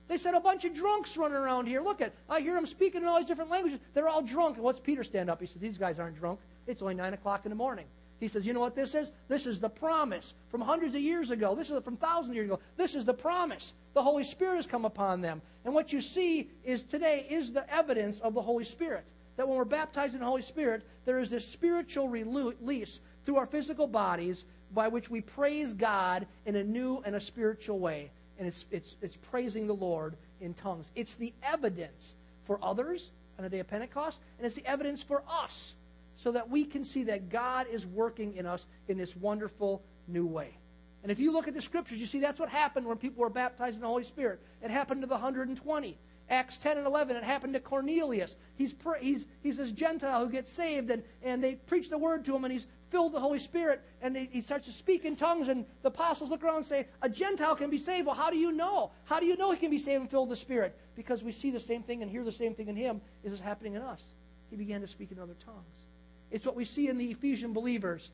They 0.08 0.16
said 0.16 0.34
a 0.34 0.40
bunch 0.40 0.64
of 0.64 0.74
drunks 0.74 1.16
running 1.16 1.36
around 1.36 1.66
here. 1.66 1.82
Look 1.82 2.00
at, 2.00 2.12
I 2.30 2.40
hear 2.40 2.54
them 2.54 2.66
speaking 2.66 3.02
in 3.02 3.08
all 3.08 3.18
these 3.18 3.28
different 3.28 3.50
languages. 3.50 3.78
They're 3.92 4.08
all 4.08 4.22
drunk. 4.22 4.56
And 4.56 4.64
what's 4.64 4.80
Peter 4.80 5.04
stand 5.04 5.28
up? 5.28 5.40
He 5.40 5.46
says, 5.46 5.60
These 5.60 5.76
guys 5.76 5.98
aren't 5.98 6.18
drunk. 6.18 6.40
It's 6.66 6.80
only 6.80 6.94
9 6.94 7.12
o'clock 7.12 7.44
in 7.44 7.50
the 7.50 7.56
morning. 7.56 7.84
He 8.18 8.26
says, 8.26 8.46
You 8.46 8.54
know 8.54 8.60
what 8.60 8.74
this 8.74 8.94
is? 8.94 9.12
This 9.28 9.44
is 9.46 9.60
the 9.60 9.68
promise 9.68 10.32
from 10.50 10.62
hundreds 10.62 10.94
of 10.94 11.02
years 11.02 11.30
ago. 11.30 11.54
This 11.54 11.70
is 11.70 11.82
from 11.82 11.98
thousands 11.98 12.30
of 12.30 12.34
years 12.36 12.46
ago. 12.46 12.58
This 12.76 12.94
is 12.94 13.04
the 13.04 13.14
promise. 13.14 13.74
The 13.92 14.02
Holy 14.02 14.24
Spirit 14.24 14.56
has 14.56 14.66
come 14.66 14.86
upon 14.86 15.20
them. 15.20 15.42
And 15.66 15.74
what 15.74 15.92
you 15.92 16.00
see 16.00 16.50
is 16.64 16.82
today 16.84 17.26
is 17.28 17.52
the 17.52 17.70
evidence 17.72 18.18
of 18.20 18.32
the 18.32 18.42
Holy 18.42 18.64
Spirit. 18.64 19.04
That 19.36 19.46
when 19.46 19.58
we're 19.58 19.64
baptized 19.66 20.14
in 20.14 20.20
the 20.20 20.26
Holy 20.26 20.42
Spirit, 20.42 20.82
there 21.04 21.20
is 21.20 21.28
this 21.28 21.46
spiritual 21.46 22.08
release 22.08 23.00
through 23.24 23.36
our 23.36 23.46
physical 23.46 23.86
bodies 23.86 24.46
by 24.74 24.88
which 24.88 25.10
we 25.10 25.20
praise 25.20 25.74
God 25.74 26.26
in 26.46 26.56
a 26.56 26.64
new 26.64 27.02
and 27.04 27.14
a 27.14 27.20
spiritual 27.20 27.78
way. 27.78 28.10
And 28.38 28.46
it's, 28.46 28.66
it's, 28.70 28.96
it's 29.02 29.16
praising 29.16 29.66
the 29.66 29.74
Lord 29.74 30.16
in 30.40 30.54
tongues. 30.54 30.90
It's 30.94 31.14
the 31.14 31.32
evidence 31.42 32.14
for 32.44 32.58
others 32.62 33.10
on 33.36 33.44
the 33.44 33.50
day 33.50 33.58
of 33.58 33.68
Pentecost, 33.68 34.20
and 34.38 34.46
it's 34.46 34.54
the 34.54 34.66
evidence 34.66 35.02
for 35.02 35.22
us 35.28 35.74
so 36.16 36.32
that 36.32 36.48
we 36.48 36.64
can 36.64 36.84
see 36.84 37.04
that 37.04 37.28
God 37.28 37.66
is 37.70 37.86
working 37.86 38.34
in 38.34 38.46
us 38.46 38.66
in 38.88 38.98
this 38.98 39.16
wonderful 39.16 39.82
new 40.08 40.26
way. 40.26 40.56
And 41.02 41.12
if 41.12 41.20
you 41.20 41.32
look 41.32 41.46
at 41.46 41.54
the 41.54 41.62
scriptures, 41.62 41.98
you 41.98 42.06
see 42.06 42.18
that's 42.18 42.40
what 42.40 42.48
happened 42.48 42.86
when 42.86 42.96
people 42.96 43.20
were 43.20 43.30
baptized 43.30 43.76
in 43.76 43.82
the 43.82 43.86
Holy 43.86 44.02
Spirit. 44.02 44.40
It 44.62 44.70
happened 44.70 45.02
to 45.02 45.06
the 45.06 45.14
120. 45.14 45.98
Acts 46.30 46.58
10 46.58 46.76
and 46.76 46.86
11, 46.86 47.16
it 47.16 47.24
happened 47.24 47.54
to 47.54 47.60
Cornelius. 47.60 48.36
He's, 48.56 48.74
he's, 49.00 49.26
he's 49.42 49.56
this 49.56 49.70
Gentile 49.70 50.26
who 50.26 50.30
gets 50.30 50.52
saved, 50.52 50.90
and, 50.90 51.02
and 51.22 51.42
they 51.42 51.54
preach 51.54 51.88
the 51.88 51.96
word 51.96 52.24
to 52.26 52.36
him, 52.36 52.44
and 52.44 52.52
he's 52.52 52.66
filled 52.90 53.12
the 53.12 53.20
Holy 53.20 53.38
Spirit, 53.38 53.82
and 54.00 54.16
he, 54.16 54.40
starts 54.40 54.66
to 54.66 54.72
speak 54.72 55.04
in 55.04 55.16
tongues, 55.16 55.48
and 55.48 55.64
the 55.82 55.88
apostles 55.88 56.30
look 56.30 56.42
around 56.42 56.56
and 56.56 56.66
say, 56.66 56.86
A 57.02 57.08
Gentile 57.08 57.54
can 57.54 57.70
be 57.70 57.78
saved. 57.78 58.06
Well, 58.06 58.14
how 58.14 58.30
do 58.30 58.36
you 58.36 58.52
know? 58.52 58.90
How 59.04 59.20
do 59.20 59.26
you 59.26 59.36
know 59.36 59.50
he 59.50 59.58
can 59.58 59.70
be 59.70 59.78
saved 59.78 60.00
and 60.00 60.10
filled 60.10 60.28
with 60.28 60.38
the 60.38 60.44
Spirit? 60.44 60.76
Because 60.96 61.22
we 61.22 61.32
see 61.32 61.50
the 61.50 61.60
same 61.60 61.82
thing 61.82 62.02
and 62.02 62.10
hear 62.10 62.24
the 62.24 62.32
same 62.32 62.54
thing 62.54 62.68
in 62.68 62.76
him. 62.76 63.00
Is 63.24 63.32
this 63.32 63.40
happening 63.40 63.74
in 63.74 63.82
us? 63.82 64.02
He 64.50 64.56
began 64.56 64.80
to 64.80 64.88
speak 64.88 65.12
in 65.12 65.18
other 65.18 65.36
tongues. 65.44 65.86
It's 66.30 66.46
what 66.46 66.56
we 66.56 66.64
see 66.64 66.88
in 66.88 66.98
the 66.98 67.10
Ephesian 67.10 67.52
believers. 67.52 68.10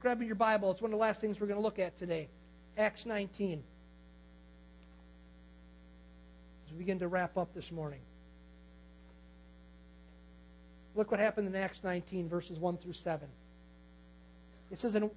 Grab 0.00 0.22
your 0.22 0.34
Bible. 0.34 0.70
It's 0.70 0.82
one 0.82 0.92
of 0.92 0.98
the 0.98 1.02
last 1.02 1.20
things 1.20 1.40
we're 1.40 1.46
going 1.46 1.58
to 1.58 1.62
look 1.62 1.78
at 1.78 1.98
today. 1.98 2.28
Acts 2.76 3.06
19. 3.06 3.62
As 6.66 6.72
we 6.72 6.78
begin 6.78 6.98
to 7.00 7.08
wrap 7.08 7.36
up 7.36 7.54
this 7.54 7.70
morning. 7.70 8.00
Look 10.94 11.10
what 11.10 11.20
happened 11.20 11.48
in 11.48 11.56
Acts 11.56 11.82
19, 11.82 12.28
verses 12.28 12.58
1 12.58 12.76
through 12.76 12.92
7. 12.92 13.28
It 14.72 14.78
says, 14.78 14.94
and 14.94 15.10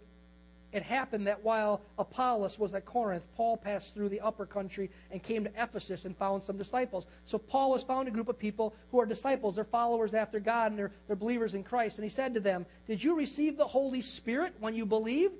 it 0.75 0.83
happened 0.83 1.27
that 1.27 1.41
while 1.41 1.81
Apollos 1.97 2.59
was 2.59 2.73
at 2.73 2.85
Corinth, 2.85 3.23
Paul 3.37 3.55
passed 3.55 3.93
through 3.93 4.09
the 4.09 4.19
upper 4.19 4.45
country 4.45 4.91
and 5.09 5.23
came 5.23 5.45
to 5.45 5.51
Ephesus 5.55 6.03
and 6.03 6.15
found 6.17 6.43
some 6.43 6.57
disciples. 6.57 7.07
So 7.25 7.37
Paul 7.37 7.73
has 7.73 7.83
found 7.83 8.09
a 8.09 8.11
group 8.11 8.27
of 8.27 8.37
people 8.37 8.73
who 8.91 8.99
are 8.99 9.05
disciples. 9.05 9.55
They're 9.55 9.63
followers 9.63 10.13
after 10.13 10.41
God 10.41 10.71
and 10.71 10.77
they're, 10.77 10.91
they're 11.07 11.15
believers 11.15 11.53
in 11.53 11.63
Christ. 11.63 11.95
And 11.95 12.03
he 12.03 12.09
said 12.09 12.33
to 12.33 12.41
them, 12.41 12.65
Did 12.87 13.01
you 13.01 13.15
receive 13.15 13.55
the 13.55 13.65
Holy 13.65 14.01
Spirit 14.01 14.53
when 14.59 14.75
you 14.75 14.85
believed? 14.85 15.39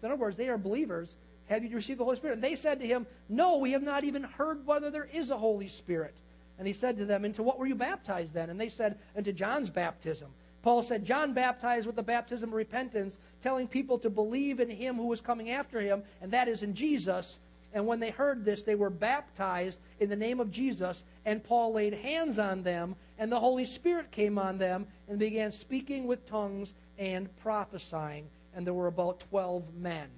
So 0.00 0.06
In 0.06 0.12
other 0.12 0.20
words, 0.20 0.38
they 0.38 0.48
are 0.48 0.56
believers. 0.56 1.14
Have 1.50 1.62
you 1.62 1.76
received 1.76 2.00
the 2.00 2.04
Holy 2.04 2.16
Spirit? 2.16 2.34
And 2.34 2.44
they 2.44 2.56
said 2.56 2.80
to 2.80 2.86
him, 2.86 3.06
No, 3.28 3.58
we 3.58 3.72
have 3.72 3.82
not 3.82 4.04
even 4.04 4.22
heard 4.22 4.64
whether 4.66 4.90
there 4.90 5.08
is 5.12 5.30
a 5.30 5.36
Holy 5.36 5.68
Spirit. 5.68 6.14
And 6.58 6.66
he 6.66 6.72
said 6.72 6.96
to 6.96 7.04
them, 7.04 7.26
Into 7.26 7.42
what 7.42 7.58
were 7.58 7.66
you 7.66 7.74
baptized 7.74 8.32
then? 8.32 8.48
And 8.48 8.58
they 8.58 8.70
said, 8.70 8.98
Into 9.14 9.34
John's 9.34 9.68
baptism. 9.68 10.28
Paul 10.62 10.82
said, 10.82 11.06
John 11.06 11.32
baptized 11.32 11.86
with 11.86 11.96
the 11.96 12.02
baptism 12.02 12.50
of 12.50 12.54
repentance, 12.54 13.16
telling 13.42 13.66
people 13.66 13.98
to 14.00 14.10
believe 14.10 14.60
in 14.60 14.68
him 14.68 14.96
who 14.96 15.06
was 15.06 15.20
coming 15.20 15.50
after 15.50 15.80
him, 15.80 16.02
and 16.20 16.30
that 16.32 16.48
is 16.48 16.62
in 16.62 16.74
Jesus. 16.74 17.38
And 17.72 17.86
when 17.86 18.00
they 18.00 18.10
heard 18.10 18.44
this, 18.44 18.62
they 18.62 18.74
were 18.74 18.90
baptized 18.90 19.78
in 20.00 20.10
the 20.10 20.16
name 20.16 20.40
of 20.40 20.50
Jesus, 20.50 21.04
and 21.24 21.42
Paul 21.42 21.72
laid 21.72 21.94
hands 21.94 22.38
on 22.38 22.62
them, 22.62 22.96
and 23.18 23.30
the 23.30 23.40
Holy 23.40 23.64
Spirit 23.64 24.10
came 24.10 24.38
on 24.38 24.58
them, 24.58 24.86
and 25.08 25.18
began 25.18 25.52
speaking 25.52 26.06
with 26.06 26.26
tongues 26.26 26.74
and 26.98 27.34
prophesying. 27.38 28.28
And 28.54 28.66
there 28.66 28.74
were 28.74 28.88
about 28.88 29.20
12 29.30 29.74
men. 29.76 30.08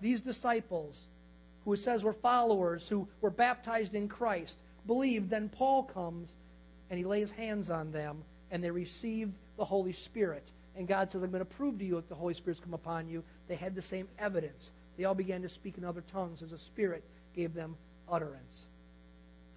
These 0.00 0.20
disciples, 0.20 1.06
who 1.64 1.72
it 1.72 1.80
says 1.80 2.04
were 2.04 2.12
followers, 2.12 2.88
who 2.88 3.08
were 3.22 3.30
baptized 3.30 3.94
in 3.94 4.06
Christ, 4.06 4.58
believed. 4.86 5.30
Then 5.30 5.48
Paul 5.48 5.84
comes, 5.84 6.36
and 6.90 6.98
he 6.98 7.04
lays 7.04 7.30
hands 7.30 7.70
on 7.70 7.90
them, 7.90 8.22
and 8.50 8.62
they 8.62 8.70
receive 8.70 9.32
the 9.56 9.64
Holy 9.64 9.92
Spirit. 9.92 10.50
And 10.76 10.88
God 10.88 11.10
says, 11.10 11.22
I'm 11.22 11.30
going 11.30 11.40
to 11.40 11.44
prove 11.44 11.78
to 11.78 11.84
you 11.84 11.96
that 11.96 12.08
the 12.08 12.14
Holy 12.14 12.34
Spirit's 12.34 12.60
come 12.60 12.74
upon 12.74 13.08
you. 13.08 13.22
They 13.48 13.54
had 13.54 13.74
the 13.74 13.82
same 13.82 14.08
evidence. 14.18 14.72
They 14.96 15.04
all 15.04 15.14
began 15.14 15.42
to 15.42 15.48
speak 15.48 15.78
in 15.78 15.84
other 15.84 16.02
tongues 16.12 16.42
as 16.42 16.50
the 16.50 16.58
Spirit 16.58 17.04
gave 17.34 17.54
them 17.54 17.76
utterance. 18.08 18.66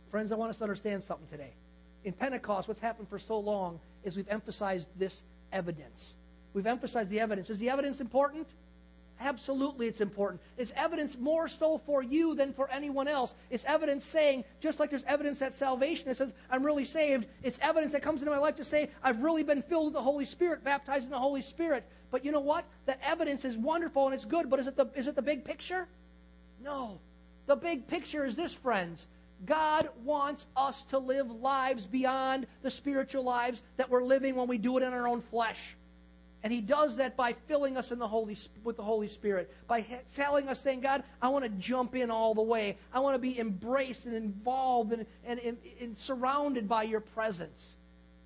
Friends, 0.10 0.32
I 0.32 0.36
want 0.36 0.52
us 0.52 0.58
to 0.58 0.64
understand 0.64 1.04
something 1.04 1.28
today. 1.28 1.52
In 2.04 2.14
Pentecost, 2.14 2.68
what's 2.68 2.80
happened 2.80 3.10
for 3.10 3.20
so 3.20 3.40
long 3.40 3.80
is 4.04 4.16
we've 4.16 4.30
emphasized 4.30 4.88
this 4.98 5.24
evidence. 5.52 6.14
We've 6.54 6.68
emphasized 6.68 7.10
the 7.10 7.20
evidence. 7.20 7.50
Is 7.50 7.58
the 7.58 7.70
evidence 7.70 8.00
important? 8.00 8.48
Absolutely, 9.20 9.88
it's 9.88 10.02
important. 10.02 10.42
It's 10.58 10.72
evidence 10.76 11.18
more 11.18 11.48
so 11.48 11.80
for 11.80 12.04
you 12.04 12.36
than 12.36 12.54
for 12.54 12.70
anyone 12.70 13.08
else. 13.08 13.34
It's 13.50 13.66
evidence 13.66 14.06
saying, 14.06 14.44
just 14.60 14.80
like 14.80 14.92
there's 14.92 15.04
evidence 15.06 15.40
that 15.40 15.56
salvation, 15.56 16.08
it 16.10 16.18
says, 16.18 16.34
I'm 16.52 16.64
really 16.64 16.86
saved. 16.86 17.26
It's 17.42 17.58
evidence 17.62 17.94
that 17.94 18.04
comes 18.04 18.22
into 18.22 18.32
my 18.32 18.38
life 18.38 18.56
to 18.58 18.64
say, 18.64 18.90
I've 19.04 19.24
really 19.24 19.44
been 19.44 19.64
filled 19.64 19.86
with 19.86 19.94
the 19.94 20.02
Holy 20.02 20.26
Spirit, 20.26 20.64
baptized 20.64 21.06
in 21.06 21.12
the 21.12 21.20
Holy 21.20 21.42
Spirit. 21.42 21.84
But 22.12 22.24
you 22.24 22.32
know 22.32 22.40
what? 22.40 22.66
That 22.86 23.00
evidence 23.04 23.44
is 23.44 23.58
wonderful 23.58 24.06
and 24.06 24.14
it's 24.14 24.26
good, 24.26 24.50
but 24.50 24.60
is 24.60 24.68
it 24.68 24.76
the, 24.76 24.86
is 24.96 25.08
it 25.08 25.16
the 25.16 25.22
big 25.22 25.44
picture? 25.44 25.88
No. 26.64 27.00
The 27.48 27.56
big 27.56 27.88
picture 27.88 28.24
is 28.26 28.36
this, 28.36 28.54
friends. 28.54 29.08
God 29.46 29.90
wants 30.04 30.46
us 30.56 30.84
to 30.90 30.98
live 30.98 31.30
lives 31.30 31.86
beyond 31.86 32.48
the 32.62 32.72
spiritual 32.72 33.24
lives 33.24 33.62
that 33.78 33.90
we're 33.90 34.04
living 34.04 34.36
when 34.36 34.48
we 34.48 34.58
do 34.58 34.78
it 34.78 34.84
in 34.84 34.94
our 34.94 35.08
own 35.08 35.22
flesh. 35.22 35.76
And 36.44 36.54
he 36.54 36.62
does 36.62 36.96
that 36.98 37.18
by 37.18 37.34
filling 37.34 37.78
us 37.78 37.92
in 37.92 38.00
the 38.00 38.08
Holy, 38.08 38.38
with 38.64 38.78
the 38.78 38.84
Holy 38.84 39.08
Spirit, 39.08 39.52
by 39.68 39.82
telling 40.14 40.48
us, 40.50 40.62
saying, 40.62 40.82
God, 40.82 41.04
I 41.22 41.30
want 41.30 41.44
to 41.44 41.50
jump 41.50 41.96
in 41.96 42.12
all 42.12 42.34
the 42.36 42.42
way. 42.42 42.78
I 42.94 43.00
want 43.00 43.16
to 43.16 43.20
be 43.20 43.40
embraced 43.40 44.06
and 44.06 44.16
involved 44.16 44.94
and, 44.94 45.06
and, 45.26 45.40
and, 45.40 45.58
and 45.82 45.98
surrounded 45.98 46.70
by 46.70 46.84
your 46.84 47.02
presence. 47.02 47.76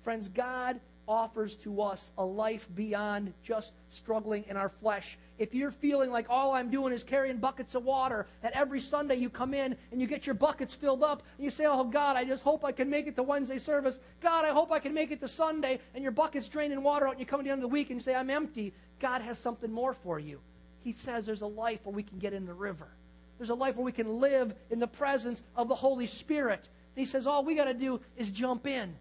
Friends, 0.04 0.28
God 0.28 0.78
offers 1.08 1.54
to 1.56 1.82
us 1.82 2.10
a 2.18 2.24
life 2.24 2.68
beyond 2.74 3.32
just 3.42 3.72
struggling 3.90 4.44
in 4.48 4.56
our 4.56 4.68
flesh. 4.68 5.18
If 5.38 5.54
you're 5.54 5.70
feeling 5.70 6.10
like 6.10 6.26
all 6.30 6.52
I'm 6.52 6.70
doing 6.70 6.92
is 6.92 7.02
carrying 7.02 7.38
buckets 7.38 7.74
of 7.74 7.84
water, 7.84 8.26
that 8.42 8.52
every 8.52 8.80
Sunday 8.80 9.16
you 9.16 9.28
come 9.28 9.54
in 9.54 9.76
and 9.90 10.00
you 10.00 10.06
get 10.06 10.26
your 10.26 10.34
buckets 10.34 10.74
filled 10.74 11.02
up, 11.02 11.22
and 11.36 11.44
you 11.44 11.50
say, 11.50 11.64
Oh 11.66 11.84
God, 11.84 12.16
I 12.16 12.24
just 12.24 12.42
hope 12.42 12.64
I 12.64 12.72
can 12.72 12.88
make 12.88 13.06
it 13.06 13.16
to 13.16 13.22
Wednesday 13.22 13.58
service. 13.58 13.98
God, 14.20 14.44
I 14.44 14.50
hope 14.50 14.70
I 14.70 14.78
can 14.78 14.94
make 14.94 15.10
it 15.10 15.20
to 15.20 15.28
Sunday, 15.28 15.80
and 15.94 16.02
your 16.02 16.12
bucket's 16.12 16.48
draining 16.48 16.82
water 16.82 17.06
out, 17.06 17.12
and 17.12 17.20
you 17.20 17.26
come 17.26 17.40
to 17.40 17.44
the 17.44 17.50
end 17.50 17.58
of 17.58 17.62
the 17.62 17.68
week 17.68 17.90
and 17.90 18.00
you 18.00 18.04
say, 18.04 18.14
I'm 18.14 18.30
empty. 18.30 18.72
God 19.00 19.22
has 19.22 19.38
something 19.38 19.70
more 19.70 19.94
for 19.94 20.18
you. 20.18 20.40
He 20.84 20.92
says 20.92 21.26
there's 21.26 21.42
a 21.42 21.46
life 21.46 21.80
where 21.84 21.94
we 21.94 22.02
can 22.02 22.18
get 22.18 22.32
in 22.32 22.46
the 22.46 22.54
river. 22.54 22.88
There's 23.38 23.50
a 23.50 23.54
life 23.54 23.76
where 23.76 23.84
we 23.84 23.92
can 23.92 24.20
live 24.20 24.54
in 24.70 24.78
the 24.78 24.86
presence 24.86 25.42
of 25.56 25.68
the 25.68 25.74
Holy 25.74 26.06
Spirit. 26.06 26.68
And 26.94 27.06
he 27.06 27.06
says, 27.06 27.26
All 27.26 27.44
we 27.44 27.54
got 27.54 27.64
to 27.64 27.74
do 27.74 28.00
is 28.16 28.30
jump 28.30 28.66
in. 28.66 28.94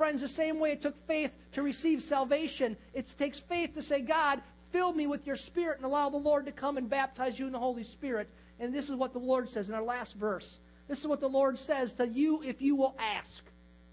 Friends, 0.00 0.22
the 0.22 0.28
same 0.28 0.58
way 0.58 0.72
it 0.72 0.80
took 0.80 0.96
faith 1.06 1.30
to 1.52 1.60
receive 1.60 2.00
salvation, 2.00 2.74
it 2.94 3.12
takes 3.18 3.38
faith 3.38 3.74
to 3.74 3.82
say, 3.82 4.00
God, 4.00 4.40
fill 4.72 4.94
me 4.94 5.06
with 5.06 5.26
your 5.26 5.36
Spirit 5.36 5.76
and 5.76 5.84
allow 5.84 6.08
the 6.08 6.16
Lord 6.16 6.46
to 6.46 6.52
come 6.52 6.78
and 6.78 6.88
baptize 6.88 7.38
you 7.38 7.44
in 7.44 7.52
the 7.52 7.58
Holy 7.58 7.84
Spirit. 7.84 8.26
And 8.58 8.74
this 8.74 8.88
is 8.88 8.96
what 8.96 9.12
the 9.12 9.18
Lord 9.18 9.50
says 9.50 9.68
in 9.68 9.74
our 9.74 9.82
last 9.82 10.14
verse. 10.14 10.60
This 10.88 11.00
is 11.00 11.06
what 11.06 11.20
the 11.20 11.28
Lord 11.28 11.58
says 11.58 11.92
to 11.96 12.08
you 12.08 12.42
if 12.42 12.62
you 12.62 12.76
will 12.76 12.96
ask. 12.98 13.44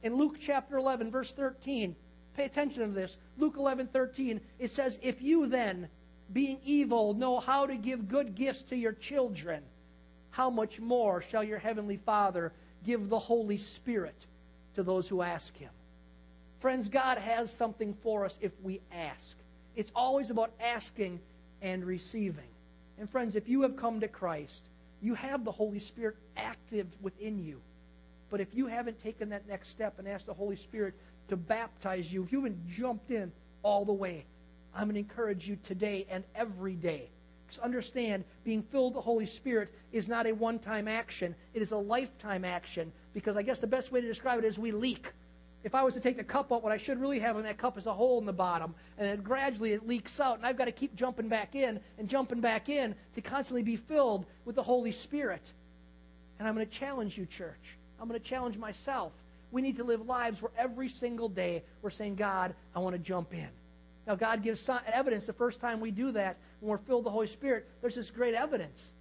In 0.02 0.16
Luke 0.16 0.38
chapter 0.40 0.78
11, 0.78 1.12
verse 1.12 1.34
13, 1.34 1.94
pay 2.38 2.46
attention 2.46 2.84
to 2.84 2.96
this. 2.96 3.18
Luke 3.38 3.56
11, 3.58 3.88
13, 3.88 4.40
it 4.60 4.72
says, 4.72 5.00
If 5.04 5.22
you 5.22 5.46
then, 5.48 5.90
being 6.32 6.62
evil, 6.64 7.16
know 7.16 7.42
how 7.42 7.66
to 7.66 7.76
give 7.76 8.08
good 8.08 8.34
gifts 8.34 8.62
to 8.70 8.78
your 8.78 8.94
children, 8.94 9.62
how 10.30 10.50
much 10.50 10.80
more 10.80 11.22
shall 11.22 11.44
your 11.44 11.60
heavenly 11.60 11.98
Father 11.98 12.54
give 12.86 13.10
the 13.10 13.20
Holy 13.20 13.58
Spirit 13.58 14.16
to 14.76 14.84
those 14.84 15.10
who 15.10 15.22
ask 15.22 15.54
him? 15.58 15.72
Friends, 16.60 16.88
God 16.88 17.18
has 17.20 17.52
something 17.52 17.94
for 18.02 18.26
us 18.26 18.38
if 18.42 18.52
we 18.64 18.82
ask. 18.92 19.38
It's 19.76 19.92
always 19.96 20.32
about 20.32 20.52
asking 20.60 21.20
and 21.62 21.86
receiving. 21.86 22.50
And 23.00 23.10
friends, 23.10 23.36
if 23.36 23.48
you 23.48 23.62
have 23.62 23.76
come 23.76 24.00
to 24.00 24.08
Christ, 24.08 24.62
you 25.02 25.14
have 25.14 25.46
the 25.46 25.52
Holy 25.52 25.80
Spirit 25.80 26.16
active 26.36 26.88
within 27.02 27.44
you. 27.44 27.62
But 28.30 28.42
if 28.42 28.48
you 28.54 28.66
haven't 28.68 29.02
taken 29.04 29.30
that 29.30 29.48
next 29.48 29.70
step 29.70 30.00
and 30.00 30.08
asked 30.08 30.26
the 30.26 30.34
Holy 30.34 30.56
Spirit 30.56 30.96
to 31.30 31.38
baptize 31.38 32.12
you, 32.12 32.24
if 32.24 32.32
you 32.32 32.40
haven't 32.40 32.70
jumped 32.70 33.12
in 33.12 33.32
all 33.62 33.86
the 33.86 33.94
way, 33.94 34.26
I'm 34.74 34.86
going 34.86 34.96
to 34.96 35.00
encourage 35.00 35.48
you 35.48 35.58
today 35.64 36.08
and 36.10 36.24
every 36.36 36.74
day. 36.74 37.10
Because 37.46 37.60
understand, 37.60 38.26
being 38.44 38.64
filled 38.64 38.96
with 38.96 39.04
the 39.04 39.06
Holy 39.06 39.26
Spirit 39.26 39.74
is 39.92 40.08
not 40.08 40.26
a 40.26 40.34
one 40.34 40.60
time 40.60 40.88
action, 40.88 41.36
it 41.54 41.62
is 41.62 41.72
a 41.72 41.78
lifetime 41.78 42.44
action. 42.44 42.92
Because 43.14 43.38
I 43.38 43.44
guess 43.44 43.60
the 43.60 43.68
best 43.68 43.92
way 43.92 44.02
to 44.02 44.08
describe 44.08 44.40
it 44.40 44.46
is 44.46 44.60
we 44.60 44.72
leak. 44.72 45.08
If 45.64 45.76
I 45.76 45.84
was 45.84 45.94
to 45.96 46.00
take 46.00 46.18
the 46.18 46.24
cup 46.24 46.54
out, 46.54 46.64
what 46.64 46.72
I 46.72 46.78
should 46.78 47.00
really 47.00 47.20
have 47.20 47.36
in 47.38 47.44
that 47.44 47.58
cup 47.58 47.78
is 47.78 47.88
a 47.88 47.94
hole 47.94 48.20
in 48.20 48.26
the 48.26 48.34
bottom. 48.34 48.74
And 48.98 49.08
then 49.08 49.22
gradually 49.22 49.74
it 49.74 49.88
leaks 49.88 50.20
out. 50.20 50.38
And 50.38 50.46
I've 50.46 50.58
got 50.58 50.66
to 50.66 50.72
keep 50.72 50.96
jumping 50.96 51.28
back 51.28 51.56
in 51.56 51.80
and 51.98 52.08
jumping 52.08 52.40
back 52.40 52.70
in 52.70 52.96
to 53.16 53.22
constantly 53.22 53.64
be 53.64 53.76
filled 53.76 54.26
with 54.46 54.56
the 54.56 54.64
Holy 54.64 54.92
Spirit. 54.92 55.42
And 56.40 56.48
I'm 56.48 56.54
going 56.54 56.66
to 56.66 56.72
challenge 56.72 57.18
you, 57.18 57.26
church. 57.26 57.78
I'm 58.00 58.08
going 58.08 58.20
to 58.20 58.26
challenge 58.26 58.58
myself. 58.58 59.12
We 59.52 59.62
need 59.62 59.78
to 59.78 59.84
live 59.84 60.06
lives 60.06 60.42
where 60.42 60.52
every 60.58 60.90
single 60.90 61.30
day 61.30 61.64
we're 61.82 61.90
saying, 61.90 62.16
God, 62.16 62.54
I 62.76 62.80
want 62.80 62.94
to 62.96 63.00
jump 63.00 63.34
in. 63.34 63.50
Now, 64.06 64.16
God 64.16 64.44
gives 64.44 64.70
evidence 64.88 65.26
the 65.26 65.34
first 65.34 65.60
time 65.60 65.80
we 65.80 65.92
do 65.92 66.12
that 66.12 66.38
when 66.62 66.70
we're 66.70 66.78
filled 66.78 67.00
with 67.00 67.06
the 67.06 67.12
Holy 67.12 67.28
Spirit. 67.28 67.68
There's 67.82 67.96
this 67.96 68.10
great 68.10 68.36
evidence. 68.36 68.92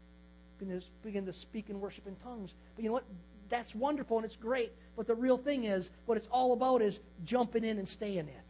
We 0.60 0.80
begin 1.04 1.26
to 1.26 1.32
speak 1.32 1.68
and 1.68 1.80
worship 1.80 2.06
in 2.06 2.16
tongues. 2.24 2.54
But 2.74 2.82
you 2.82 2.88
know 2.88 2.94
what? 2.94 3.04
That's 3.48 3.74
wonderful 3.74 4.16
and 4.16 4.24
it's 4.24 4.36
great. 4.36 4.72
But 4.96 5.06
the 5.06 5.14
real 5.14 5.36
thing 5.38 5.64
is, 5.64 5.90
what 6.06 6.16
it's 6.16 6.28
all 6.28 6.52
about 6.52 6.82
is 6.82 7.00
jumping 7.24 7.64
in 7.64 7.78
and 7.78 7.88
staying 7.88 8.28
in. 8.28 8.42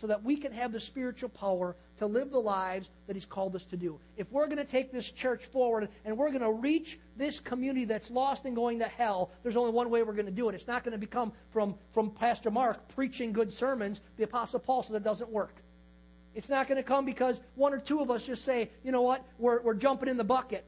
so 0.00 0.06
that 0.06 0.22
we 0.22 0.36
can 0.36 0.52
have 0.52 0.72
the 0.72 0.80
spiritual 0.80 1.28
power 1.28 1.74
to 1.98 2.06
live 2.06 2.30
the 2.30 2.40
lives 2.40 2.88
that 3.06 3.16
He's 3.16 3.24
called 3.24 3.56
us 3.56 3.64
to 3.64 3.76
do. 3.76 3.98
If 4.16 4.30
we're 4.30 4.46
going 4.46 4.58
to 4.58 4.64
take 4.64 4.92
this 4.92 5.10
church 5.10 5.46
forward 5.46 5.88
and 6.04 6.16
we're 6.16 6.28
going 6.28 6.42
to 6.42 6.52
reach 6.52 6.98
this 7.16 7.40
community 7.40 7.84
that's 7.84 8.10
lost 8.10 8.44
and 8.44 8.54
going 8.54 8.78
to 8.78 8.86
hell, 8.86 9.30
there's 9.42 9.56
only 9.56 9.72
one 9.72 9.90
way 9.90 10.02
we're 10.02 10.12
going 10.12 10.26
to 10.26 10.32
do 10.32 10.48
it. 10.48 10.54
It's 10.54 10.68
not 10.68 10.84
going 10.84 10.92
to 10.92 10.98
become 10.98 11.32
from, 11.52 11.74
from 11.92 12.10
Pastor 12.10 12.50
Mark 12.50 12.86
preaching 12.94 13.32
good 13.32 13.52
sermons. 13.52 14.00
The 14.16 14.24
Apostle 14.24 14.60
Paul 14.60 14.82
said 14.82 14.94
that 14.94 15.04
doesn't 15.04 15.30
work. 15.30 15.54
It's 16.34 16.48
not 16.48 16.68
going 16.68 16.76
to 16.76 16.84
come 16.84 17.04
because 17.04 17.40
one 17.56 17.74
or 17.74 17.78
two 17.78 18.00
of 18.00 18.10
us 18.10 18.22
just 18.22 18.44
say, 18.44 18.70
you 18.84 18.92
know 18.92 19.02
what, 19.02 19.24
we're, 19.38 19.60
we're 19.62 19.74
jumping 19.74 20.08
in 20.08 20.16
the 20.16 20.24
bucket. 20.24 20.64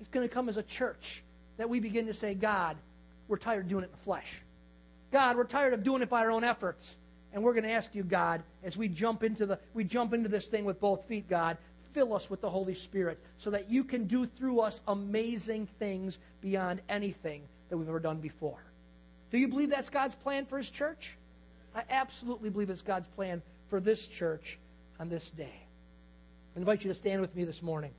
It's 0.00 0.10
going 0.10 0.26
to 0.28 0.34
come 0.34 0.48
as 0.48 0.56
a 0.56 0.62
church 0.62 1.22
that 1.56 1.68
we 1.68 1.78
begin 1.78 2.06
to 2.06 2.14
say, 2.14 2.34
God, 2.34 2.76
we're 3.28 3.38
tired 3.38 3.64
of 3.64 3.68
doing 3.68 3.84
it 3.84 3.86
in 3.86 3.92
the 3.92 4.04
flesh. 4.04 4.42
God, 5.12 5.36
we're 5.36 5.44
tired 5.44 5.74
of 5.74 5.84
doing 5.84 6.02
it 6.02 6.10
by 6.10 6.20
our 6.20 6.30
own 6.30 6.44
efforts. 6.44 6.96
And 7.32 7.42
we're 7.42 7.52
going 7.52 7.64
to 7.64 7.70
ask 7.70 7.94
you, 7.94 8.04
God, 8.04 8.42
as 8.62 8.76
we 8.76 8.88
jump 8.88 9.24
into 9.24 9.44
the 9.44 9.58
we 9.74 9.84
jump 9.84 10.14
into 10.14 10.28
this 10.28 10.46
thing 10.46 10.64
with 10.64 10.80
both 10.80 11.04
feet, 11.06 11.28
God, 11.28 11.56
fill 11.92 12.14
us 12.14 12.30
with 12.30 12.40
the 12.40 12.50
Holy 12.50 12.74
Spirit 12.74 13.18
so 13.38 13.50
that 13.50 13.70
you 13.70 13.84
can 13.84 14.06
do 14.06 14.26
through 14.26 14.60
us 14.60 14.80
amazing 14.86 15.66
things 15.78 16.18
beyond 16.40 16.80
anything 16.88 17.42
that 17.70 17.76
we've 17.76 17.88
ever 17.88 18.00
done 18.00 18.18
before. 18.18 18.58
Do 19.30 19.38
you 19.38 19.48
believe 19.48 19.70
that's 19.70 19.90
God's 19.90 20.14
plan 20.14 20.46
for 20.46 20.58
his 20.58 20.70
church? 20.70 21.16
I 21.74 21.82
absolutely 21.90 22.50
believe 22.50 22.70
it's 22.70 22.82
God's 22.82 23.08
plan 23.08 23.42
for 23.68 23.80
this 23.80 24.06
church 24.06 24.58
on 25.00 25.08
this 25.08 25.30
day. 25.30 25.60
I 26.54 26.58
invite 26.60 26.84
you 26.84 26.88
to 26.88 26.94
stand 26.94 27.20
with 27.20 27.34
me 27.34 27.44
this 27.44 27.62
morning. 27.62 27.90